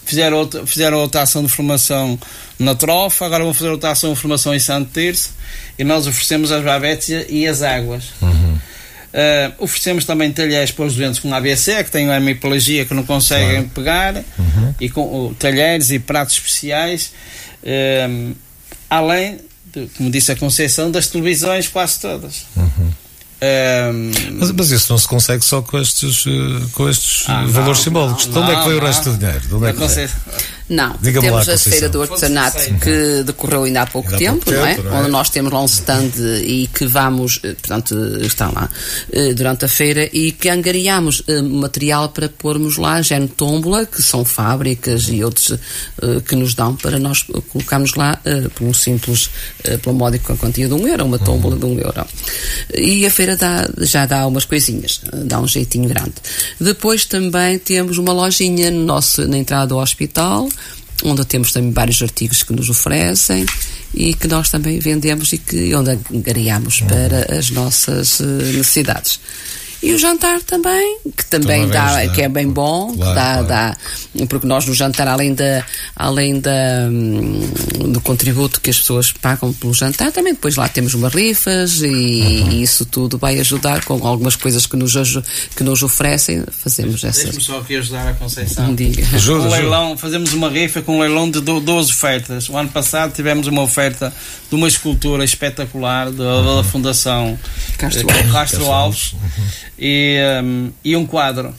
fizeram 0.05 0.37
outra, 0.37 0.65
fizeram 0.65 0.97
outra 0.97 1.21
ação 1.21 1.43
de 1.43 1.49
formação 1.49 2.17
na 2.57 2.75
Trofa, 2.75 3.25
agora 3.25 3.43
vão 3.43 3.53
fazer 3.53 3.69
outra 3.69 3.91
ação 3.91 4.13
de 4.13 4.19
formação 4.19 4.53
em 4.53 4.59
Santo 4.59 4.91
Tirso 4.93 5.31
e 5.77 5.83
nós 5.83 6.07
oferecemos 6.07 6.51
as 6.51 6.63
babetes 6.63 7.09
e- 7.29 7.47
as 7.47 7.61
águas. 7.61 8.05
Uh, 9.11 9.53
oferecemos 9.63 10.05
também 10.05 10.31
talheres 10.31 10.69
para 10.69 10.85
os 10.85 10.95
doentes 10.95 11.19
com 11.19 11.33
ABC, 11.33 11.83
que 11.83 11.89
têm 11.89 12.05
uma 12.05 12.17
hemiplegia 12.17 12.85
que 12.85 12.93
não 12.93 13.03
conseguem 13.03 13.63
pegar, 13.67 14.23
e 14.79 14.87
com 14.87 15.01
uh, 15.01 15.33
talheres 15.35 15.89
e 15.89 15.97
pratos 15.97 16.35
especiais, 16.35 17.11
um, 18.07 18.33
além, 18.87 19.39
de, 19.73 19.87
como 19.97 20.11
disse 20.11 20.31
a 20.31 20.35
Conceição, 20.35 20.91
das 20.91 21.07
televisões 21.07 21.67
quase 21.67 21.99
todas. 21.99 22.45
Um, 23.41 24.11
Mas, 24.37 24.51
mas 24.51 24.69
isso 24.71 24.91
não 24.91 24.97
se 24.97 25.07
consegue 25.07 25.45
só 25.45 25.61
com 25.61 25.77
estes, 25.79 26.25
eh, 26.27 26.65
com 26.73 26.89
estes 26.89 27.23
Ah, 27.29 27.41
eh, 27.43 27.45
não, 27.45 27.51
valores 27.53 27.79
simbólicos. 27.79 28.25
não, 28.25 28.33
de 28.33 28.39
onde 28.39 28.51
é 28.51 28.55
que 28.55 28.63
veio 28.65 28.77
o 28.77 28.79
não, 28.81 28.87
resto 28.87 29.09
do 29.11 29.17
dinheiro? 29.17 29.39
De 29.47 29.55
onde 29.55 29.65
é 29.67 29.71
que? 29.73 29.79
Conceição- 29.79 30.19
Não, 30.69 30.95
Diga-me 31.01 31.29
lá, 31.29 31.43
temos 31.43 31.49
a 31.49 31.51
Conceição. 31.53 31.71
Feira 31.71 31.89
do 31.89 32.01
Artesanato 32.01 32.75
que 32.75 33.23
decorreu 33.23 33.63
ainda 33.63 33.81
há 33.81 33.87
pouco 33.87 34.09
Ainda 34.13 34.17
há 34.17 34.31
tempo, 34.31 34.45
pouco 34.45 34.59
não, 34.59 34.65
é? 34.65 34.75
tempo, 34.75 34.89
não 34.89 34.95
é? 34.95 34.99
Onde 35.01 35.09
nós 35.09 35.29
temos 35.29 35.51
lá 35.51 35.61
um 35.61 35.65
stand 35.65 36.11
e 36.43 36.67
que 36.67 36.85
vamos, 36.85 37.39
eh, 37.43 37.53
portanto, 37.53 37.95
está 38.21 38.49
lá 38.49 38.69
eh, 39.11 39.33
durante 39.33 39.65
a 39.65 39.67
feira 39.67 40.09
e 40.13 40.31
que 40.31 40.49
angariamos 40.49 41.23
eh, 41.27 41.41
material 41.41 42.09
para 42.09 42.29
pormos 42.29 42.77
lá, 42.77 43.01
género 43.01 43.31
tómbola, 43.35 43.85
que 43.85 44.01
são 44.01 44.23
fábricas 44.23 45.07
e 45.09 45.23
outros 45.23 45.57
que 46.27 46.35
nos 46.35 46.53
dão 46.53 46.75
para 46.75 46.99
nós 46.99 47.23
colocarmos 47.49 47.95
lá 47.95 48.19
por 48.55 48.65
um 48.65 48.73
simples, 48.73 49.29
eh, 49.63 49.77
pela 49.77 49.95
módica 49.95 50.35
quantia 50.35 50.67
de 50.67 50.73
um 50.73 50.87
euro, 50.87 51.05
uma 51.05 51.19
tómbola 51.19 51.55
de 51.55 51.65
um 51.65 51.77
euro. 51.79 52.05
E 52.73 53.05
a 53.05 53.11
feira 53.11 53.35
dá, 53.35 53.69
já 53.79 54.05
dá 54.05 54.25
umas 54.27 54.45
coisinhas, 54.45 55.01
dá 55.13 55.39
um 55.39 55.47
jeitinho 55.47 55.87
grande. 55.87 56.13
Depois 56.59 57.05
também 57.05 57.59
temos 57.59 57.97
uma 57.97 58.13
lojinha 58.13 58.71
no 58.71 58.83
nosso, 58.83 59.27
na 59.27 59.37
entrada 59.37 59.67
do 59.67 59.77
hospital, 59.77 60.49
onde 61.03 61.25
temos 61.25 61.51
também 61.51 61.71
vários 61.71 62.01
artigos 62.01 62.43
que 62.43 62.53
nos 62.53 62.69
oferecem 62.69 63.45
e 63.93 64.13
que 64.13 64.27
nós 64.27 64.49
também 64.49 64.79
vendemos 64.79 65.33
e 65.33 65.37
que 65.37 65.73
onde 65.75 65.97
angariamos 66.13 66.81
para 66.81 67.37
as 67.37 67.49
nossas 67.49 68.19
eh, 68.21 68.23
necessidades. 68.53 69.19
E 69.81 69.93
o 69.93 69.97
jantar 69.97 70.41
também, 70.41 70.97
que 71.15 71.25
também, 71.25 71.67
Também 71.67 71.67
dá, 71.69 72.07
que 72.13 72.21
é 72.21 72.27
bem 72.27 72.49
bom, 72.49 72.93
Claro, 72.95 72.97
que 72.97 73.15
dá, 73.15 73.31
claro. 73.43 73.47
dá, 73.47 73.77
porque 74.27 74.45
nós 74.45 74.65
no 74.65 74.73
jantar, 74.73 75.07
além 75.07 75.33
da, 75.33 75.63
além 75.95 76.39
da, 76.41 76.51
hum, 76.89 77.39
do 77.91 78.01
contributo 78.01 78.59
que 78.59 78.69
as 78.69 78.77
pessoas 78.77 79.11
pagam 79.13 79.53
pelo 79.53 79.73
jantar, 79.73 80.11
também 80.11 80.33
depois 80.33 80.57
lá 80.57 80.67
temos 80.67 80.93
umas 80.93 81.13
rifas 81.13 81.79
e, 81.81 81.85
Uhum. 81.87 82.51
e 82.51 82.61
isso 82.63 82.83
tudo 82.85 83.17
vai 83.17 83.39
ajudar 83.39 83.85
com 83.85 84.05
algumas 84.05 84.35
coisas 84.35 84.65
que 84.65 84.75
nos, 84.75 84.93
que 85.55 85.63
nos 85.63 85.81
oferecem, 85.81 86.43
fazemos 86.51 87.01
essas. 87.03 87.23
Deixa-me 87.23 87.41
só 87.43 87.59
aqui 87.59 87.77
ajudar 87.77 88.07
a 88.09 88.13
Conceição. 88.13 88.75
Diga. 88.75 89.07
Ajuda, 89.15 89.45
um 89.47 89.49
leilão, 89.51 89.97
fazemos 89.97 90.33
uma 90.33 90.49
rifa 90.49 90.81
com 90.81 90.97
um 90.97 91.01
leilão 91.01 91.31
de 91.31 91.39
do- 91.39 91.61
12 91.61 91.91
ofertas. 91.91 92.49
O 92.49 92.57
ano 92.57 92.69
passado 92.69 93.13
tivemos 93.13 93.47
uma 93.47 93.61
oferta 93.61 94.13
de 94.49 94.55
uma 94.55 94.67
escultura 94.67 95.23
espetacular 95.23 96.11
da, 96.11 96.57
da 96.57 96.63
Fundação 96.65 97.39
Castro 97.77 98.07
eh, 98.09 98.13
Alves. 98.13 98.31
Castro 98.33 98.65
Alves 98.71 99.15
e, 99.79 100.19
um, 100.43 100.71
e 100.83 100.95
um 100.95 101.05
quadro. 101.05 101.53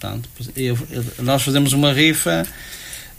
Portanto, 0.00 0.28
eu- 0.56 0.78
eu- 0.90 1.04
nós 1.20 1.42
fazemos 1.42 1.72
uma 1.72 1.92
rifa 1.92 2.46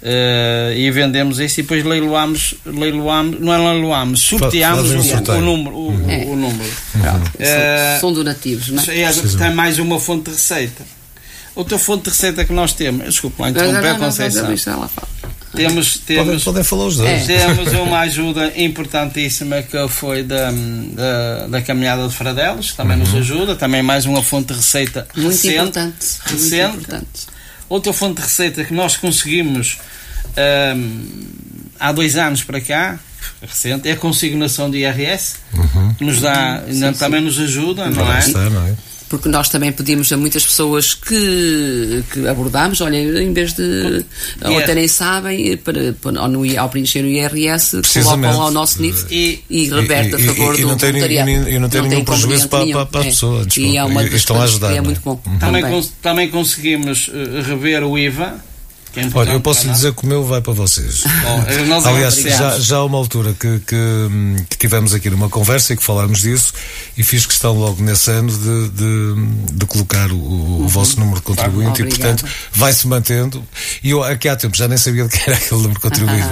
eh, 0.01 0.73
e 0.77 0.89
vendemos 0.91 1.39
isso 1.39 1.59
e 1.59 1.63
depois 1.63 1.83
leiloamos, 1.83 2.55
leiloamos 2.65 3.37
não 3.41 3.53
é 3.53 3.57
leiloamos, 3.57 4.21
sorteamos 4.21 4.89
o, 4.91 5.31
o 5.33 5.41
número. 5.41 5.75
O, 5.77 6.09
É. 6.09 6.23
o 6.25 6.35
número. 6.37 6.69
Eh, 7.37 7.97
são, 7.99 8.09
são 8.09 8.13
donativos, 8.13 8.69
não 8.69 8.81
é? 8.81 8.99
É, 9.01 9.11
tem 9.37 9.53
mais 9.53 9.77
uma 9.77 9.99
fonte 9.99 10.25
de 10.29 10.31
receita. 10.37 10.83
Outra 11.53 11.77
fonte 11.77 12.03
de 12.05 12.09
receita 12.11 12.45
que 12.45 12.53
nós 12.53 12.71
temos, 12.71 13.03
desculpa 13.05 13.43
lá 13.43 13.51
Não, 13.51 13.55
não, 13.61 13.67
interromper, 13.69 13.87
não, 13.93 13.99
não, 13.99 14.05
Conceição. 14.05 14.43
não, 14.79 14.89
Temos, 15.55 15.97
Podem, 15.97 16.25
temos, 16.25 16.43
podem 16.43 16.63
falar 16.63 16.85
os 16.85 16.97
dois. 16.97 17.25
temos 17.25 17.73
uma 17.79 17.99
ajuda 18.01 18.53
importantíssima 18.55 19.61
que 19.63 19.87
foi 19.87 20.21
da, 20.23 20.51
da, 20.51 21.47
da 21.47 21.61
caminhada 21.61 22.07
de 22.07 22.13
Fradelos, 22.13 22.71
que 22.71 22.77
também 22.77 22.97
nos 22.97 23.13
ajuda, 23.15 23.55
também 23.55 23.81
mais 23.81 24.05
uma 24.05 24.21
fonte 24.21 24.49
de 24.49 24.53
receita 24.53 25.07
Muito 25.15 25.29
recente. 25.31 25.55
importante. 25.55 25.95
Muito 26.29 26.43
recente. 26.43 26.75
importante. 26.77 27.27
Outra 27.67 27.93
fonte 27.93 28.15
de 28.17 28.21
receita 28.21 28.63
que 28.63 28.73
nós 28.73 28.95
conseguimos 28.97 29.77
hum, 30.75 31.03
há 31.79 31.91
dois 31.91 32.15
anos 32.15 32.43
para 32.43 32.61
cá, 32.61 32.99
recente, 33.41 33.87
é 33.87 33.93
a 33.93 33.95
consignação 33.97 34.69
de 34.69 34.79
IRS, 34.79 35.37
que 35.97 36.03
nos 36.03 36.21
dá, 36.21 36.63
ainda 36.67 36.93
também 36.93 37.21
nos 37.21 37.39
ajuda, 37.39 37.89
não 37.89 38.11
é? 38.13 38.19
Está, 38.19 38.49
não 38.49 38.67
é? 38.67 38.73
Porque 39.09 39.27
nós 39.27 39.49
também 39.49 39.71
pedimos 39.71 40.11
a 40.13 40.17
muitas 40.17 40.45
pessoas 40.45 40.93
que, 40.93 42.03
que 42.13 42.27
abordamos, 42.27 42.79
olha, 42.81 42.97
em 42.97 43.33
vez 43.33 43.53
de. 43.53 44.05
ou 44.45 44.57
até 44.59 44.75
nem 44.75 44.87
sabem, 44.87 45.57
para, 45.57 45.93
para, 45.99 46.19
ao, 46.19 46.27
no, 46.27 46.59
ao 46.59 46.69
preencher 46.69 47.03
o 47.03 47.07
IRS, 47.07 47.81
colocam 48.03 48.39
ao 48.41 48.51
nosso 48.51 48.79
nível 48.81 49.03
E- 49.09 49.39
e, 49.49 49.67
reverte 49.69 50.15
a 50.15 50.19
e- 50.19 50.23
favor 50.23 50.53
e 50.57 50.61
do 50.61 50.67
não 50.67 50.77
tem- 50.77 50.89
voluntariado. 50.91 51.29
e 51.29 51.37
não- 51.39 51.49
e 51.49 51.59
não 51.59 51.69
tem 51.69 51.81
nenhum 51.81 52.03
prejuízo 52.05 52.47
para- 52.49 52.59
nenhum. 52.65 52.73
para- 52.73 52.85
para 52.85 52.99
as 53.01 53.07
É. 53.07 53.09
pessoas, 53.09 53.57
E 53.57 53.77
é 53.77 53.83
uma 53.83 54.03
e 54.03 54.15
estão 54.15 54.39
a 54.39 54.43
ajudar, 54.43 54.73
é 54.73 54.77
é? 54.77 54.81
muito 54.81 55.01
bom. 55.03 55.15
Também, 55.15 55.39
Também. 55.39 55.63
cons- 55.63 55.93
também 56.01 56.29
conseguimos 56.29 57.09
eh, 57.11 57.41
rever 57.41 57.83
o 57.83 57.97
IVA. 57.97 58.47
É 58.95 59.07
Olha, 59.13 59.31
eu 59.31 59.39
posso 59.41 59.67
lhe 59.67 59.71
dizer 59.73 59.93
que 59.93 60.03
o 60.03 60.07
meu 60.07 60.23
vai 60.25 60.41
para 60.41 60.53
vocês. 60.53 61.03
Bom, 61.23 61.65
nós 61.67 61.85
Aliás, 61.85 62.15
já, 62.15 62.59
já 62.59 62.77
há 62.77 62.85
uma 62.85 62.97
altura 62.97 63.33
que, 63.39 63.59
que, 63.59 63.75
hum, 63.75 64.35
que 64.49 64.57
tivemos 64.57 64.93
aqui 64.93 65.09
numa 65.09 65.29
conversa 65.29 65.73
e 65.73 65.77
que 65.77 65.83
falámos 65.83 66.21
disso 66.21 66.53
e 66.97 67.03
fiz 67.03 67.25
questão 67.25 67.53
logo 67.53 67.81
nesse 67.83 68.09
ano 68.09 68.31
de, 68.31 68.69
de, 68.69 69.53
de 69.53 69.65
colocar 69.67 70.11
o, 70.11 70.63
o 70.63 70.67
vosso 70.67 70.99
número 70.99 71.17
de 71.17 71.21
contribuinte 71.21 71.81
e, 71.81 71.85
portanto, 71.85 72.25
vai-se 72.51 72.87
mantendo. 72.87 73.43
E 73.83 73.91
eu 73.91 74.03
aqui 74.03 74.27
há 74.27 74.35
tempo 74.35 74.57
já 74.57 74.67
nem 74.67 74.77
sabia 74.77 75.03
de 75.03 75.09
que 75.17 75.29
era 75.29 75.37
aquele 75.37 75.61
número 75.61 75.75
de 75.75 75.79
contribuinte, 75.81 76.27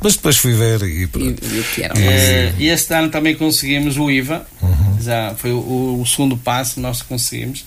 mas, 0.00 0.12
depois 0.16 0.36
fui 0.36 0.52
ver 0.54 0.82
e 0.82 1.02
E, 1.02 1.06
pronto. 1.06 1.42
e 1.44 1.62
que 1.74 1.82
era? 1.82 1.94
Eh, 1.98 2.52
E 2.58 2.68
este 2.68 2.92
ano 2.94 3.08
também 3.08 3.34
conseguimos 3.34 3.96
o 3.96 4.10
IVA, 4.10 4.46
Uhum. 4.60 4.98
já 5.00 5.34
foi 5.38 5.52
o, 5.52 6.00
o 6.00 6.04
segundo 6.06 6.36
passo 6.36 6.74
que 6.74 6.80
nós 6.80 7.00
conseguimos. 7.02 7.64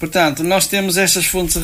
Portanto, 0.00 0.42
nós 0.42 0.66
temos 0.66 0.96
estas 0.96 1.26
fontes 1.26 1.58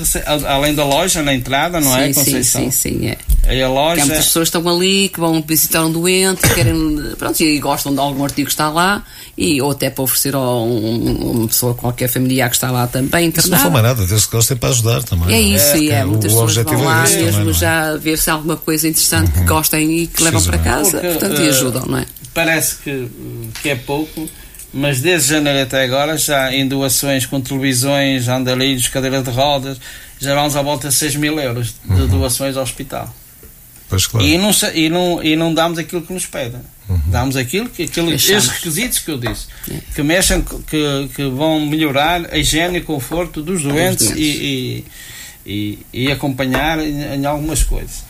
além 0.47 0.75
da 0.75 0.85
loja 0.85 1.23
na 1.23 1.35
entrada, 1.35 1.81
não 1.81 1.97
é, 1.97 2.09
sim, 2.09 2.13
sim, 2.13 2.21
Conceição? 2.25 2.61
sim, 2.65 2.71
sim, 2.71 3.07
é. 3.09 3.17
Aí 3.49 3.63
a 3.63 3.69
loja. 3.69 4.03
há 4.03 4.07
muitas 4.07 4.27
pessoas 4.27 4.51
que 4.51 4.59
estão 4.59 4.71
ali, 4.77 5.09
que 5.09 5.19
vão 5.19 5.41
visitar 5.41 5.83
um 5.87 5.91
doente, 5.91 6.43
querem, 6.55 7.01
pronto, 7.17 7.41
e 7.41 7.59
gostam 7.59 7.95
de 7.95 7.99
algum 8.01 8.23
artigo 8.25 8.47
que 8.47 8.53
está 8.53 8.69
lá, 8.69 9.03
e, 9.39 9.63
ou 9.63 9.71
até 9.71 9.89
para 9.89 10.05
oferecer 10.05 10.35
a 10.35 10.39
um- 10.41 11.31
uma 11.31 11.49
pessoa 11.49 11.73
qualquer 11.75 12.09
familiar 12.09 12.51
que 12.51 12.57
está 12.57 12.71
lá 12.71 12.87
também 12.87 13.07
Isso 13.07 13.49
não 13.49 13.57
internada. 13.57 13.63
foi 13.63 13.71
mais 13.71 13.85
nada, 13.85 14.07
desde 14.07 14.27
que 14.27 14.33
gostem 14.37 14.57
para 14.59 14.69
ajudar 14.69 15.03
também. 15.05 15.29
É 15.29 15.41
não 15.41 15.57
isso, 15.57 15.77
e 15.79 15.91
é, 15.91 16.05
O- 16.05 16.09
muitas 16.09 16.33
o 16.33 16.35
pessoas 16.47 16.55
vão 16.57 16.75
é 16.75 16.85
lá 16.85 17.05
também, 17.05 17.25
mesmo 17.25 17.51
é? 17.51 17.53
já 17.55 17.97
ver 17.97 18.19
se 18.19 18.29
há 18.29 18.35
alguma 18.35 18.57
coisa 18.59 18.87
interessante 18.87 19.31
que 19.31 19.41
gostem 19.45 19.99
e 20.01 20.07
que 20.09 20.23
levam 20.23 20.43
para 20.43 20.59
casa, 20.59 20.91
Porque, 20.91 21.07
portanto, 21.07 21.41
e 21.41 21.47
eh, 21.47 21.49
ajudam, 21.49 21.87
não 21.87 21.99
é? 21.99 22.07
Parece 22.35 22.77
que, 22.85 23.09
que 23.63 23.71
é 23.71 23.77
pouco, 23.77 24.29
mas 24.77 25.01
desde 25.01 25.31
janeiro 25.31 25.63
até 25.63 25.83
agora, 25.85 26.17
já 26.19 26.53
em 26.53 26.69
doações 26.69 27.25
com 27.25 27.41
televisões, 27.41 28.29
andarilhos, 28.29 28.89
cadeiras 28.89 29.25
de 29.25 29.31
rodas, 29.31 29.81
já 30.21 30.35
vamos 30.35 30.55
à 30.55 30.63
volta 30.63 30.89
de 30.89 30.95
6 30.95 31.17
mil 31.17 31.39
euros 31.41 31.75
de 31.85 32.03
Uhum. 32.03 32.07
doações 32.09 32.57
ao 32.57 32.63
hospital. 32.63 33.13
Pois 33.89 34.07
claro. 34.07 34.27
E, 34.27 34.37
não, 34.37 34.51
e, 34.75 34.89
não, 34.89 35.23
e 35.23 35.37
não 35.37 35.55
damos 35.55 35.79
aquilo 35.79 36.03
que 36.03 36.13
nos 36.13 36.27
pedem. 36.27 36.61
Damos 37.07 37.37
aquilo 37.37 37.69
que 37.69 37.83
aquilo, 37.85 38.13
esses 38.13 38.47
requisitos 38.49 39.01
que 39.01 39.11
eu 39.11 39.19
disse, 39.19 39.47
que 39.95 40.03
mexem, 40.03 40.41
que, 40.43 41.09
que 41.15 41.29
vão 41.29 41.67
melhorar 41.67 42.27
a 42.33 42.39
higiene 42.39 42.79
e 42.79 42.81
conforto 42.81 43.43
dos 43.43 43.63
doentes, 43.63 44.07
doentes. 44.07 44.23
E, 44.25 44.45
e, 44.45 44.85
e, 45.47 45.79
e 45.93 46.11
acompanhar 46.11 46.81
em, 46.81 47.01
em 47.15 47.25
algumas 47.25 47.63
coisas. 47.63 48.05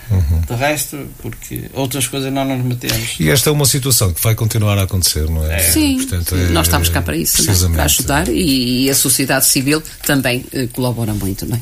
De 0.48 0.54
resto, 0.54 1.06
porque 1.20 1.64
outras 1.74 2.06
coisas 2.06 2.32
não 2.32 2.44
nos 2.44 2.64
metemos. 2.64 3.16
E 3.18 3.28
esta 3.28 3.50
é 3.50 3.52
uma 3.52 3.66
situação 3.66 4.12
que 4.12 4.22
vai 4.22 4.34
continuar 4.34 4.78
a 4.78 4.84
acontecer, 4.84 5.28
não 5.28 5.44
é? 5.44 5.58
Sim, 5.58 5.96
Portanto, 5.96 6.34
é- 6.34 6.48
nós 6.50 6.66
estamos 6.66 6.88
cá 6.88 7.02
para 7.02 7.16
isso, 7.16 7.42
é? 7.42 7.44
precisamente. 7.44 7.74
para 7.74 7.84
ajudar 7.84 8.28
e, 8.28 8.84
e 8.84 8.90
a 8.90 8.94
sociedade 8.94 9.46
civil 9.46 9.82
também 10.04 10.44
eh, 10.52 10.68
colabora 10.72 11.12
muito, 11.12 11.44
não 11.44 11.56
é? 11.56 11.60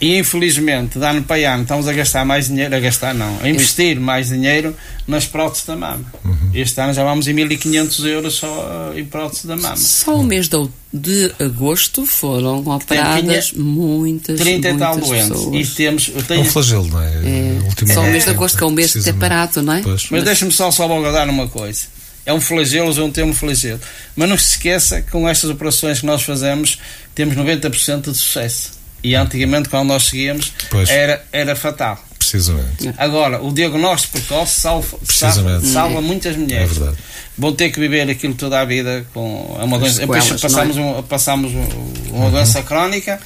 E, 0.00 0.06
e, 0.06 0.18
infelizmente, 0.18 0.98
de 0.98 1.04
ano 1.04 1.22
para 1.22 1.54
ano, 1.54 1.62
estamos 1.62 1.86
a 1.88 1.92
gastar 1.92 2.24
mais 2.24 2.48
dinheiro, 2.48 2.74
a 2.74 2.80
gastar 2.80 3.14
não, 3.14 3.38
a 3.40 3.48
investir 3.48 3.98
mais 4.00 4.28
dinheiro 4.28 4.76
nas 5.06 5.24
próteses 5.24 5.64
da 5.64 5.76
mama. 5.76 6.04
Uhum. 6.24 6.50
Este 6.52 6.80
ano 6.80 6.92
já 6.92 7.04
vamos 7.04 7.28
em 7.28 7.32
1500 7.32 8.04
euros 8.04 8.34
só 8.34 8.92
eh, 8.94 9.00
em 9.00 9.04
próteses 9.04 9.44
da 9.46 9.56
mama. 9.56 9.76
Só 9.76 10.16
o 10.16 10.24
mês 10.24 10.48
de, 10.48 10.68
de 10.92 11.32
agosto 11.38 12.06
foram 12.06 12.60
operadas 12.66 13.52
muitas, 13.52 14.38
30 14.40 14.68
e 14.70 14.76
tal 14.78 14.92
muitas 14.94 15.08
doentes. 15.08 15.28
pessoas. 15.28 15.54
E 15.70 15.74
temos, 15.74 16.08
eu 16.08 16.14
É 16.16 16.18
um 16.18 16.22
tenho, 16.22 16.44
flagelo, 16.46 16.88
não 16.88 17.02
é? 17.02 17.06
É, 17.06 17.58
Ultimamente. 17.64 17.94
só 17.94 18.00
o 18.00 18.06
mês 18.10 18.24
de 18.24 18.30
agosto, 18.30 18.56
que 18.58 18.64
é 18.64 18.66
um 18.66 18.70
mês 18.70 18.86
de 18.88 18.92
ter 18.94 18.98
Precisamente. 19.00 19.20
parado, 19.20 19.62
não 19.62 19.72
é? 19.74 19.82
Pois. 19.82 20.06
mas 20.10 20.24
deixa-me 20.24 20.52
só 20.52 20.70
salvaguardar 20.70 21.28
uma 21.28 21.46
coisa. 21.48 21.82
É 22.24 22.32
um 22.32 22.40
flagelo, 22.40 22.98
é 22.98 23.02
um 23.02 23.10
termo 23.10 23.32
flagelo. 23.34 23.80
Mas 24.16 24.28
não 24.28 24.36
se 24.36 24.50
esqueça 24.52 25.00
que 25.02 25.10
com 25.10 25.28
estas 25.28 25.50
operações 25.50 26.00
que 26.00 26.06
nós 26.06 26.22
fazemos, 26.22 26.78
temos 27.14 27.34
90% 27.36 28.10
de 28.10 28.16
sucesso. 28.18 28.72
E 29.02 29.14
antigamente, 29.14 29.68
quando 29.68 29.88
nós 29.88 30.04
seguíamos, 30.04 30.52
Pois. 30.70 30.88
era, 30.90 31.24
era 31.32 31.54
fatal. 31.56 32.02
Precisamente. 32.18 32.92
Agora, 32.98 33.42
o 33.42 33.52
diagnóstico 33.52 34.18
precoce 34.18 34.60
salva, 34.60 34.98
salva, 35.04 35.60
salva 35.62 36.00
muitas 36.02 36.34
É 36.34 36.38
mulheres. 36.38 36.76
verdade. 36.76 36.98
Vão 37.38 37.52
ter 37.52 37.70
que 37.70 37.78
viver 37.78 38.10
aquilo 38.10 38.34
toda 38.34 38.58
a 38.60 38.64
vida 38.64 39.06
com 39.14 39.56
é 39.60 39.64
uma 39.64 39.78
doença. 39.78 40.00
Depois 40.00 40.28
passamos, 40.40 40.76
não 40.76 40.98
um- 40.98 41.02
passamos 41.04 41.52
um- 41.54 41.92
uma 42.16 42.30
doença 42.30 42.62
crónica, 42.62 43.20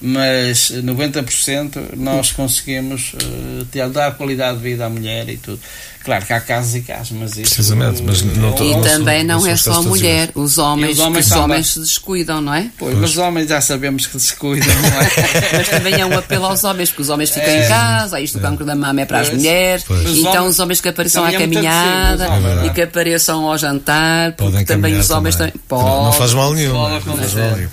mas 0.00 0.70
90% 0.70 1.78
nós 1.96 2.32
conseguimos 2.32 3.12
eh, 3.20 3.64
ter, 3.70 3.88
dar 3.90 4.12
qualidade 4.14 4.56
de 4.58 4.62
vida 4.62 4.86
à 4.86 4.88
mulher 4.90 5.28
e 5.28 5.36
tudo. 5.36 5.60
Claro 6.04 6.24
que 6.24 6.32
há 6.32 6.40
casos 6.40 6.74
e 6.76 6.80
casos, 6.80 7.10
mas 7.10 7.32
isso. 7.36 7.54
Precisamente, 7.54 8.02
mas 8.02 8.22
não 8.22 8.54
é 8.54 8.62
E 8.62 8.70
não 8.72 8.80
também 8.80 9.24
não, 9.24 9.40
não 9.40 9.46
é 9.46 9.56
só 9.56 9.72
a 9.74 9.82
mulher, 9.82 10.30
os 10.34 10.56
homens, 10.56 10.92
os 10.98 11.04
homens 11.04 11.26
os 11.26 11.32
homens 11.32 11.66
se 11.66 11.80
descuidam, 11.80 12.40
não 12.40 12.54
é? 12.54 12.70
Pois, 12.78 12.96
mas 12.96 13.10
os 13.10 13.18
homens 13.18 13.48
já 13.48 13.60
sabemos 13.60 14.06
que 14.06 14.18
se 14.18 14.34
cuidam, 14.34 14.74
não 14.80 14.88
é? 15.02 15.08
Mas 15.58 15.68
também 15.68 16.00
é 16.00 16.06
um 16.06 16.16
apelo 16.16 16.46
aos 16.46 16.64
homens, 16.64 16.88
porque 16.88 17.02
os 17.02 17.10
homens 17.10 17.28
ficam 17.30 17.48
É. 17.50 17.64
em 17.66 17.68
casa, 17.68 18.16
aí 18.16 18.24
isto 18.24 18.38
o 18.38 18.40
cancro 18.40 18.64
da 18.64 18.74
mama 18.74 19.00
é 19.02 19.04
para 19.04 19.20
as 19.20 19.28
Pois. 19.28 19.38
mulheres, 19.38 19.84
Pois. 19.86 20.08
Então 20.16 20.46
os 20.46 20.58
homens 20.60 20.80
que 20.80 20.88
apareçam 20.88 21.24
à 21.24 21.32
é 21.32 21.36
caminhada 21.38 22.30
homens. 22.30 22.66
e 22.66 22.70
que 22.70 22.82
apareçam 22.82 23.44
ao 23.64 23.70
jantar, 23.72 24.32
porque 24.32 24.50
Podem 24.52 24.64
também 24.64 24.96
os 24.98 25.10
homens 25.10 25.36
também. 25.36 25.52
também. 25.68 25.84
Não, 25.84 26.04
não 26.04 26.12
faz 26.12 26.32
mal 26.32 26.48
pode 26.48 26.60
nenhum. 26.60 26.72
Não 26.72 26.96
acontecer. 26.96 27.28
faz 27.28 27.34
mal 27.34 27.56
nenhum. 27.56 27.68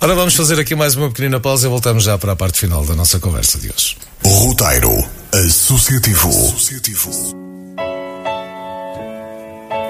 Ora, 0.00 0.14
vamos 0.14 0.34
fazer 0.34 0.58
aqui 0.60 0.74
mais 0.74 0.94
uma 0.96 1.08
pequenina 1.08 1.40
pausa 1.40 1.66
e 1.66 1.70
voltamos 1.70 2.04
já 2.04 2.16
para 2.16 2.32
a 2.32 2.36
parte 2.36 2.58
final 2.58 2.84
da 2.84 2.94
nossa 2.94 3.18
conversa 3.18 3.58
de 3.58 3.68
hoje. 3.68 3.96
Roteiro 4.24 4.92
Associativo. 5.32 6.28
Associativo. 6.28 7.10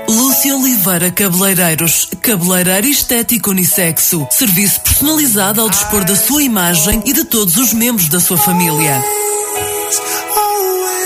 Lúcia 0.09 0.57
Oliveira 0.57 1.11
Cabeleireiros, 1.11 2.09
cabeleireiro 2.23 2.87
estético 2.87 3.51
unissexo. 3.51 4.27
Serviço 4.31 4.81
personalizado 4.81 5.61
ao 5.61 5.69
dispor 5.69 6.05
da 6.05 6.17
sua 6.17 6.43
imagem 6.43 7.03
e 7.05 7.13
de 7.13 7.25
todos 7.25 7.57
os 7.57 7.73
membros 7.75 8.09
da 8.09 8.19
sua 8.19 8.39
família. 8.39 9.03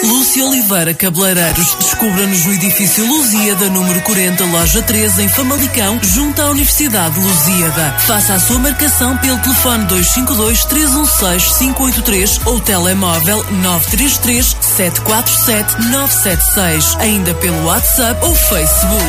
Lúcia 0.05 0.44
Oliveira 0.44 0.92
Cabeleireiros. 0.94 1.76
Descubra-nos 1.78 2.44
no 2.44 2.53
edifício 2.53 3.07
Lusíada, 3.07 3.68
número 3.70 4.00
40, 4.03 4.44
loja 4.46 4.82
13, 4.82 5.22
em 5.22 5.28
Famalicão, 5.28 6.00
junto 6.03 6.42
à 6.42 6.50
Universidade 6.50 7.14
de 7.14 7.20
Lusíada. 7.20 7.96
Faça 8.07 8.34
a 8.34 8.40
sua 8.40 8.59
marcação 8.59 9.16
pelo 9.18 9.38
telefone 9.38 9.84
252 9.86 10.64
316 10.64 11.59
583 11.59 12.40
ou 12.46 12.61
telemóvel 12.61 13.44
933 13.50 14.57
747 14.61 15.88
976. 15.90 16.96
Ainda 16.98 17.34
pelo 17.34 17.64
WhatsApp 17.64 18.24
ou 18.24 18.34
Facebook. 18.34 19.03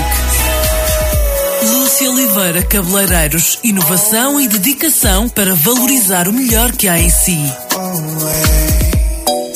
Lúcia 1.64 2.12
Oliveira 2.12 2.62
Cabeleireiros. 2.64 3.60
Inovação 3.64 4.40
e 4.40 4.48
dedicação 4.48 5.30
para 5.30 5.56
valorizar 5.56 6.28
o 6.28 6.34
melhor 6.34 6.72
que 6.72 6.88
há 6.88 7.00
em 7.00 7.10
si. 7.10 7.40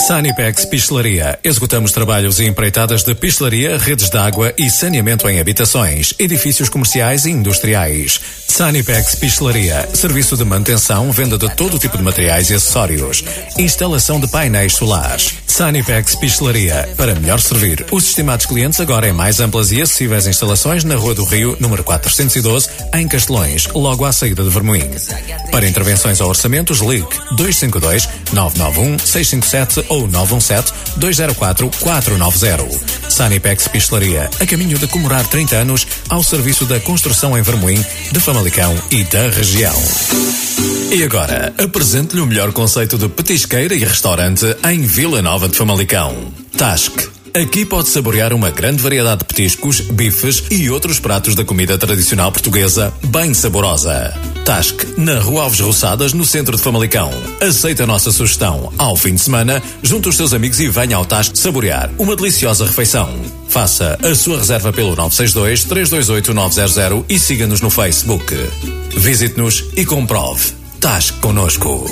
Sanipex 0.07 0.63
Pistelaria. 0.63 1.37
Executamos 1.43 1.91
trabalhos 1.91 2.39
e 2.39 2.45
empreitadas 2.45 3.03
de 3.03 3.13
pistelaria, 3.13 3.77
redes 3.77 4.09
de 4.09 4.17
água 4.17 4.53
e 4.57 4.69
saneamento 4.69 5.27
em 5.27 5.37
habitações, 5.37 6.13
edifícios 6.17 6.69
comerciais 6.69 7.25
e 7.25 7.31
industriais. 7.31 8.17
Sanipex 8.47 9.15
Pistelaria. 9.15 9.85
Serviço 9.93 10.37
de 10.37 10.45
manutenção, 10.45 11.11
venda 11.11 11.37
de 11.37 11.53
todo 11.55 11.77
tipo 11.77 11.97
de 11.97 12.03
materiais 12.03 12.49
e 12.49 12.53
acessórios. 12.53 13.21
Instalação 13.57 14.17
de 14.17 14.29
painéis 14.29 14.75
solares. 14.75 15.33
Sanipex 15.45 16.15
Pistelaria. 16.15 16.87
Para 16.95 17.13
melhor 17.13 17.41
servir 17.41 17.85
os 17.91 18.07
estimados 18.07 18.45
clientes 18.45 18.79
agora 18.79 19.09
em 19.09 19.13
mais 19.13 19.41
amplas 19.41 19.73
e 19.73 19.81
acessíveis 19.81 20.25
instalações 20.25 20.85
na 20.85 20.95
Rua 20.95 21.15
do 21.15 21.25
Rio, 21.25 21.57
número 21.59 21.83
412, 21.83 22.69
em 22.93 23.07
Castelões, 23.09 23.67
logo 23.73 24.05
à 24.05 24.13
saída 24.13 24.41
de 24.41 24.49
Vermoim. 24.49 24.89
Para 25.51 25.67
intervenções 25.67 26.21
ou 26.21 26.29
orçamentos, 26.29 26.79
ligue 26.79 27.09
252 27.31 28.07
991 28.31 28.99
657 28.99 29.85
ou 29.89 29.96
917 30.05 30.73
204 30.97 31.71
490. 31.79 33.09
Sanipex 33.09 33.67
Pistelaria, 33.67 34.29
a 34.39 34.45
caminho 34.45 34.77
de 34.77 34.87
comemorar 34.87 35.25
30 35.25 35.55
anos 35.55 35.87
ao 36.09 36.21
serviço 36.21 36.65
da 36.65 36.79
construção 36.79 37.37
em 37.37 37.41
Vermoim, 37.41 37.83
de 38.11 38.19
Famalicão 38.19 38.75
e 38.91 39.03
da 39.05 39.29
região. 39.29 39.75
E 40.91 41.03
agora, 41.03 41.53
apresento-lhe 41.57 42.21
o 42.21 42.27
melhor 42.27 42.51
conceito 42.53 42.97
de 42.97 43.09
petisqueira 43.09 43.73
e 43.73 43.79
restaurante 43.79 44.45
em 44.69 44.81
Vila 44.81 45.21
Nova 45.21 45.49
de 45.49 45.57
Famalicão. 45.57 46.31
Tasque. 46.57 47.16
Aqui 47.33 47.65
pode 47.65 47.89
saborear 47.89 48.33
uma 48.33 48.49
grande 48.49 48.81
variedade 48.81 49.19
de 49.19 49.25
petiscos, 49.25 49.81
bifes 49.81 50.43
e 50.49 50.69
outros 50.69 50.99
pratos 50.99 51.35
da 51.35 51.43
comida 51.43 51.77
tradicional 51.77 52.31
portuguesa, 52.31 52.93
bem 53.03 53.33
saborosa. 53.33 54.13
Tasque, 54.45 54.99
na 54.99 55.19
Rua 55.19 55.43
Alves 55.43 55.59
Roçadas, 55.59 56.13
no 56.13 56.25
centro 56.25 56.55
de 56.55 56.63
Famalicão. 56.63 57.11
Aceita 57.41 57.83
a 57.83 57.87
nossa 57.87 58.11
sugestão. 58.11 58.73
Ao 58.77 58.95
fim 58.95 59.15
de 59.15 59.21
semana, 59.21 59.61
junte 59.83 60.09
os 60.09 60.15
seus 60.15 60.33
amigos 60.33 60.59
e 60.59 60.67
venha 60.67 60.95
ao 60.95 61.05
Tasque 61.05 61.37
saborear 61.37 61.89
uma 61.97 62.15
deliciosa 62.15 62.65
refeição. 62.65 63.09
Faça 63.49 63.97
a 64.03 64.15
sua 64.15 64.37
reserva 64.37 64.71
pelo 64.73 64.95
962 64.95 65.63
328 65.65 66.33
900 66.33 67.05
e 67.09 67.19
siga-nos 67.19 67.61
no 67.61 67.69
Facebook. 67.69 68.33
Visite-nos 68.95 69.65
e 69.75 69.85
comprove. 69.85 70.53
Tasque 70.79 71.19
connosco. 71.19 71.85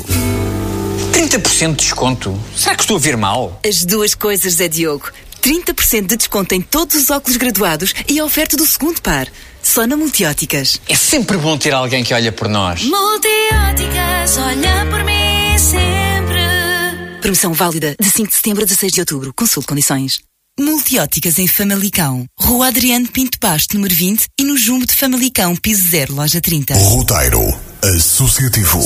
30% 1.12 1.70
de 1.72 1.76
desconto? 1.76 2.40
Será 2.56 2.76
que 2.76 2.82
estou 2.82 2.98
a 2.98 3.00
ver 3.00 3.18
mal? 3.18 3.60
As 3.68 3.84
duas 3.84 4.14
coisas, 4.14 4.54
Zé 4.54 4.68
Diogo. 4.68 5.12
30% 5.46 6.08
de 6.08 6.18
desconto 6.18 6.56
em 6.56 6.62
todos 6.62 6.96
os 6.96 7.12
óculos 7.12 7.38
graduados 7.38 7.94
e 8.10 8.20
a 8.20 8.26
oferta 8.26 8.58
do 8.58 8.66
segundo 8.66 9.00
par. 9.00 9.28
Só 9.62 9.86
na 9.86 9.96
Multióticas. 9.96 10.82
É 10.90 10.96
sempre 10.96 11.38
bom 11.38 11.56
ter 11.56 11.72
alguém 11.72 12.04
que 12.04 12.16
olha 12.16 12.32
por 12.32 12.50
nós. 12.50 12.82
Multióticas, 12.82 14.38
olha 14.38 14.88
por 14.90 15.04
mim 15.04 15.60
sempre. 15.60 17.22
Promoção 17.22 17.54
válida 17.54 17.96
de 18.00 18.10
5 18.10 18.30
de 18.30 18.36
setembro 18.36 18.64
a 18.64 18.66
16 18.66 18.92
de 18.92 19.00
outubro. 19.02 19.32
Consulte 19.36 19.68
condições. 19.68 20.20
Multióticas 20.60 21.38
em 21.38 21.48
Famalicão. 21.48 22.26
Rua 22.40 22.68
Adriano 22.70 23.08
Pinto 23.08 23.38
Basto, 23.40 23.76
número 23.76 23.94
20 23.94 24.28
e 24.40 24.44
no 24.44 24.58
Jumbo 24.58 24.88
de 24.88 24.94
Famalicão, 24.94 25.56
piso 25.56 25.88
0, 25.90 26.16
loja 26.16 26.42
30. 26.42 26.74
Roteiro 26.76 27.42
Associativo. 27.84 28.80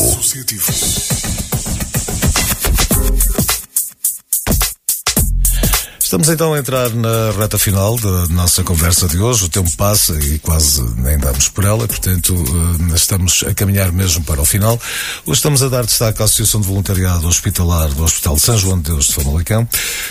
Estamos 6.09 6.27
então 6.27 6.55
a 6.55 6.57
entrar 6.57 6.89
na 6.89 7.29
reta 7.37 7.59
final 7.59 7.95
da 7.99 8.25
nossa 8.29 8.63
conversa 8.63 9.07
de 9.07 9.19
hoje. 9.19 9.45
O 9.45 9.47
tempo 9.47 9.69
passa 9.77 10.13
e 10.13 10.39
quase 10.39 10.81
nem 10.97 11.19
damos 11.19 11.49
por 11.49 11.63
ela, 11.63 11.87
portanto, 11.87 12.33
eh, 12.89 12.95
estamos 12.95 13.43
a 13.47 13.53
caminhar 13.53 13.91
mesmo 13.91 14.23
para 14.23 14.41
o 14.41 14.43
final. 14.43 14.81
Hoje 15.23 15.37
estamos 15.37 15.61
a 15.61 15.69
dar 15.69 15.85
destaque 15.85 16.19
à 16.19 16.25
Associação 16.25 16.61
de 16.61 16.67
Voluntariado 16.67 17.27
Hospitalar 17.27 17.89
do 17.89 18.03
Hospital 18.03 18.37
de 18.37 18.41
São 18.41 18.57
João 18.57 18.77
de 18.77 18.89
Deus 18.89 19.05
de 19.05 19.13
Famalicão. 19.13 19.69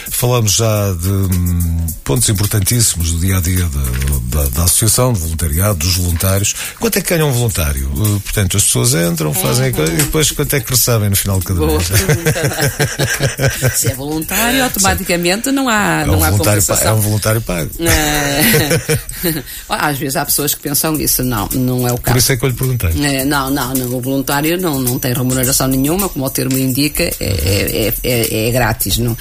Falamos 0.09 0.53
já 0.53 0.92
de 0.92 1.09
hum, 1.09 1.86
pontos 2.05 2.28
importantíssimos 2.28 3.11
do 3.11 3.18
dia 3.18 3.38
a 3.38 3.40
dia 3.40 3.64
da, 3.68 4.42
da, 4.42 4.49
da 4.51 4.64
Associação 4.66 5.12
de 5.12 5.18
Voluntariado, 5.18 5.80
dos 5.80 5.96
voluntários. 5.96 6.55
Quanto 6.78 6.96
é 6.96 7.01
que 7.01 7.09
ganha 7.09 7.26
um 7.26 7.32
voluntário? 7.32 7.90
Eh, 7.96 8.20
Portanto, 8.22 8.57
as 8.57 8.62
pessoas 8.62 8.94
entram, 8.94 9.34
fazem 9.34 9.70
a 9.70 9.72
coisa 9.72 9.92
e 9.92 9.96
depois 9.96 10.30
quanto 10.30 10.55
é 10.55 10.61
que 10.61 10.70
recebem 10.70 11.11
no 11.11 11.16
final 11.16 11.40
de 11.40 11.46
cada 11.46 11.59
Boa 11.59 11.72
mês? 11.72 11.88
Se 13.74 13.88
é 13.88 13.94
voluntário, 13.96 14.62
automaticamente 14.62 15.51
não 15.51 15.68
há, 15.68 15.88
É 15.89 16.11
um, 16.11 16.22
há 16.22 16.28
é 16.28 16.93
um 16.93 17.01
voluntário 17.01 17.43
pago. 17.43 17.70
É. 19.24 19.43
Às 19.68 19.99
vezes 19.99 20.16
há 20.16 20.24
pessoas 20.24 20.55
que 20.55 20.61
pensam 20.61 20.95
isso, 21.01 21.24
não, 21.24 21.49
não 21.49 21.89
é 21.89 21.93
o 21.93 21.97
Por 21.97 22.03
caso. 22.03 22.18
isso 22.18 22.32
é 22.32 22.36
que 22.36 22.45
eu 22.45 22.49
lhe 22.49 22.55
perguntei. 22.55 22.91
É, 23.05 23.24
não, 23.24 23.51
não, 23.51 23.74
não, 23.74 23.97
o 23.97 24.01
voluntário 24.01 24.61
não, 24.61 24.80
não 24.80 24.99
tem 24.99 25.12
remuneração 25.12 25.66
nenhuma, 25.66 26.09
como 26.09 26.24
o 26.24 26.30
termo 26.30 26.57
indica, 26.57 27.03
é, 27.03 27.14
é, 27.20 27.95
é, 28.05 28.49
é 28.49 28.51
grátis. 28.53 28.99
Não? 28.99 29.16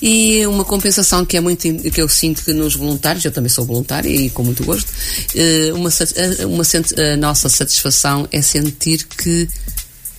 E 0.00 0.46
uma 0.46 0.64
compensação 0.64 1.24
que 1.24 1.36
é 1.36 1.40
muito 1.40 1.60
que 1.90 2.00
eu 2.00 2.08
sinto 2.08 2.44
que 2.44 2.52
nos 2.52 2.74
voluntários, 2.76 3.24
eu 3.24 3.32
também 3.32 3.48
sou 3.48 3.64
voluntária 3.64 4.08
e 4.08 4.30
com 4.30 4.44
muito 4.44 4.64
gosto, 4.64 4.92
eh, 5.34 5.72
uma, 5.74 5.90
eh, 5.90 6.46
uma, 6.46 6.62
a 7.12 7.16
nossa 7.16 7.48
satisfação 7.48 8.28
é 8.30 8.40
sentir 8.40 9.04
que 9.04 9.48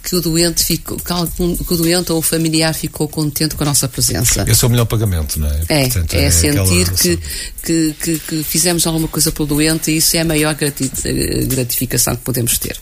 que 0.04 0.16
o 0.16 0.22
doente 0.22 0.64
ficou, 0.66 0.98
que, 0.98 1.12
algum- 1.14 1.56
que 1.56 1.74
o 1.74 1.78
doente 1.78 2.12
ou 2.12 2.20
o 2.20 2.22
familiar 2.22 2.74
ficou 2.74 3.08
contente 3.08 3.56
com 3.56 3.64
a 3.64 3.68
nossa 3.68 3.88
presença. 3.88 4.44
Esse 4.48 4.64
é 4.64 4.68
o 4.68 4.72
melhor 4.72 4.86
pagamento, 4.86 5.40
não 5.40 5.48
é? 5.48 5.62
É, 5.70 5.84
Portanto, 5.84 6.14
é, 6.16 6.32
sentir 6.32 6.60
aquela- 6.60 6.98
que, 6.98 7.20
que, 7.64 7.96
que, 8.02 8.20
que 8.20 8.44
fizemos 8.44 8.86
alguma 8.88 9.08
coisa 9.08 9.32
pelo 9.32 9.48
doente 9.48 9.92
e 9.92 9.98
isso 9.98 10.18
é 10.18 10.22
a 10.22 10.26
maior 10.26 10.56
eh, 10.60 11.46
gratificação 11.46 12.16
que 12.16 12.24
podemos 12.24 12.58
ter. 12.58 12.76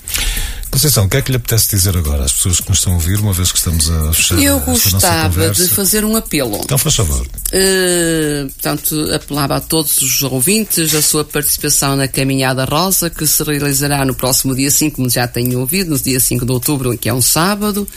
Conceição, 0.72 1.06
o 1.06 1.10
que 1.10 1.18
é 1.18 1.22
que 1.22 1.32
lhe 1.32 1.38
apetece 1.38 1.70
dizer 1.70 1.98
agora 1.98 2.24
às 2.26 2.32
pessoas 2.32 2.60
que 2.60 2.70
nos 2.70 2.78
estão 2.78 2.94
a 2.94 2.96
ouvir, 2.96 3.20
uma 3.20 3.34
vez 3.34 3.52
que 3.52 3.58
estamos 3.58 3.90
a 3.90 4.14
fechar 4.14 4.40
Eu 4.40 4.60
gostava 4.60 5.50
de 5.50 5.68
fazer 5.70 6.06
um 6.06 6.16
apelo. 6.16 6.62
Então, 6.64 6.78
faz 6.78 6.96
favor. 6.96 7.28
Eh, 7.52 8.46
portanto, 8.50 9.12
apelava 9.12 9.56
a 9.56 9.60
todos 9.60 9.98
os 9.98 10.22
ouvintes 10.22 10.94
a 10.94 11.02
sua 11.02 11.26
participação 11.26 11.96
na 11.96 12.08
Caminhada 12.08 12.66
Rosa, 12.66 13.10
que 13.10 13.26
se 13.26 13.44
realizará 13.44 14.06
no 14.06 14.14
próximo 14.14 14.56
dia 14.56 14.70
5, 14.70 14.98
como 14.98 15.10
já 15.10 15.28
tenho 15.28 15.60
ouvido, 15.60 15.90
no 15.90 15.98
dia 16.00 16.20
5 16.20 16.46
de 16.46 16.52
outubro, 16.52 16.96
que 16.98 17.10
é 17.10 17.14
um 17.14 17.22
sábado, 17.22 17.88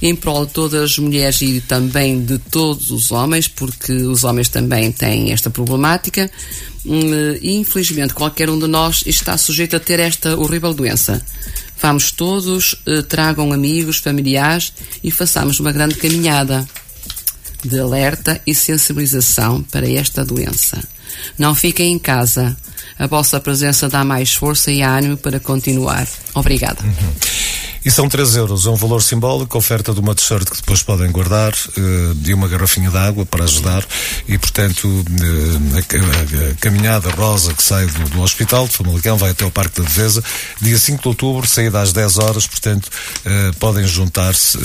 em 0.00 0.16
prol 0.16 0.46
de 0.46 0.52
todas 0.52 0.82
as 0.82 0.98
mulheres 0.98 1.42
e 1.42 1.60
também 1.60 2.24
de 2.24 2.38
todos 2.38 2.90
os 2.90 3.10
homens, 3.10 3.46
porque 3.46 3.92
os 3.92 4.24
homens 4.24 4.48
também 4.48 4.90
têm 4.90 5.32
esta 5.32 5.50
problemática. 5.50 6.30
Hum, 6.86 7.36
E, 7.42 7.56
infelizmente, 7.56 8.14
qualquer 8.14 8.48
um 8.48 8.58
de 8.58 8.66
nós 8.66 9.02
está 9.06 9.36
sujeito 9.36 9.76
a 9.76 9.80
ter 9.80 10.00
esta 10.00 10.36
horrível 10.36 10.72
doença. 10.72 11.22
Vamos 11.80 12.10
todos, 12.10 12.74
eh, 12.86 13.02
tragam 13.02 13.52
amigos, 13.52 13.98
familiares 13.98 14.72
e 15.04 15.10
façamos 15.10 15.60
uma 15.60 15.72
grande 15.72 15.94
caminhada 15.96 16.66
de 17.64 17.78
alerta 17.78 18.40
e 18.46 18.54
sensibilização 18.54 19.62
para 19.62 19.88
esta 19.90 20.24
doença. 20.24 20.82
Não 21.38 21.54
fiquem 21.54 21.92
em 21.92 21.98
casa. 21.98 22.56
A 22.98 23.06
vossa 23.06 23.38
presença 23.40 23.88
dá 23.88 24.04
mais 24.04 24.34
força 24.34 24.70
e 24.70 24.82
ânimo 24.82 25.16
para 25.16 25.38
continuar. 25.38 26.06
Obrigada. 26.34 26.82
E 27.86 27.90
são 27.90 28.08
3 28.08 28.34
euros, 28.34 28.66
é 28.66 28.68
um 28.70 28.74
valor 28.74 29.00
simbólico, 29.00 29.56
oferta 29.56 29.94
de 29.94 30.00
uma 30.00 30.12
t-shirt 30.12 30.50
que 30.50 30.56
depois 30.56 30.82
podem 30.82 31.08
guardar 31.12 31.52
eh, 31.52 32.14
e 32.26 32.34
uma 32.34 32.48
garrafinha 32.48 32.90
de 32.90 32.96
água 32.98 33.24
para 33.24 33.44
ajudar. 33.44 33.86
E, 34.26 34.36
portanto, 34.36 35.04
eh, 35.22 35.78
a, 35.78 35.82
ca- 35.82 35.98
a- 35.98 36.50
a 36.50 36.54
caminhada 36.56 37.08
rosa 37.10 37.54
que 37.54 37.62
sai 37.62 37.86
do, 37.86 38.08
do 38.10 38.22
hospital 38.22 38.66
de 38.66 38.74
Famalicão 38.76 39.16
vai 39.16 39.30
até 39.30 39.44
ao 39.44 39.52
Parque 39.52 39.80
da 39.80 39.86
Defesa, 39.86 40.20
dia 40.60 40.76
5 40.76 41.00
de 41.00 41.06
outubro, 41.08 41.46
saída 41.46 41.80
às 41.80 41.92
10 41.92 42.18
horas. 42.18 42.44
Portanto, 42.48 42.90
eh, 43.24 43.52
podem 43.60 43.86
juntar-se 43.86 44.58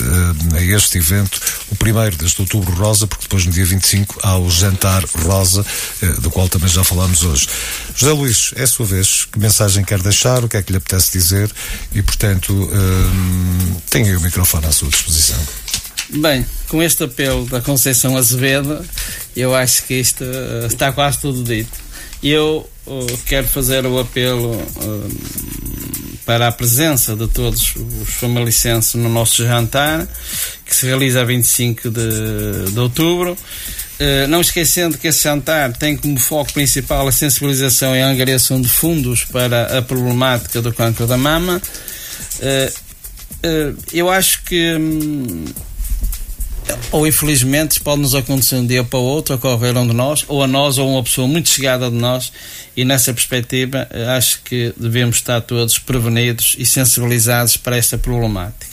a 0.56 0.60
este 0.60 0.98
evento, 0.98 1.40
o 1.70 1.76
primeiro 1.76 2.16
deste 2.16 2.40
outubro 2.40 2.74
rosa, 2.74 3.06
porque 3.06 3.22
depois 3.22 3.46
no 3.46 3.52
dia 3.52 3.64
25 3.64 4.18
há 4.24 4.36
o 4.36 4.50
jantar 4.50 5.04
rosa, 5.24 5.64
do 6.20 6.28
qual 6.28 6.48
também 6.48 6.68
já 6.68 6.82
falámos 6.82 7.22
hoje. 7.22 7.46
José 7.94 8.12
Luís, 8.12 8.50
é 8.56 8.64
a 8.64 8.66
sua 8.66 8.84
vez. 8.84 9.26
Que 9.30 9.38
mensagem 9.38 9.84
quer 9.84 10.02
deixar? 10.02 10.44
O 10.44 10.48
que 10.48 10.56
é 10.56 10.62
que 10.62 10.72
lhe 10.72 10.78
apetece 10.78 11.12
dizer? 11.12 11.48
E, 11.94 12.02
portanto, 12.02 12.68
hum, 13.12 13.76
aí 13.94 14.16
o 14.16 14.20
microfone 14.20 14.66
à 14.66 14.72
sua 14.72 14.88
disposição. 14.88 15.38
Bem, 16.08 16.44
com 16.68 16.82
este 16.82 17.04
apelo 17.04 17.46
da 17.46 17.60
Conceição 17.60 18.16
Azevedo, 18.16 18.84
eu 19.34 19.54
acho 19.54 19.84
que 19.84 19.94
isto 19.94 20.22
eh, 20.22 20.66
está 20.66 20.92
quase 20.92 21.18
tudo 21.18 21.42
dito. 21.42 21.72
Eu 22.22 22.68
eh, 22.86 23.16
quero 23.24 23.48
fazer 23.48 23.86
o 23.86 23.98
apelo 23.98 24.54
eh, 24.54 26.12
para 26.26 26.48
a 26.48 26.52
presença 26.52 27.16
de 27.16 27.26
todos 27.28 27.74
os 27.76 28.10
famalicenses 28.10 28.94
no 28.94 29.08
nosso 29.08 29.42
jantar, 29.42 30.06
que 30.66 30.76
se 30.76 30.86
realiza 30.86 31.22
a 31.22 31.24
25 31.24 31.90
de, 31.90 32.70
de 32.72 32.78
outubro. 32.78 33.36
Uh, 34.00 34.26
não 34.26 34.40
esquecendo 34.40 34.98
que 34.98 35.06
esse 35.06 35.22
jantar 35.22 35.72
tem 35.74 35.96
como 35.96 36.18
foco 36.18 36.52
principal 36.52 37.06
a 37.06 37.12
sensibilização 37.12 37.94
e 37.94 38.02
a 38.02 38.08
angariação 38.08 38.60
de 38.60 38.68
fundos 38.68 39.24
para 39.24 39.78
a 39.78 39.82
problemática 39.82 40.60
do 40.60 40.72
cancro 40.72 41.06
da 41.06 41.16
mama. 41.16 41.62
Uh, 43.44 43.76
eu 43.92 44.08
acho 44.08 44.44
que, 44.44 44.74
hum, 44.74 45.44
ou 46.90 47.06
infelizmente, 47.06 47.80
pode 47.80 48.00
nos 48.00 48.14
acontecer 48.14 48.56
um 48.56 48.66
dia 48.66 48.84
para 48.84 48.98
o 48.98 49.02
outro, 49.02 49.34
ocorrer 49.34 49.76
um 49.76 49.86
de 49.86 49.94
nós, 49.94 50.24
ou 50.28 50.42
a 50.42 50.46
nós, 50.46 50.78
ou 50.78 50.92
uma 50.92 51.02
pessoa 51.02 51.26
muito 51.26 51.48
chegada 51.48 51.90
de 51.90 51.96
nós, 51.96 52.32
e 52.76 52.84
nessa 52.84 53.12
perspectiva, 53.12 53.88
acho 54.16 54.42
que 54.42 54.72
devemos 54.76 55.16
estar 55.16 55.40
todos 55.40 55.78
prevenidos 55.78 56.54
e 56.58 56.64
sensibilizados 56.64 57.56
para 57.56 57.76
esta 57.76 57.98
problemática. 57.98 58.72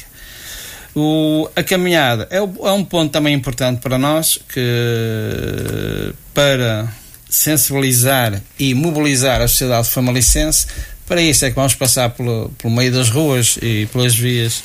O, 0.95 1.49
a 1.55 1.63
caminhada 1.63 2.27
é, 2.31 2.37
é, 2.37 2.71
um 2.71 2.83
ponto 2.83 3.11
também 3.11 3.33
importante 3.33 3.79
para 3.79 3.97
nós 3.97 4.39
que 4.51 6.13
para 6.33 6.91
sensibilizar 7.29 8.41
e 8.57 8.73
mobilizar 8.73 9.39
a 9.41 9.47
sociedade 9.47 9.87
famalicense. 9.89 10.65
Para 11.09 11.23
isso 11.23 11.43
é 11.43 11.49
que 11.49 11.55
vamos 11.55 11.73
passar 11.73 12.11
pelo, 12.11 12.49
pelo 12.61 12.71
meio 12.71 12.91
das 12.91 13.09
ruas 13.09 13.57
e 13.63 13.87
pelas 13.87 14.15
vias 14.15 14.63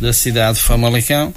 da 0.00 0.10
cidade 0.10 0.56
de 0.56 0.64
Famalicão. 0.64 1.34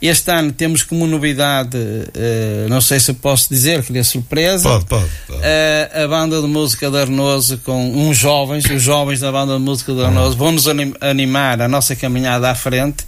Este 0.00 0.30
ano 0.30 0.52
temos 0.52 0.82
como 0.82 1.06
novidade, 1.06 1.76
uh, 1.76 2.68
não 2.68 2.80
sei 2.80 3.00
se 3.00 3.12
posso 3.14 3.48
dizer, 3.48 3.82
que 3.82 3.96
é 3.98 4.02
surpresa. 4.02 4.68
Pode, 4.68 4.84
pode. 4.86 5.10
pode. 5.26 5.40
Uh, 5.40 6.04
a 6.04 6.08
banda 6.08 6.40
de 6.40 6.46
música 6.46 6.90
da 6.90 7.00
Arnoso 7.00 7.58
com 7.58 8.08
uns 8.08 8.16
jovens, 8.16 8.64
os 8.66 8.82
jovens 8.82 9.20
da 9.20 9.32
banda 9.32 9.54
de 9.54 9.60
música 9.60 9.92
da 9.94 10.06
Arnoso, 10.06 10.36
vão 10.36 10.52
nos 10.52 10.66
animar 11.00 11.60
a 11.60 11.68
nossa 11.68 11.96
caminhada 11.96 12.50
à 12.50 12.54
frente 12.54 13.04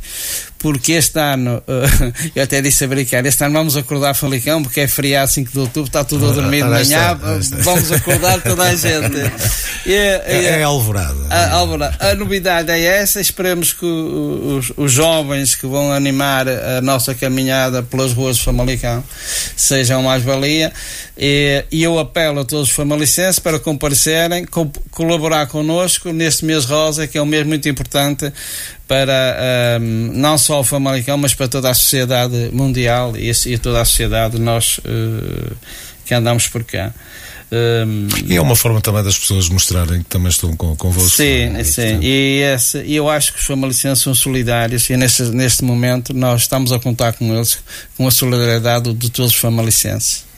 porque 0.61 0.93
este 0.93 1.19
ano, 1.19 1.63
eu 2.37 2.43
até 2.43 2.61
disse 2.61 2.85
a 2.85 2.87
brincar, 2.87 3.25
este 3.25 3.43
ano 3.43 3.55
vamos 3.55 3.77
acordar 3.77 4.15
Falicão, 4.15 4.63
porque 4.63 4.81
é 4.81 4.89
feriado 4.89 5.31
5 5.31 5.51
de 5.51 5.59
outubro, 5.59 5.89
está 5.89 6.05
tudo 6.05 6.29
a 6.29 6.33
dormir 6.33 6.63
de 6.63 6.69
manhã, 6.69 7.19
vamos 7.63 7.91
acordar 7.91 8.41
toda 8.43 8.65
a 8.65 8.75
gente. 8.75 9.11
E, 9.87 9.95
é, 9.95 10.61
é 10.61 10.63
alvorada. 10.63 11.17
A, 11.31 11.53
alvorada. 11.53 11.97
A 12.01 12.15
novidade 12.15 12.71
é 12.71 12.85
essa, 12.85 13.19
esperemos 13.19 13.73
que 13.73 13.87
os, 13.87 14.71
os, 14.77 14.93
jovens 14.93 15.55
que 15.55 15.67
vão 15.67 15.91
animar 15.91 16.47
a 16.47 16.80
nossa 16.81 17.15
caminhada 17.15 17.83
pelas 17.83 18.13
ruas 18.13 18.37
de 18.37 18.45
Famalicão 18.45 19.03
sejam 19.57 20.03
mais-valia. 20.03 20.73
E, 21.17 21.65
e, 21.71 21.83
eu 21.83 21.99
apelo 21.99 22.41
a 22.41 22.45
todos 22.45 22.69
os 22.69 22.75
famalicenses 22.75 23.39
para 23.39 23.59
comparecerem, 23.59 24.45
co 24.45 24.71
colaborar 24.91 25.47
connosco 25.47 26.13
neste 26.13 26.45
mês 26.45 26.65
rosa, 26.65 27.07
que 27.07 27.19
é 27.19 27.23
um 27.23 27.27
mês 27.27 27.47
muito 27.47 27.69
importante 27.69 28.33
para 28.89 29.79
um, 29.81 30.11
não 30.15 30.37
só 30.37 30.61
o 30.61 30.65
Famalicão, 30.65 31.17
mas 31.17 31.35
para 31.35 31.47
toda 31.47 31.71
a 31.71 31.75
sociedade 31.75 32.51
mundial 32.53 33.17
e, 33.17 33.31
e 33.31 33.59
toda 33.59 33.81
a 33.81 33.85
sociedade, 33.85 34.39
nós 34.39 34.79
uh, 34.79 35.57
que 36.05 36.15
andamos 36.15 36.49
por 36.49 36.65
cá. 36.65 36.93
Um, 37.53 38.07
e 38.27 38.37
é 38.37 38.41
uma 38.41 38.55
forma 38.55 38.81
também 38.81 39.03
das 39.03 39.19
pessoas 39.19 39.49
mostrarem 39.49 40.03
que 40.03 40.09
também 40.09 40.29
estão 40.29 40.55
com, 40.57 40.77
convosco. 40.77 41.11
Sim, 41.11 41.57
é? 41.57 41.65
sim. 41.65 41.99
E 42.01 42.43
esse, 42.43 42.79
eu 42.91 43.09
acho 43.09 43.33
que 43.33 43.41
os 43.41 43.45
famalicenses 43.45 44.05
são 44.05 44.15
solidários 44.15 44.89
e 44.89 44.97
neste, 44.97 45.23
neste 45.25 45.65
momento 45.65 46.15
nós 46.15 46.43
estamos 46.43 46.73
a 46.73 46.79
contar 46.79 47.15
com 47.15 47.35
eles, 47.35 47.59
com 47.97 48.07
a 48.07 48.11
solidariedade 48.11 48.95
de 48.95 49.11
todos 49.11 49.33
os 49.33 49.37
famalicenses. 49.37 50.30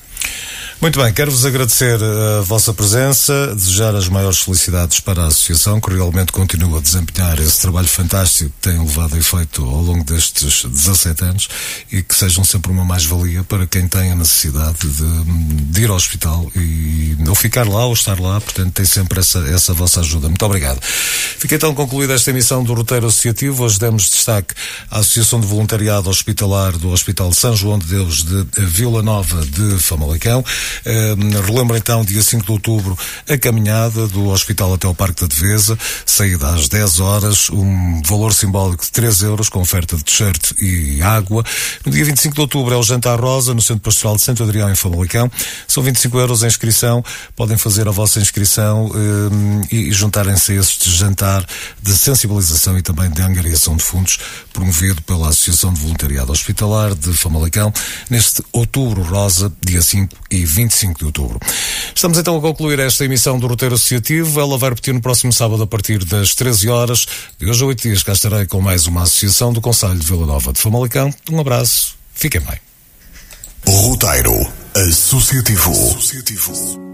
Muito 0.82 1.00
bem, 1.00 1.12
quero-vos 1.12 1.46
agradecer 1.46 1.96
a 2.02 2.40
vossa 2.40 2.74
presença, 2.74 3.54
desejar 3.54 3.94
as 3.94 4.08
maiores 4.08 4.40
felicidades 4.40 4.98
para 4.98 5.22
a 5.22 5.26
Associação, 5.28 5.80
que 5.80 5.94
realmente 5.94 6.32
continua 6.32 6.80
a 6.80 6.82
desempenhar 6.82 7.38
esse 7.38 7.60
trabalho 7.60 7.86
fantástico 7.86 8.50
que 8.50 8.68
tem 8.68 8.80
levado 8.80 9.14
a 9.14 9.18
efeito 9.18 9.62
ao 9.64 9.80
longo 9.80 10.02
destes 10.02 10.64
17 10.64 11.22
anos 11.22 11.48
e 11.92 12.02
que 12.02 12.12
sejam 12.12 12.42
sempre 12.42 12.72
uma 12.72 12.84
mais-valia 12.84 13.44
para 13.44 13.64
quem 13.64 13.86
tem 13.86 14.10
a 14.10 14.16
necessidade 14.16 14.78
de, 14.80 15.24
de, 15.70 15.82
ir 15.82 15.88
ao 15.88 15.94
hospital 15.94 16.50
e 16.56 17.16
ou 17.28 17.34
ficar 17.36 17.68
lá 17.68 17.86
ou 17.86 17.92
estar 17.92 18.18
lá, 18.18 18.40
portanto 18.40 18.72
tem 18.72 18.84
sempre 18.84 19.20
essa, 19.20 19.38
essa 19.48 19.72
vossa 19.72 20.00
ajuda. 20.00 20.28
Muito 20.28 20.44
obrigado. 20.44 20.80
Fica 20.82 21.54
então 21.54 21.72
concluída 21.74 22.14
esta 22.14 22.30
emissão 22.30 22.64
do 22.64 22.74
Roteiro 22.74 23.06
Associativo. 23.06 23.62
Hoje 23.62 23.78
demos 23.78 24.10
destaque 24.10 24.52
à 24.90 24.98
Associação 24.98 25.40
de 25.40 25.46
Voluntariado 25.46 26.10
Hospitalar 26.10 26.76
do 26.76 26.90
Hospital 26.90 27.32
São 27.32 27.54
João 27.54 27.78
de 27.78 27.86
Deus 27.86 28.24
de 28.24 28.44
Vila 28.58 29.00
Nova 29.00 29.46
de 29.46 29.78
Famalicão. 29.78 30.21
Uh, 30.30 31.42
relembro 31.46 31.76
então, 31.76 32.04
dia 32.04 32.22
5 32.22 32.44
de 32.44 32.52
outubro, 32.52 32.96
a 33.28 33.36
caminhada 33.36 34.06
do 34.08 34.28
hospital 34.28 34.74
até 34.74 34.86
o 34.86 34.94
Parque 34.94 35.22
da 35.22 35.26
Devesa, 35.26 35.78
saída 36.06 36.48
às 36.48 36.68
10 36.68 37.00
horas, 37.00 37.50
um 37.50 38.02
valor 38.02 38.32
simbólico 38.32 38.84
de 38.84 38.90
3 38.92 39.22
euros, 39.22 39.48
com 39.48 39.60
oferta 39.60 39.96
de 39.96 40.04
t-shirt 40.04 40.52
e 40.60 41.02
água. 41.02 41.44
No 41.84 41.92
dia 41.92 42.04
25 42.04 42.34
de 42.34 42.40
outubro 42.40 42.74
é 42.74 42.76
o 42.76 42.82
Jantar 42.82 43.20
Rosa, 43.20 43.54
no 43.54 43.62
Centro 43.62 43.82
Pastoral 43.82 44.16
de 44.16 44.22
Santo 44.22 44.42
Adrião, 44.42 44.70
em 44.70 44.74
Famalicão. 44.74 45.30
São 45.66 45.82
25 45.82 46.18
euros 46.18 46.44
a 46.44 46.46
inscrição. 46.46 47.04
Podem 47.34 47.56
fazer 47.56 47.88
a 47.88 47.90
vossa 47.90 48.20
inscrição 48.20 48.86
uh, 48.86 49.66
e, 49.70 49.88
e 49.88 49.92
juntarem-se 49.92 50.52
a 50.52 50.54
este 50.56 50.90
jantar 50.90 51.44
de 51.82 51.96
sensibilização 51.96 52.78
e 52.78 52.82
também 52.82 53.10
de 53.10 53.22
angariação 53.22 53.76
de 53.76 53.82
fundos, 53.82 54.18
promovido 54.52 55.02
pela 55.02 55.28
Associação 55.28 55.72
de 55.72 55.80
Voluntariado 55.80 56.32
Hospitalar 56.32 56.94
de 56.94 57.12
Famalicão, 57.12 57.72
neste 58.10 58.42
outubro 58.52 59.02
rosa, 59.02 59.52
dia 59.64 59.82
5 59.82 60.11
e 60.30 60.44
20 60.44 60.72
25 60.72 60.98
de 60.98 61.04
outubro. 61.04 61.38
Estamos 61.94 62.18
então 62.18 62.36
a 62.36 62.40
concluir 62.40 62.78
esta 62.78 63.04
emissão 63.04 63.38
do 63.38 63.46
Roteiro 63.46 63.74
Associativo. 63.74 64.40
Ela 64.40 64.56
vai 64.56 64.70
repetir 64.70 64.94
no 64.94 65.00
próximo 65.00 65.32
sábado 65.32 65.62
a 65.62 65.66
partir 65.66 66.04
das 66.04 66.34
13 66.34 66.68
horas. 66.68 67.06
De 67.38 67.48
hoje 67.48 67.62
a 67.62 67.66
8 67.66 67.82
dias 67.82 68.02
cá 68.02 68.12
estarei 68.12 68.46
com 68.46 68.60
mais 68.60 68.86
uma 68.86 69.02
associação 69.02 69.52
do 69.52 69.60
Conselho 69.60 69.98
de 69.98 70.06
Vila 70.06 70.26
Nova 70.26 70.52
de 70.52 70.60
Famalicão. 70.60 71.12
Um 71.30 71.40
abraço, 71.40 71.96
fiquem 72.14 72.40
bem. 72.40 72.58
Roteiro 73.66 74.34
Associativo. 74.74 75.70
Associativo. 75.70 76.92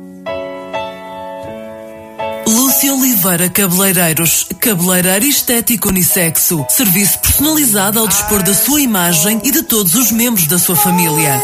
Lúcia 2.47 2.95
Oliveira 2.95 3.51
Cabeleireiros, 3.51 4.47
cabeleireiro 4.59 5.27
estético 5.27 5.91
unissexo, 5.91 6.65
serviço 6.71 7.19
personalizado 7.19 7.99
ao 7.99 8.09
dispor 8.09 8.43
da 8.43 8.55
sua 8.55 8.81
imagem 8.81 9.41
e 9.45 9.51
de 9.51 9.63
todos 9.63 9.95
os 9.95 10.11
membros 10.11 10.47
da 10.47 10.59
sua 10.59 10.75
família. 10.75 11.39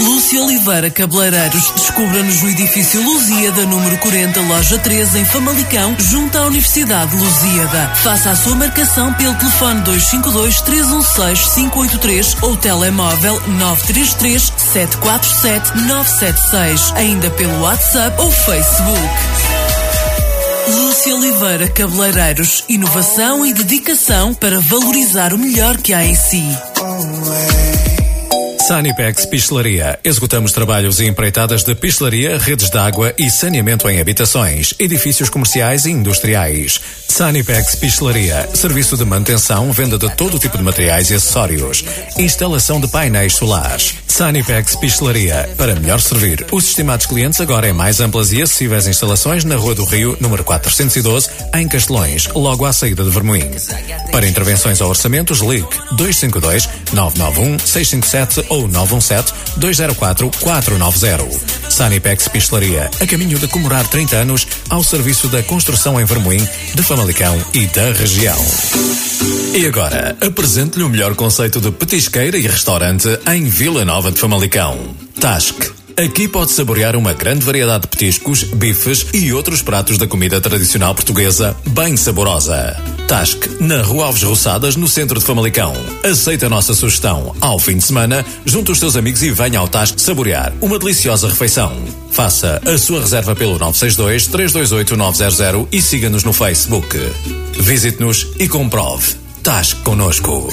Lúcia 0.00 0.42
Oliveira 0.42 0.90
Cabeleireiros. 0.90 1.72
Descubra-nos 1.76 2.42
no 2.42 2.48
edifício 2.50 3.02
Lusíada, 3.02 3.66
número 3.66 3.98
40, 3.98 4.40
loja 4.40 4.78
13, 4.78 5.18
em 5.18 5.24
Famalicão, 5.24 5.94
junto 5.98 6.38
à 6.38 6.46
Universidade 6.46 7.14
Lusíada. 7.14 7.92
Faça 8.02 8.30
a 8.30 8.36
sua 8.36 8.54
marcação 8.56 9.12
pelo 9.14 9.34
telefone 9.34 9.80
252 9.82 10.60
316 10.62 11.54
583 11.54 12.36
ou 12.42 12.56
telemóvel 12.56 13.40
933 13.46 14.52
747 14.56 15.78
976. 15.86 16.92
Ainda 16.96 17.30
pelo 17.30 17.60
WhatsApp 17.60 18.20
ou 18.20 18.30
Facebook. 18.30 19.00
Lúcia 20.68 21.14
Oliveira 21.14 21.68
Cabeleireiros. 21.68 22.64
Inovação 22.68 23.44
e 23.44 23.52
dedicação 23.52 24.32
para 24.34 24.60
valorizar 24.60 25.34
o 25.34 25.38
melhor 25.38 25.76
que 25.76 25.92
há 25.92 26.04
em 26.04 26.14
si. 26.14 26.44
Sanipex 28.60 29.24
Pistelaria. 29.26 29.98
Executamos 30.04 30.52
trabalhos 30.52 31.00
e 31.00 31.06
empreitadas 31.06 31.64
de 31.64 31.74
pistelaria, 31.74 32.38
redes 32.38 32.68
de 32.68 32.78
água 32.78 33.12
e 33.18 33.30
saneamento 33.30 33.88
em 33.88 34.00
habitações, 34.00 34.74
edifícios 34.78 35.30
comerciais 35.30 35.86
e 35.86 35.90
industriais. 35.90 36.80
Sanipex 37.08 37.74
Pistelaria. 37.74 38.48
Serviço 38.54 38.96
de 38.96 39.04
manutenção, 39.04 39.72
venda 39.72 39.98
de 39.98 40.08
todo 40.14 40.38
tipo 40.38 40.56
de 40.58 40.62
materiais 40.62 41.10
e 41.10 41.14
acessórios. 41.14 41.84
Instalação 42.18 42.80
de 42.80 42.86
painéis 42.86 43.34
solares. 43.34 43.94
Sanipex 44.06 44.76
Pistelaria. 44.76 45.48
Para 45.56 45.74
melhor 45.74 46.00
servir 46.00 46.46
os 46.52 46.68
estimados 46.68 47.06
clientes 47.06 47.40
agora 47.40 47.68
em 47.68 47.72
mais 47.72 48.00
amplas 48.00 48.32
e 48.32 48.42
acessíveis 48.42 48.86
instalações 48.86 49.44
na 49.44 49.56
Rua 49.56 49.74
do 49.74 49.84
Rio, 49.84 50.16
número 50.20 50.44
412, 50.44 51.30
em 51.54 51.66
Castelões, 51.66 52.28
logo 52.34 52.66
à 52.66 52.72
saída 52.72 53.02
de 53.02 53.10
Vermoim. 53.10 53.50
Para 54.12 54.28
intervenções 54.28 54.80
ou 54.80 54.90
orçamentos, 54.90 55.40
ligue 55.40 55.66
252 55.92 56.68
991 56.92 57.58
657 57.58 58.49
ou 58.50 58.68
917 58.68 59.32
204 59.56 60.30
490. 60.40 61.70
Sanipex 61.70 62.28
Pistelaria, 62.28 62.90
a 63.00 63.06
caminho 63.06 63.38
de 63.38 63.48
comemorar 63.48 63.86
30 63.88 64.16
anos 64.16 64.46
ao 64.68 64.84
serviço 64.84 65.28
da 65.28 65.42
construção 65.42 65.98
em 65.98 66.04
Vermoim, 66.04 66.46
de 66.74 66.82
Famalicão 66.82 67.40
e 67.54 67.66
da 67.68 67.92
região. 67.92 68.38
E 69.54 69.66
agora, 69.66 70.16
apresente-lhe 70.20 70.84
o 70.84 70.88
melhor 70.88 71.14
conceito 71.14 71.60
de 71.60 71.70
petisqueira 71.70 72.36
e 72.36 72.46
restaurante 72.46 73.08
em 73.32 73.44
Vila 73.44 73.84
Nova 73.84 74.12
de 74.12 74.18
Famalicão. 74.18 74.94
Tasque 75.18 75.79
Aqui 76.02 76.26
pode 76.26 76.52
saborear 76.52 76.96
uma 76.96 77.12
grande 77.12 77.44
variedade 77.44 77.82
de 77.82 77.88
petiscos, 77.88 78.42
bifes 78.42 79.08
e 79.12 79.34
outros 79.34 79.60
pratos 79.60 79.98
da 79.98 80.06
comida 80.06 80.40
tradicional 80.40 80.94
portuguesa, 80.94 81.54
bem 81.66 81.94
saborosa. 81.94 82.74
Tasque, 83.06 83.62
na 83.62 83.82
Rua 83.82 84.06
Alves 84.06 84.22
Roçadas, 84.22 84.76
no 84.76 84.88
centro 84.88 85.18
de 85.18 85.26
Famalicão. 85.26 85.74
Aceita 86.02 86.46
a 86.46 86.48
nossa 86.48 86.72
sugestão. 86.72 87.36
Ao 87.38 87.58
fim 87.58 87.76
de 87.76 87.84
semana, 87.84 88.24
junte 88.46 88.72
os 88.72 88.78
seus 88.78 88.96
amigos 88.96 89.22
e 89.22 89.30
venha 89.30 89.58
ao 89.58 89.68
Tasque 89.68 90.00
saborear 90.00 90.54
uma 90.62 90.78
deliciosa 90.78 91.28
refeição. 91.28 91.70
Faça 92.10 92.62
a 92.64 92.78
sua 92.78 93.00
reserva 93.00 93.36
pelo 93.36 93.58
962 93.58 94.26
328 94.28 94.96
900 94.96 95.68
e 95.70 95.82
siga-nos 95.82 96.24
no 96.24 96.32
Facebook. 96.32 96.96
Visite-nos 97.58 98.26
e 98.38 98.48
comprove. 98.48 99.16
Tasque 99.42 99.82
conosco. 99.82 100.48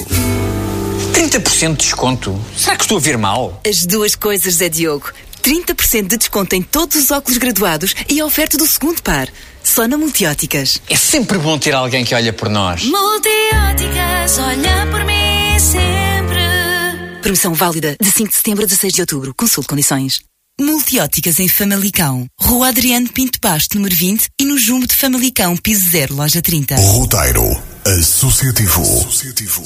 30% 1.14 1.72
de 1.72 1.78
desconto? 1.78 2.38
Será 2.56 2.76
que 2.76 2.84
estou 2.84 2.98
a 2.98 3.02
ver 3.02 3.18
mal? 3.18 3.62
As 3.66 3.86
duas 3.86 4.14
coisas, 4.14 4.56
Zé 4.56 4.68
Diogo. 4.68 5.12
30% 5.48 6.08
de 6.08 6.18
desconto 6.18 6.56
em 6.56 6.62
todos 6.62 6.98
os 6.98 7.10
óculos 7.10 7.38
graduados 7.38 7.95
e 8.10 8.20
a 8.20 8.26
oferta 8.26 8.58
do 8.58 8.68
segundo 8.68 9.02
par. 9.02 9.30
Só 9.64 9.88
na 9.88 9.98
Multióticas. 9.98 10.82
É 10.89 10.95
sempre 10.98 11.38
bom 11.38 11.58
ter 11.58 11.74
alguém 11.74 12.04
que 12.04 12.14
olha 12.14 12.34
por 12.34 12.50
nós. 12.50 12.84
Multióticas, 12.84 14.39
olha 14.39 14.86
por 14.91 15.06
mim 15.06 15.58
sempre. 15.58 17.22
Promoção 17.22 17.54
válida 17.54 17.95
de 17.98 18.12
5 18.12 18.30
de 18.30 18.36
setembro 18.36 18.64
a 18.64 18.66
16 18.66 18.93
de 18.93 19.02
outubro. 19.02 19.34
Consulte 19.34 19.70
condições. 19.70 20.20
Multióticas 20.60 21.39
em 21.39 21.48
Famalicão. 21.48 22.28
Rua 22.38 22.68
Adriano 22.68 23.08
Pinto 23.08 23.39
Basto, 23.41 23.78
número 23.78 23.95
20 23.95 24.28
e 24.41 24.43
no 24.43 24.58
Jumbo 24.58 24.86
de 24.86 24.95
Famalicão, 24.95 25.56
piso 25.56 25.89
0, 25.89 26.14
loja 26.14 26.41
30. 26.41 26.76
Roteiro 26.76 27.45
Associativo. 27.86 28.82
Associativo. 28.82 29.64